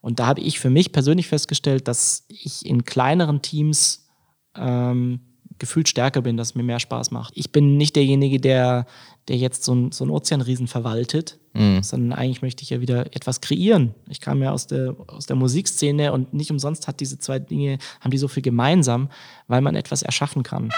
Und 0.00 0.20
da 0.20 0.26
habe 0.26 0.40
ich 0.40 0.60
für 0.60 0.70
mich 0.70 0.92
persönlich 0.92 1.26
festgestellt, 1.26 1.88
dass 1.88 2.24
ich 2.28 2.64
in 2.64 2.84
kleineren 2.84 3.42
Teams 3.42 4.08
ähm, 4.56 5.20
gefühlt 5.58 5.88
stärker 5.88 6.22
bin, 6.22 6.36
dass 6.36 6.48
es 6.48 6.54
mir 6.54 6.62
mehr 6.62 6.80
Spaß 6.80 7.10
macht. 7.10 7.32
Ich 7.36 7.50
bin 7.50 7.76
nicht 7.76 7.96
derjenige, 7.96 8.40
der, 8.40 8.86
der 9.26 9.36
jetzt 9.36 9.64
so, 9.64 9.74
ein, 9.74 9.92
so 9.92 10.04
einen 10.04 10.12
Ozeanriesen 10.12 10.68
verwaltet, 10.68 11.38
mhm. 11.52 11.82
sondern 11.82 12.18
eigentlich 12.18 12.42
möchte 12.42 12.62
ich 12.62 12.70
ja 12.70 12.80
wieder 12.80 13.06
etwas 13.06 13.40
kreieren. 13.40 13.94
Ich 14.08 14.20
kam 14.20 14.42
ja 14.42 14.52
aus 14.52 14.66
der, 14.66 14.94
aus 15.08 15.26
der 15.26 15.36
Musikszene 15.36 16.12
und 16.12 16.32
nicht 16.32 16.50
umsonst 16.50 16.86
hat 16.86 17.00
diese 17.00 17.18
zwei 17.18 17.38
Dinge, 17.38 17.78
haben 18.00 18.10
die 18.10 18.18
so 18.18 18.28
viel 18.28 18.42
gemeinsam, 18.42 19.10
weil 19.46 19.60
man 19.60 19.74
etwas 19.74 20.02
erschaffen 20.02 20.42
kann. 20.42 20.70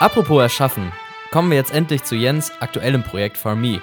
Apropos 0.00 0.40
erschaffen, 0.40 0.92
kommen 1.32 1.50
wir 1.50 1.56
jetzt 1.56 1.72
endlich 1.72 2.04
zu 2.04 2.14
Jens 2.14 2.52
aktuellem 2.60 3.02
Projekt 3.02 3.36
For 3.36 3.56
Me. 3.56 3.80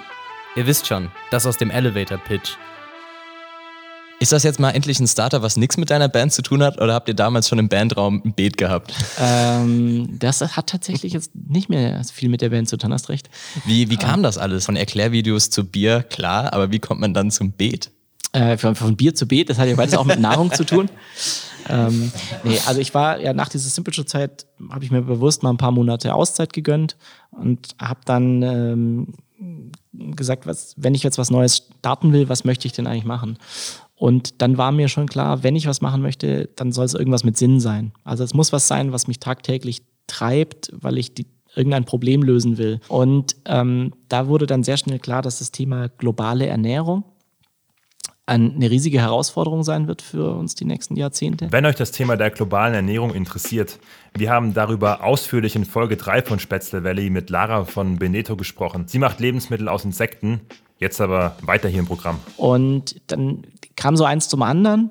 Ihr 0.54 0.66
wisst 0.66 0.86
schon, 0.86 1.10
das 1.30 1.46
aus 1.46 1.58
dem 1.58 1.70
Elevator 1.70 2.18
Pitch. 2.18 2.56
Ist 4.18 4.32
das 4.32 4.44
jetzt 4.44 4.58
mal 4.58 4.70
endlich 4.70 4.98
ein 4.98 5.06
Starter, 5.06 5.42
was 5.42 5.58
nichts 5.58 5.76
mit 5.76 5.90
deiner 5.90 6.08
Band 6.08 6.32
zu 6.32 6.40
tun 6.40 6.62
hat, 6.62 6.80
oder 6.80 6.94
habt 6.94 7.06
ihr 7.08 7.14
damals 7.14 7.48
schon 7.48 7.58
im 7.58 7.68
Bandraum 7.68 8.22
ein 8.24 8.32
Beet 8.32 8.56
gehabt? 8.56 8.94
Ähm, 9.20 10.18
das 10.18 10.40
hat 10.40 10.68
tatsächlich 10.68 11.12
jetzt 11.12 11.32
nicht 11.34 11.68
mehr 11.68 12.02
viel 12.10 12.30
mit 12.30 12.40
der 12.40 12.48
Band 12.48 12.68
zu 12.68 12.78
tun, 12.78 12.94
hast 12.94 13.10
recht. 13.10 13.28
Wie, 13.66 13.90
wie 13.90 13.98
kam 13.98 14.22
das 14.22 14.38
alles? 14.38 14.64
Von 14.64 14.76
Erklärvideos 14.76 15.50
zu 15.50 15.64
Bier, 15.64 16.02
klar, 16.02 16.54
aber 16.54 16.72
wie 16.72 16.78
kommt 16.78 17.00
man 17.00 17.12
dann 17.12 17.30
zum 17.30 17.52
Beet? 17.52 17.90
Äh, 18.32 18.56
von, 18.56 18.74
von, 18.74 18.96
Bier 18.96 19.14
zu 19.14 19.28
Beet, 19.28 19.50
das 19.50 19.58
hat 19.58 19.68
ja 19.68 19.76
beides 19.76 19.94
auch 19.94 20.04
mit 20.04 20.18
Nahrung 20.18 20.52
zu 20.52 20.64
tun. 20.64 20.88
Ähm, 21.68 22.12
nee, 22.44 22.60
also 22.64 22.80
ich 22.80 22.94
war 22.94 23.18
ja 23.18 23.32
nach 23.32 23.48
dieser 23.48 23.68
Simple 23.68 23.92
Show 23.92 24.04
Zeit, 24.04 24.46
habe 24.70 24.84
ich 24.84 24.92
mir 24.92 25.02
bewusst 25.02 25.42
mal 25.42 25.50
ein 25.50 25.56
paar 25.56 25.72
Monate 25.72 26.14
Auszeit 26.14 26.52
gegönnt 26.52 26.96
und 27.32 27.74
habe 27.80 27.98
dann 28.04 28.40
ähm, 28.42 29.14
gesagt, 30.14 30.46
was, 30.46 30.74
wenn 30.76 30.94
ich 30.94 31.02
jetzt 31.02 31.18
was 31.18 31.30
Neues 31.30 31.66
starten 31.80 32.12
will, 32.12 32.28
was 32.28 32.44
möchte 32.44 32.68
ich 32.68 32.72
denn 32.72 32.86
eigentlich 32.86 33.04
machen? 33.04 33.38
Und 33.96 34.42
dann 34.42 34.58
war 34.58 34.72
mir 34.72 34.88
schon 34.88 35.08
klar, 35.08 35.42
wenn 35.42 35.56
ich 35.56 35.66
was 35.66 35.80
machen 35.80 36.02
möchte, 36.02 36.50
dann 36.56 36.70
soll 36.70 36.84
es 36.84 36.94
irgendwas 36.94 37.24
mit 37.24 37.36
Sinn 37.38 37.60
sein. 37.60 37.92
Also 38.04 38.24
es 38.24 38.34
muss 38.34 38.52
was 38.52 38.68
sein, 38.68 38.92
was 38.92 39.08
mich 39.08 39.20
tagtäglich 39.20 39.82
treibt, 40.06 40.70
weil 40.74 40.98
ich 40.98 41.14
die, 41.14 41.26
irgendein 41.54 41.84
Problem 41.84 42.22
lösen 42.22 42.58
will. 42.58 42.80
Und 42.88 43.36
ähm, 43.46 43.94
da 44.08 44.28
wurde 44.28 44.46
dann 44.46 44.62
sehr 44.62 44.76
schnell 44.76 44.98
klar, 44.98 45.22
dass 45.22 45.38
das 45.38 45.50
Thema 45.50 45.88
globale 45.88 46.46
Ernährung 46.46 47.04
eine 48.26 48.70
riesige 48.70 49.00
Herausforderung 49.00 49.62
sein 49.62 49.86
wird 49.86 50.02
für 50.02 50.34
uns 50.34 50.56
die 50.56 50.64
nächsten 50.64 50.96
Jahrzehnte. 50.96 51.46
Wenn 51.52 51.64
euch 51.64 51.76
das 51.76 51.92
Thema 51.92 52.16
der 52.16 52.30
globalen 52.30 52.74
Ernährung 52.74 53.14
interessiert, 53.14 53.78
wir 54.18 54.30
haben 54.30 54.54
darüber 54.54 55.04
ausführlich 55.04 55.56
in 55.56 55.64
Folge 55.64 55.96
3 55.96 56.22
von 56.22 56.38
Spätzle 56.38 56.84
Valley 56.84 57.10
mit 57.10 57.30
Lara 57.30 57.64
von 57.64 57.96
Beneto 57.96 58.36
gesprochen. 58.36 58.88
Sie 58.88 58.98
macht 58.98 59.20
Lebensmittel 59.20 59.68
aus 59.68 59.84
Insekten. 59.84 60.40
Jetzt 60.78 61.00
aber 61.00 61.36
weiter 61.42 61.68
hier 61.68 61.80
im 61.80 61.86
Programm. 61.86 62.18
Und 62.36 63.00
dann 63.06 63.42
kam 63.76 63.96
so 63.96 64.04
eins 64.04 64.28
zum 64.28 64.42
anderen 64.42 64.90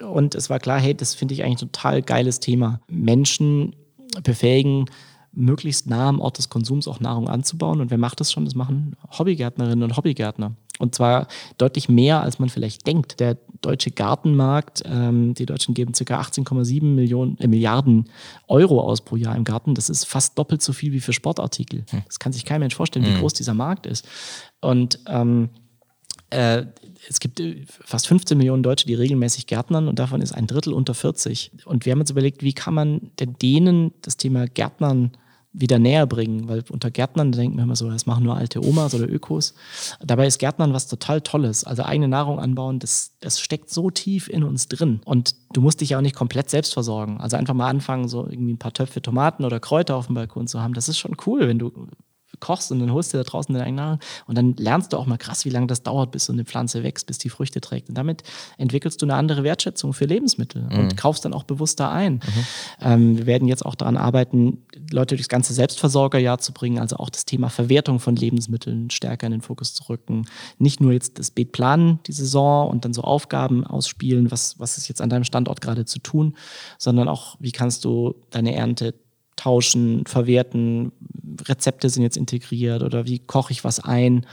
und 0.00 0.34
es 0.34 0.50
war 0.50 0.58
klar, 0.58 0.78
hey, 0.78 0.94
das 0.94 1.14
finde 1.14 1.34
ich 1.34 1.42
eigentlich 1.42 1.62
ein 1.62 1.72
total 1.72 2.02
geiles 2.02 2.40
Thema. 2.40 2.80
Menschen 2.88 3.74
befähigen, 4.22 4.86
möglichst 5.32 5.86
nah 5.86 6.08
am 6.08 6.20
Ort 6.20 6.38
des 6.38 6.48
Konsums 6.48 6.88
auch 6.88 7.00
Nahrung 7.00 7.28
anzubauen. 7.28 7.80
Und 7.80 7.90
wer 7.90 7.98
macht 7.98 8.20
das 8.20 8.32
schon? 8.32 8.44
Das 8.44 8.54
machen 8.54 8.96
Hobbygärtnerinnen 9.18 9.82
und 9.82 9.96
Hobbygärtner. 9.96 10.52
Und 10.78 10.94
zwar 10.94 11.26
deutlich 11.58 11.88
mehr, 11.88 12.22
als 12.22 12.38
man 12.38 12.48
vielleicht 12.48 12.86
denkt. 12.86 13.20
Der 13.20 13.36
deutsche 13.62 13.90
Gartenmarkt, 13.90 14.82
ähm, 14.86 15.34
die 15.34 15.46
Deutschen 15.46 15.74
geben 15.74 15.92
ca. 15.92 16.20
18,7 16.20 16.94
Millionen, 16.94 17.38
äh, 17.38 17.48
Milliarden 17.48 18.10
Euro 18.48 18.80
aus 18.80 19.00
pro 19.00 19.16
Jahr 19.16 19.36
im 19.36 19.44
Garten. 19.44 19.74
Das 19.74 19.88
ist 19.88 20.04
fast 20.04 20.38
doppelt 20.38 20.62
so 20.62 20.72
viel 20.72 20.92
wie 20.92 21.00
für 21.00 21.12
Sportartikel. 21.12 21.84
Hm. 21.90 22.02
Das 22.06 22.18
kann 22.18 22.32
sich 22.32 22.44
kein 22.44 22.60
Mensch 22.60 22.74
vorstellen, 22.74 23.06
wie 23.06 23.12
hm. 23.12 23.20
groß 23.20 23.32
dieser 23.34 23.54
Markt 23.54 23.86
ist. 23.86 24.06
Und 24.60 25.00
ähm, 25.06 25.50
äh, 26.30 26.64
es 27.08 27.20
gibt 27.20 27.40
äh, 27.40 27.64
fast 27.66 28.08
15 28.08 28.36
Millionen 28.36 28.62
Deutsche, 28.62 28.86
die 28.86 28.94
regelmäßig 28.94 29.46
Gärtnern 29.46 29.88
und 29.88 29.98
davon 29.98 30.20
ist 30.20 30.32
ein 30.32 30.46
Drittel 30.46 30.72
unter 30.72 30.94
40. 30.94 31.52
Und 31.64 31.86
wir 31.86 31.92
haben 31.92 32.00
uns 32.00 32.10
überlegt, 32.10 32.42
wie 32.42 32.52
kann 32.52 32.74
man 32.74 33.10
denn 33.20 33.36
denen 33.40 33.92
das 34.02 34.16
Thema 34.16 34.46
Gärtnern 34.46 35.12
wieder 35.58 35.78
näher 35.78 36.06
bringen, 36.06 36.48
weil 36.48 36.62
unter 36.70 36.90
Gärtnern 36.90 37.32
denken 37.32 37.56
wir 37.56 37.64
immer 37.64 37.76
so, 37.76 37.90
das 37.90 38.06
machen 38.06 38.24
nur 38.24 38.36
alte 38.36 38.62
Omas 38.62 38.94
oder 38.94 39.08
Ökos. 39.08 39.54
Dabei 40.04 40.26
ist 40.26 40.38
Gärtnern 40.38 40.74
was 40.74 40.86
total 40.86 41.22
Tolles. 41.22 41.64
Also 41.64 41.82
eigene 41.82 42.08
Nahrung 42.08 42.38
anbauen, 42.38 42.78
das, 42.78 43.12
das 43.20 43.40
steckt 43.40 43.70
so 43.70 43.90
tief 43.90 44.28
in 44.28 44.44
uns 44.44 44.68
drin. 44.68 45.00
Und 45.04 45.34
du 45.52 45.62
musst 45.62 45.80
dich 45.80 45.90
ja 45.90 45.98
auch 45.98 46.02
nicht 46.02 46.14
komplett 46.14 46.50
selbst 46.50 46.74
versorgen. 46.74 47.18
Also 47.20 47.36
einfach 47.36 47.54
mal 47.54 47.68
anfangen, 47.68 48.08
so 48.08 48.26
irgendwie 48.28 48.52
ein 48.52 48.58
paar 48.58 48.74
Töpfe 48.74 49.00
Tomaten 49.00 49.44
oder 49.44 49.58
Kräuter 49.58 49.96
auf 49.96 50.06
dem 50.06 50.14
Balkon 50.14 50.46
zu 50.46 50.60
haben. 50.60 50.74
Das 50.74 50.88
ist 50.88 50.98
schon 50.98 51.16
cool, 51.26 51.48
wenn 51.48 51.58
du 51.58 51.72
kochst 52.40 52.72
und 52.72 52.80
dann 52.80 52.92
holst 52.92 53.12
du 53.12 53.18
da 53.18 53.24
draußen 53.24 53.52
deine 53.52 53.66
eigene 53.66 53.82
Nahrung 53.82 53.98
und 54.26 54.36
dann 54.36 54.54
lernst 54.54 54.92
du 54.92 54.96
auch 54.96 55.06
mal 55.06 55.18
krass, 55.18 55.44
wie 55.44 55.50
lange 55.50 55.66
das 55.66 55.82
dauert, 55.82 56.10
bis 56.10 56.26
so 56.26 56.32
eine 56.32 56.44
Pflanze 56.44 56.82
wächst, 56.82 57.06
bis 57.06 57.18
die 57.18 57.28
Früchte 57.28 57.60
trägt. 57.60 57.88
Und 57.88 57.96
damit 57.96 58.22
entwickelst 58.58 59.00
du 59.02 59.06
eine 59.06 59.14
andere 59.14 59.44
Wertschätzung 59.44 59.92
für 59.92 60.04
Lebensmittel 60.04 60.62
mhm. 60.62 60.78
und 60.78 60.96
kaufst 60.96 61.24
dann 61.24 61.34
auch 61.34 61.44
bewusster 61.44 61.90
ein. 61.90 62.14
Mhm. 62.14 62.20
Ähm, 62.80 63.18
wir 63.18 63.26
werden 63.26 63.48
jetzt 63.48 63.64
auch 63.64 63.74
daran 63.74 63.96
arbeiten, 63.96 64.64
Leute 64.90 65.16
durchs 65.16 65.28
ganze 65.28 65.52
Selbstversorgerjahr 65.54 66.38
zu 66.38 66.52
bringen, 66.52 66.78
also 66.78 66.96
auch 66.96 67.10
das 67.10 67.24
Thema 67.24 67.48
Verwertung 67.48 68.00
von 68.00 68.16
Lebensmitteln 68.16 68.90
stärker 68.90 69.26
in 69.26 69.32
den 69.32 69.42
Fokus 69.42 69.74
zu 69.74 69.88
rücken. 69.88 70.26
Nicht 70.58 70.80
nur 70.80 70.92
jetzt 70.92 71.18
das 71.18 71.30
Beet 71.30 71.52
planen, 71.52 72.00
die 72.06 72.12
Saison 72.12 72.68
und 72.68 72.84
dann 72.84 72.92
so 72.92 73.02
Aufgaben 73.02 73.66
ausspielen, 73.66 74.30
was, 74.30 74.58
was 74.58 74.78
ist 74.78 74.88
jetzt 74.88 75.00
an 75.00 75.10
deinem 75.10 75.24
Standort 75.24 75.60
gerade 75.60 75.84
zu 75.84 75.98
tun, 75.98 76.36
sondern 76.78 77.08
auch, 77.08 77.36
wie 77.40 77.52
kannst 77.52 77.84
du 77.84 78.14
deine 78.30 78.54
Ernte 78.54 78.94
tauschen, 79.36 80.04
verwerten, 80.06 80.92
Rezepte 81.46 81.90
sind 81.90 82.02
jetzt 82.02 82.16
integriert 82.16 82.82
oder 82.82 83.06
wie 83.06 83.18
koche 83.18 83.52
ich 83.52 83.64
was 83.64 83.80
ein, 83.80 84.26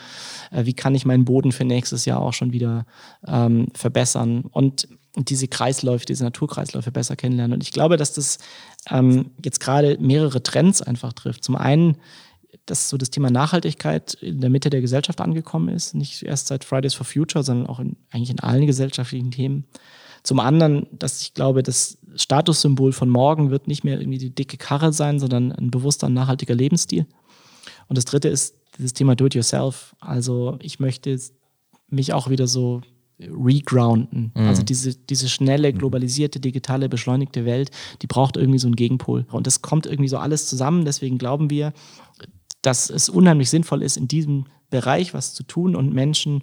äh, 0.51 0.65
wie 0.65 0.73
kann 0.73 0.95
ich 0.95 1.05
meinen 1.05 1.25
Boden 1.25 1.51
für 1.51 1.65
nächstes 1.65 2.05
Jahr 2.05 2.21
auch 2.21 2.33
schon 2.33 2.53
wieder 2.53 2.85
ähm, 3.27 3.67
verbessern 3.73 4.45
und 4.49 4.87
diese 5.15 5.47
Kreisläufe, 5.47 6.05
diese 6.05 6.23
Naturkreisläufe 6.23 6.91
besser 6.91 7.15
kennenlernen. 7.15 7.53
Und 7.53 7.63
ich 7.63 7.71
glaube, 7.71 7.97
dass 7.97 8.13
das 8.13 8.39
ähm, 8.89 9.31
jetzt 9.43 9.59
gerade 9.59 9.97
mehrere 9.99 10.41
Trends 10.41 10.81
einfach 10.81 11.13
trifft. 11.13 11.43
Zum 11.43 11.55
einen, 11.55 11.97
dass 12.65 12.89
so 12.89 12.97
das 12.97 13.11
Thema 13.11 13.29
Nachhaltigkeit 13.29 14.15
in 14.15 14.41
der 14.41 14.49
Mitte 14.49 14.69
der 14.69 14.81
Gesellschaft 14.81 15.21
angekommen 15.21 15.69
ist, 15.69 15.93
nicht 15.93 16.23
erst 16.23 16.47
seit 16.47 16.63
Fridays 16.63 16.95
for 16.95 17.05
Future, 17.05 17.43
sondern 17.43 17.67
auch 17.67 17.79
in, 17.79 17.95
eigentlich 18.09 18.31
in 18.31 18.39
allen 18.39 18.65
gesellschaftlichen 18.65 19.29
Themen. 19.29 19.65
Zum 20.23 20.39
anderen, 20.39 20.87
dass 20.91 21.21
ich 21.21 21.33
glaube, 21.33 21.63
das 21.63 21.97
Statussymbol 22.15 22.93
von 22.93 23.09
morgen 23.09 23.51
wird 23.51 23.67
nicht 23.67 23.83
mehr 23.83 23.99
irgendwie 23.99 24.17
die 24.17 24.33
dicke 24.33 24.57
Karre 24.57 24.93
sein, 24.93 25.19
sondern 25.19 25.51
ein 25.51 25.69
bewusster 25.69 26.07
und 26.07 26.13
nachhaltiger 26.13 26.55
Lebensstil. 26.55 27.05
Und 27.87 27.97
das 27.97 28.05
dritte 28.05 28.29
ist 28.29 28.55
das 28.79 28.93
Thema 28.93 29.15
Do-it-yourself. 29.15 29.95
Also 29.99 30.57
ich 30.61 30.79
möchte 30.79 31.19
mich 31.89 32.13
auch 32.13 32.29
wieder 32.29 32.47
so 32.47 32.81
regrounden. 33.19 34.31
Mhm. 34.35 34.47
Also 34.47 34.63
diese, 34.63 34.95
diese 34.95 35.29
schnelle, 35.29 35.73
globalisierte, 35.73 36.39
digitale, 36.39 36.89
beschleunigte 36.89 37.45
Welt, 37.45 37.69
die 38.01 38.07
braucht 38.07 38.37
irgendwie 38.37 38.59
so 38.59 38.67
einen 38.67 38.75
Gegenpol. 38.75 39.25
Und 39.31 39.47
das 39.47 39.61
kommt 39.61 39.85
irgendwie 39.85 40.09
so 40.09 40.17
alles 40.17 40.47
zusammen. 40.47 40.85
Deswegen 40.85 41.17
glauben 41.17 41.49
wir, 41.49 41.73
dass 42.61 42.89
es 42.89 43.09
unheimlich 43.09 43.49
sinnvoll 43.49 43.83
ist, 43.83 43.97
in 43.97 44.07
diesem 44.07 44.45
Bereich 44.69 45.13
was 45.13 45.33
zu 45.33 45.43
tun 45.43 45.75
und 45.75 45.93
Menschen 45.93 46.41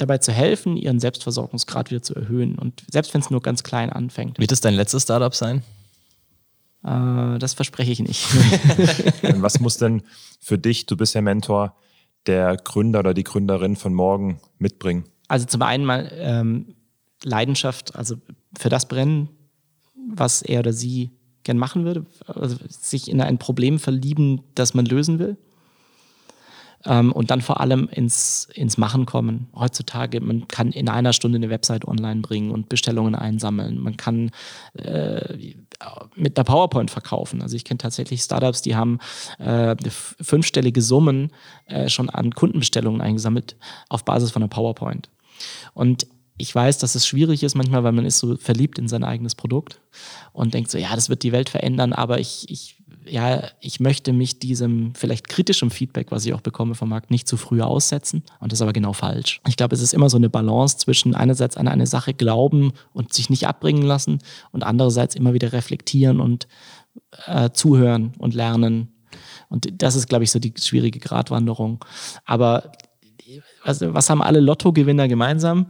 dabei 0.00 0.18
zu 0.18 0.32
helfen, 0.32 0.76
ihren 0.76 0.98
Selbstversorgungsgrad 0.98 1.90
wieder 1.90 2.02
zu 2.02 2.14
erhöhen. 2.14 2.58
Und 2.58 2.84
selbst 2.90 3.12
wenn 3.14 3.20
es 3.20 3.30
nur 3.30 3.42
ganz 3.42 3.62
klein 3.62 3.90
anfängt. 3.90 4.38
Wird 4.38 4.52
es 4.52 4.60
dein 4.60 4.74
letztes 4.74 5.04
Startup 5.04 5.34
sein? 5.34 5.62
Äh, 6.84 7.38
das 7.38 7.54
verspreche 7.54 7.92
ich 7.92 8.00
nicht. 8.00 8.26
Was 9.40 9.60
muss 9.60 9.76
denn 9.76 10.02
für 10.40 10.58
dich, 10.58 10.86
du 10.86 10.96
bist 10.96 11.14
ja 11.14 11.20
Mentor, 11.20 11.76
der 12.26 12.56
Gründer 12.56 13.00
oder 13.00 13.14
die 13.14 13.24
Gründerin 13.24 13.76
von 13.76 13.94
morgen 13.94 14.40
mitbringen? 14.58 15.04
Also 15.28 15.46
zum 15.46 15.62
einen 15.62 15.84
mal 15.84 16.10
ähm, 16.14 16.74
Leidenschaft, 17.22 17.94
also 17.94 18.16
für 18.58 18.68
das 18.68 18.88
Brennen, 18.88 19.28
was 20.12 20.42
er 20.42 20.60
oder 20.60 20.72
sie 20.72 21.10
gern 21.44 21.58
machen 21.58 21.84
würde, 21.84 22.04
also 22.26 22.56
sich 22.68 23.10
in 23.10 23.20
ein 23.20 23.38
Problem 23.38 23.78
verlieben, 23.78 24.42
das 24.54 24.74
man 24.74 24.84
lösen 24.84 25.18
will. 25.18 25.36
Ähm, 26.86 27.12
und 27.12 27.30
dann 27.30 27.42
vor 27.42 27.60
allem 27.60 27.88
ins, 27.88 28.48
ins 28.54 28.78
Machen 28.78 29.04
kommen. 29.04 29.48
Heutzutage, 29.54 30.20
man 30.20 30.48
kann 30.48 30.72
in 30.72 30.88
einer 30.88 31.12
Stunde 31.12 31.36
eine 31.36 31.50
Website 31.50 31.86
online 31.86 32.22
bringen 32.22 32.50
und 32.50 32.68
Bestellungen 32.70 33.14
einsammeln. 33.14 33.78
Man 33.78 33.98
kann 33.98 34.30
äh, 34.74 35.54
mit 36.14 36.38
der 36.38 36.44
PowerPoint 36.44 36.90
verkaufen. 36.90 37.42
Also 37.42 37.56
ich 37.56 37.64
kenne 37.64 37.78
tatsächlich 37.78 38.22
Startups, 38.22 38.62
die 38.62 38.76
haben 38.76 38.98
äh, 39.38 39.76
fünfstellige 39.90 40.80
Summen 40.80 41.32
äh, 41.66 41.88
schon 41.88 42.08
an 42.08 42.34
Kundenbestellungen 42.34 43.00
eingesammelt 43.00 43.56
auf 43.88 44.04
Basis 44.04 44.30
von 44.30 44.42
einer 44.42 44.48
PowerPoint. 44.48 45.10
Und 45.74 46.06
ich 46.40 46.54
weiß, 46.54 46.78
dass 46.78 46.94
es 46.94 47.06
schwierig 47.06 47.42
ist 47.42 47.54
manchmal, 47.54 47.84
weil 47.84 47.92
man 47.92 48.06
ist 48.06 48.18
so 48.18 48.36
verliebt 48.36 48.78
in 48.78 48.88
sein 48.88 49.04
eigenes 49.04 49.34
Produkt 49.34 49.80
und 50.32 50.54
denkt 50.54 50.70
so, 50.70 50.78
ja, 50.78 50.94
das 50.94 51.10
wird 51.10 51.22
die 51.22 51.32
Welt 51.32 51.50
verändern, 51.50 51.92
aber 51.92 52.18
ich, 52.18 52.48
ich 52.48 52.79
ja, 53.06 53.42
ich 53.60 53.80
möchte 53.80 54.12
mich 54.12 54.38
diesem 54.38 54.94
vielleicht 54.94 55.28
kritischen 55.28 55.70
Feedback, 55.70 56.10
was 56.10 56.26
ich 56.26 56.34
auch 56.34 56.40
bekomme 56.40 56.74
vom 56.74 56.88
Markt, 56.88 57.10
nicht 57.10 57.26
zu 57.26 57.36
früh 57.36 57.60
aussetzen. 57.60 58.22
Und 58.40 58.52
das 58.52 58.58
ist 58.58 58.62
aber 58.62 58.72
genau 58.72 58.92
falsch. 58.92 59.40
Ich 59.48 59.56
glaube, 59.56 59.74
es 59.74 59.80
ist 59.80 59.94
immer 59.94 60.10
so 60.10 60.16
eine 60.16 60.28
Balance 60.28 60.76
zwischen 60.78 61.14
einerseits 61.14 61.56
an 61.56 61.68
eine 61.68 61.86
Sache 61.86 62.14
glauben 62.14 62.72
und 62.92 63.12
sich 63.12 63.30
nicht 63.30 63.46
abbringen 63.46 63.82
lassen 63.82 64.18
und 64.52 64.62
andererseits 64.64 65.14
immer 65.14 65.34
wieder 65.34 65.52
reflektieren 65.52 66.20
und 66.20 66.46
äh, 67.26 67.50
zuhören 67.50 68.12
und 68.18 68.34
lernen. 68.34 68.92
Und 69.48 69.82
das 69.82 69.96
ist, 69.96 70.08
glaube 70.08 70.24
ich, 70.24 70.30
so 70.30 70.38
die 70.38 70.54
schwierige 70.56 70.98
Gratwanderung. 70.98 71.84
Aber 72.24 72.72
was, 73.64 73.80
was 73.80 74.10
haben 74.10 74.22
alle 74.22 74.40
Lottogewinner 74.40 75.08
gemeinsam? 75.08 75.66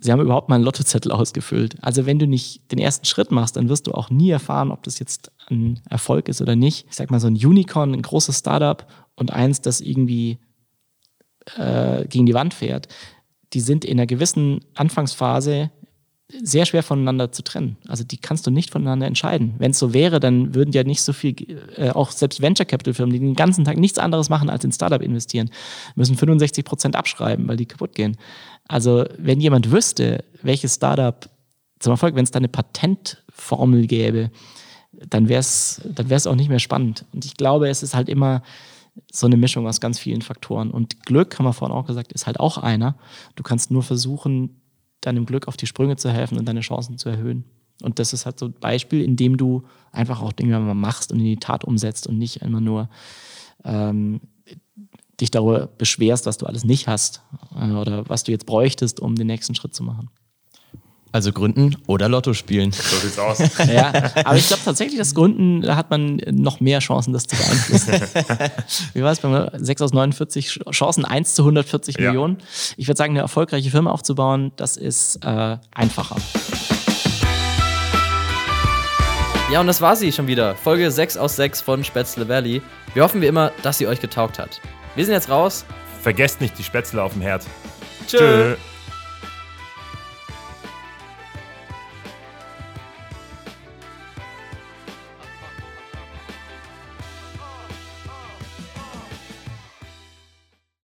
Sie 0.00 0.10
haben 0.10 0.20
überhaupt 0.20 0.48
mal 0.48 0.56
einen 0.56 0.64
Lottozettel 0.64 1.12
ausgefüllt. 1.12 1.76
Also 1.82 2.06
wenn 2.06 2.18
du 2.18 2.26
nicht 2.26 2.70
den 2.72 2.78
ersten 2.78 3.06
Schritt 3.06 3.30
machst, 3.30 3.56
dann 3.56 3.68
wirst 3.68 3.86
du 3.86 3.92
auch 3.92 4.10
nie 4.10 4.30
erfahren, 4.30 4.72
ob 4.72 4.82
das 4.82 4.98
jetzt 4.98 5.30
ein 5.48 5.80
Erfolg 5.88 6.28
ist 6.28 6.40
oder 6.40 6.56
nicht. 6.56 6.86
Ich 6.88 6.96
sag 6.96 7.10
mal 7.10 7.20
so 7.20 7.26
ein 7.26 7.34
Unicorn, 7.34 7.92
ein 7.92 8.02
großes 8.02 8.38
Startup 8.38 8.86
und 9.14 9.32
eins, 9.32 9.60
das 9.60 9.80
irgendwie 9.80 10.38
äh, 11.56 12.06
gegen 12.06 12.26
die 12.26 12.34
Wand 12.34 12.54
fährt, 12.54 12.88
die 13.52 13.60
sind 13.60 13.84
in 13.84 13.98
einer 13.98 14.06
gewissen 14.06 14.60
Anfangsphase 14.74 15.70
sehr 16.42 16.64
schwer 16.64 16.82
voneinander 16.82 17.32
zu 17.32 17.42
trennen. 17.42 17.76
Also 17.88 18.04
die 18.04 18.18
kannst 18.18 18.46
du 18.46 18.50
nicht 18.50 18.70
voneinander 18.70 19.06
entscheiden. 19.06 19.54
Wenn 19.58 19.72
es 19.72 19.78
so 19.78 19.92
wäre, 19.92 20.20
dann 20.20 20.54
würden 20.54 20.72
ja 20.72 20.84
nicht 20.84 21.02
so 21.02 21.12
viel, 21.12 21.34
äh, 21.76 21.90
auch 21.90 22.10
selbst 22.10 22.40
Venture 22.40 22.66
Capital 22.66 22.94
Firmen, 22.94 23.12
die 23.12 23.18
den 23.18 23.34
ganzen 23.34 23.64
Tag 23.64 23.76
nichts 23.76 23.98
anderes 23.98 24.28
machen 24.28 24.48
als 24.48 24.64
in 24.64 24.72
Startup 24.72 25.02
investieren, 25.02 25.50
müssen 25.96 26.16
65 26.16 26.64
Prozent 26.64 26.96
abschreiben, 26.96 27.48
weil 27.48 27.56
die 27.56 27.66
kaputt 27.66 27.94
gehen. 27.94 28.16
Also 28.70 29.04
wenn 29.18 29.40
jemand 29.40 29.72
wüsste, 29.72 30.24
welches 30.42 30.76
Startup 30.76 31.28
zum 31.80 31.90
Erfolg, 31.90 32.14
wenn 32.14 32.22
es 32.22 32.30
da 32.30 32.36
eine 32.36 32.48
Patentformel 32.48 33.88
gäbe, 33.88 34.30
dann 34.92 35.28
wäre 35.28 35.40
es 35.40 35.80
dann 35.84 36.08
wär's 36.08 36.28
auch 36.28 36.36
nicht 36.36 36.48
mehr 36.50 36.60
spannend. 36.60 37.04
Und 37.12 37.24
ich 37.24 37.34
glaube, 37.34 37.68
es 37.68 37.82
ist 37.82 37.96
halt 37.96 38.08
immer 38.08 38.44
so 39.10 39.26
eine 39.26 39.36
Mischung 39.36 39.66
aus 39.66 39.80
ganz 39.80 39.98
vielen 39.98 40.22
Faktoren. 40.22 40.70
Und 40.70 41.04
Glück, 41.04 41.36
haben 41.36 41.46
wir 41.46 41.52
vorhin 41.52 41.76
auch 41.76 41.86
gesagt, 41.86 42.12
ist 42.12 42.28
halt 42.28 42.38
auch 42.38 42.58
einer. 42.58 42.94
Du 43.34 43.42
kannst 43.42 43.72
nur 43.72 43.82
versuchen, 43.82 44.60
deinem 45.00 45.26
Glück 45.26 45.48
auf 45.48 45.56
die 45.56 45.66
Sprünge 45.66 45.96
zu 45.96 46.12
helfen 46.12 46.38
und 46.38 46.46
deine 46.46 46.60
Chancen 46.60 46.96
zu 46.96 47.08
erhöhen. 47.08 47.46
Und 47.82 47.98
das 47.98 48.12
ist 48.12 48.24
halt 48.24 48.38
so 48.38 48.46
ein 48.46 48.52
Beispiel, 48.52 49.02
in 49.02 49.16
dem 49.16 49.36
du 49.36 49.64
einfach 49.90 50.22
auch 50.22 50.32
Dinge 50.32 50.60
machst 50.60 51.10
und 51.10 51.18
in 51.18 51.24
die 51.24 51.38
Tat 51.38 51.64
umsetzt 51.64 52.06
und 52.06 52.18
nicht 52.18 52.36
immer 52.36 52.60
nur 52.60 52.88
ähm, 53.64 54.20
dich 55.20 55.30
darüber 55.30 55.66
beschwerst, 55.66 56.26
was 56.26 56.38
du 56.38 56.46
alles 56.46 56.64
nicht 56.64 56.88
hast 56.88 57.22
äh, 57.60 57.70
oder 57.72 58.08
was 58.08 58.24
du 58.24 58.32
jetzt 58.32 58.46
bräuchtest, 58.46 59.00
um 59.00 59.14
den 59.16 59.26
nächsten 59.26 59.54
Schritt 59.54 59.74
zu 59.74 59.82
machen. 59.82 60.10
Also 61.12 61.32
Gründen 61.32 61.76
oder 61.88 62.08
Lotto 62.08 62.34
spielen. 62.34 62.70
So 62.70 62.96
sieht's 62.96 63.18
aus. 63.18 63.38
ja, 63.72 63.92
aber 64.24 64.36
ich 64.36 64.46
glaube 64.46 64.62
tatsächlich, 64.64 64.96
das 64.96 65.14
Gründen, 65.14 65.60
da 65.60 65.74
hat 65.74 65.90
man 65.90 66.22
noch 66.30 66.60
mehr 66.60 66.78
Chancen, 66.78 67.12
das 67.12 67.26
zu 67.26 67.36
beeinflussen. 67.36 67.94
Wie 68.94 69.02
war 69.02 69.10
es 69.10 69.18
bei 69.18 69.50
6 69.52 69.82
aus 69.82 69.92
49 69.92 70.60
Chancen, 70.70 71.04
1 71.04 71.34
zu 71.34 71.42
140 71.42 71.96
ja. 71.96 72.06
Millionen? 72.06 72.38
Ich 72.76 72.86
würde 72.86 72.96
sagen, 72.96 73.12
eine 73.12 73.20
erfolgreiche 73.20 73.70
Firma 73.70 73.90
aufzubauen, 73.90 74.52
das 74.54 74.76
ist 74.76 75.24
äh, 75.24 75.58
einfacher. 75.72 76.16
Ja, 79.50 79.60
und 79.60 79.66
das 79.66 79.80
war 79.80 79.96
sie 79.96 80.12
schon 80.12 80.28
wieder. 80.28 80.54
Folge 80.54 80.92
6 80.92 81.16
aus 81.16 81.34
6 81.34 81.60
von 81.60 81.82
Spätzle 81.82 82.28
Valley. 82.28 82.62
Wir 82.94 83.02
hoffen 83.02 83.20
wie 83.20 83.26
immer, 83.26 83.50
dass 83.64 83.78
sie 83.78 83.88
euch 83.88 84.00
getaugt 84.00 84.38
hat. 84.38 84.60
Wir 84.94 85.04
sind 85.04 85.14
jetzt 85.14 85.28
raus. 85.28 85.64
Vergesst 86.02 86.40
nicht 86.40 86.58
die 86.58 86.64
Spätzle 86.64 87.02
auf 87.02 87.12
dem 87.12 87.22
Herd. 87.22 87.44
Tschö. 88.06 88.18
Tschö. 88.18 88.56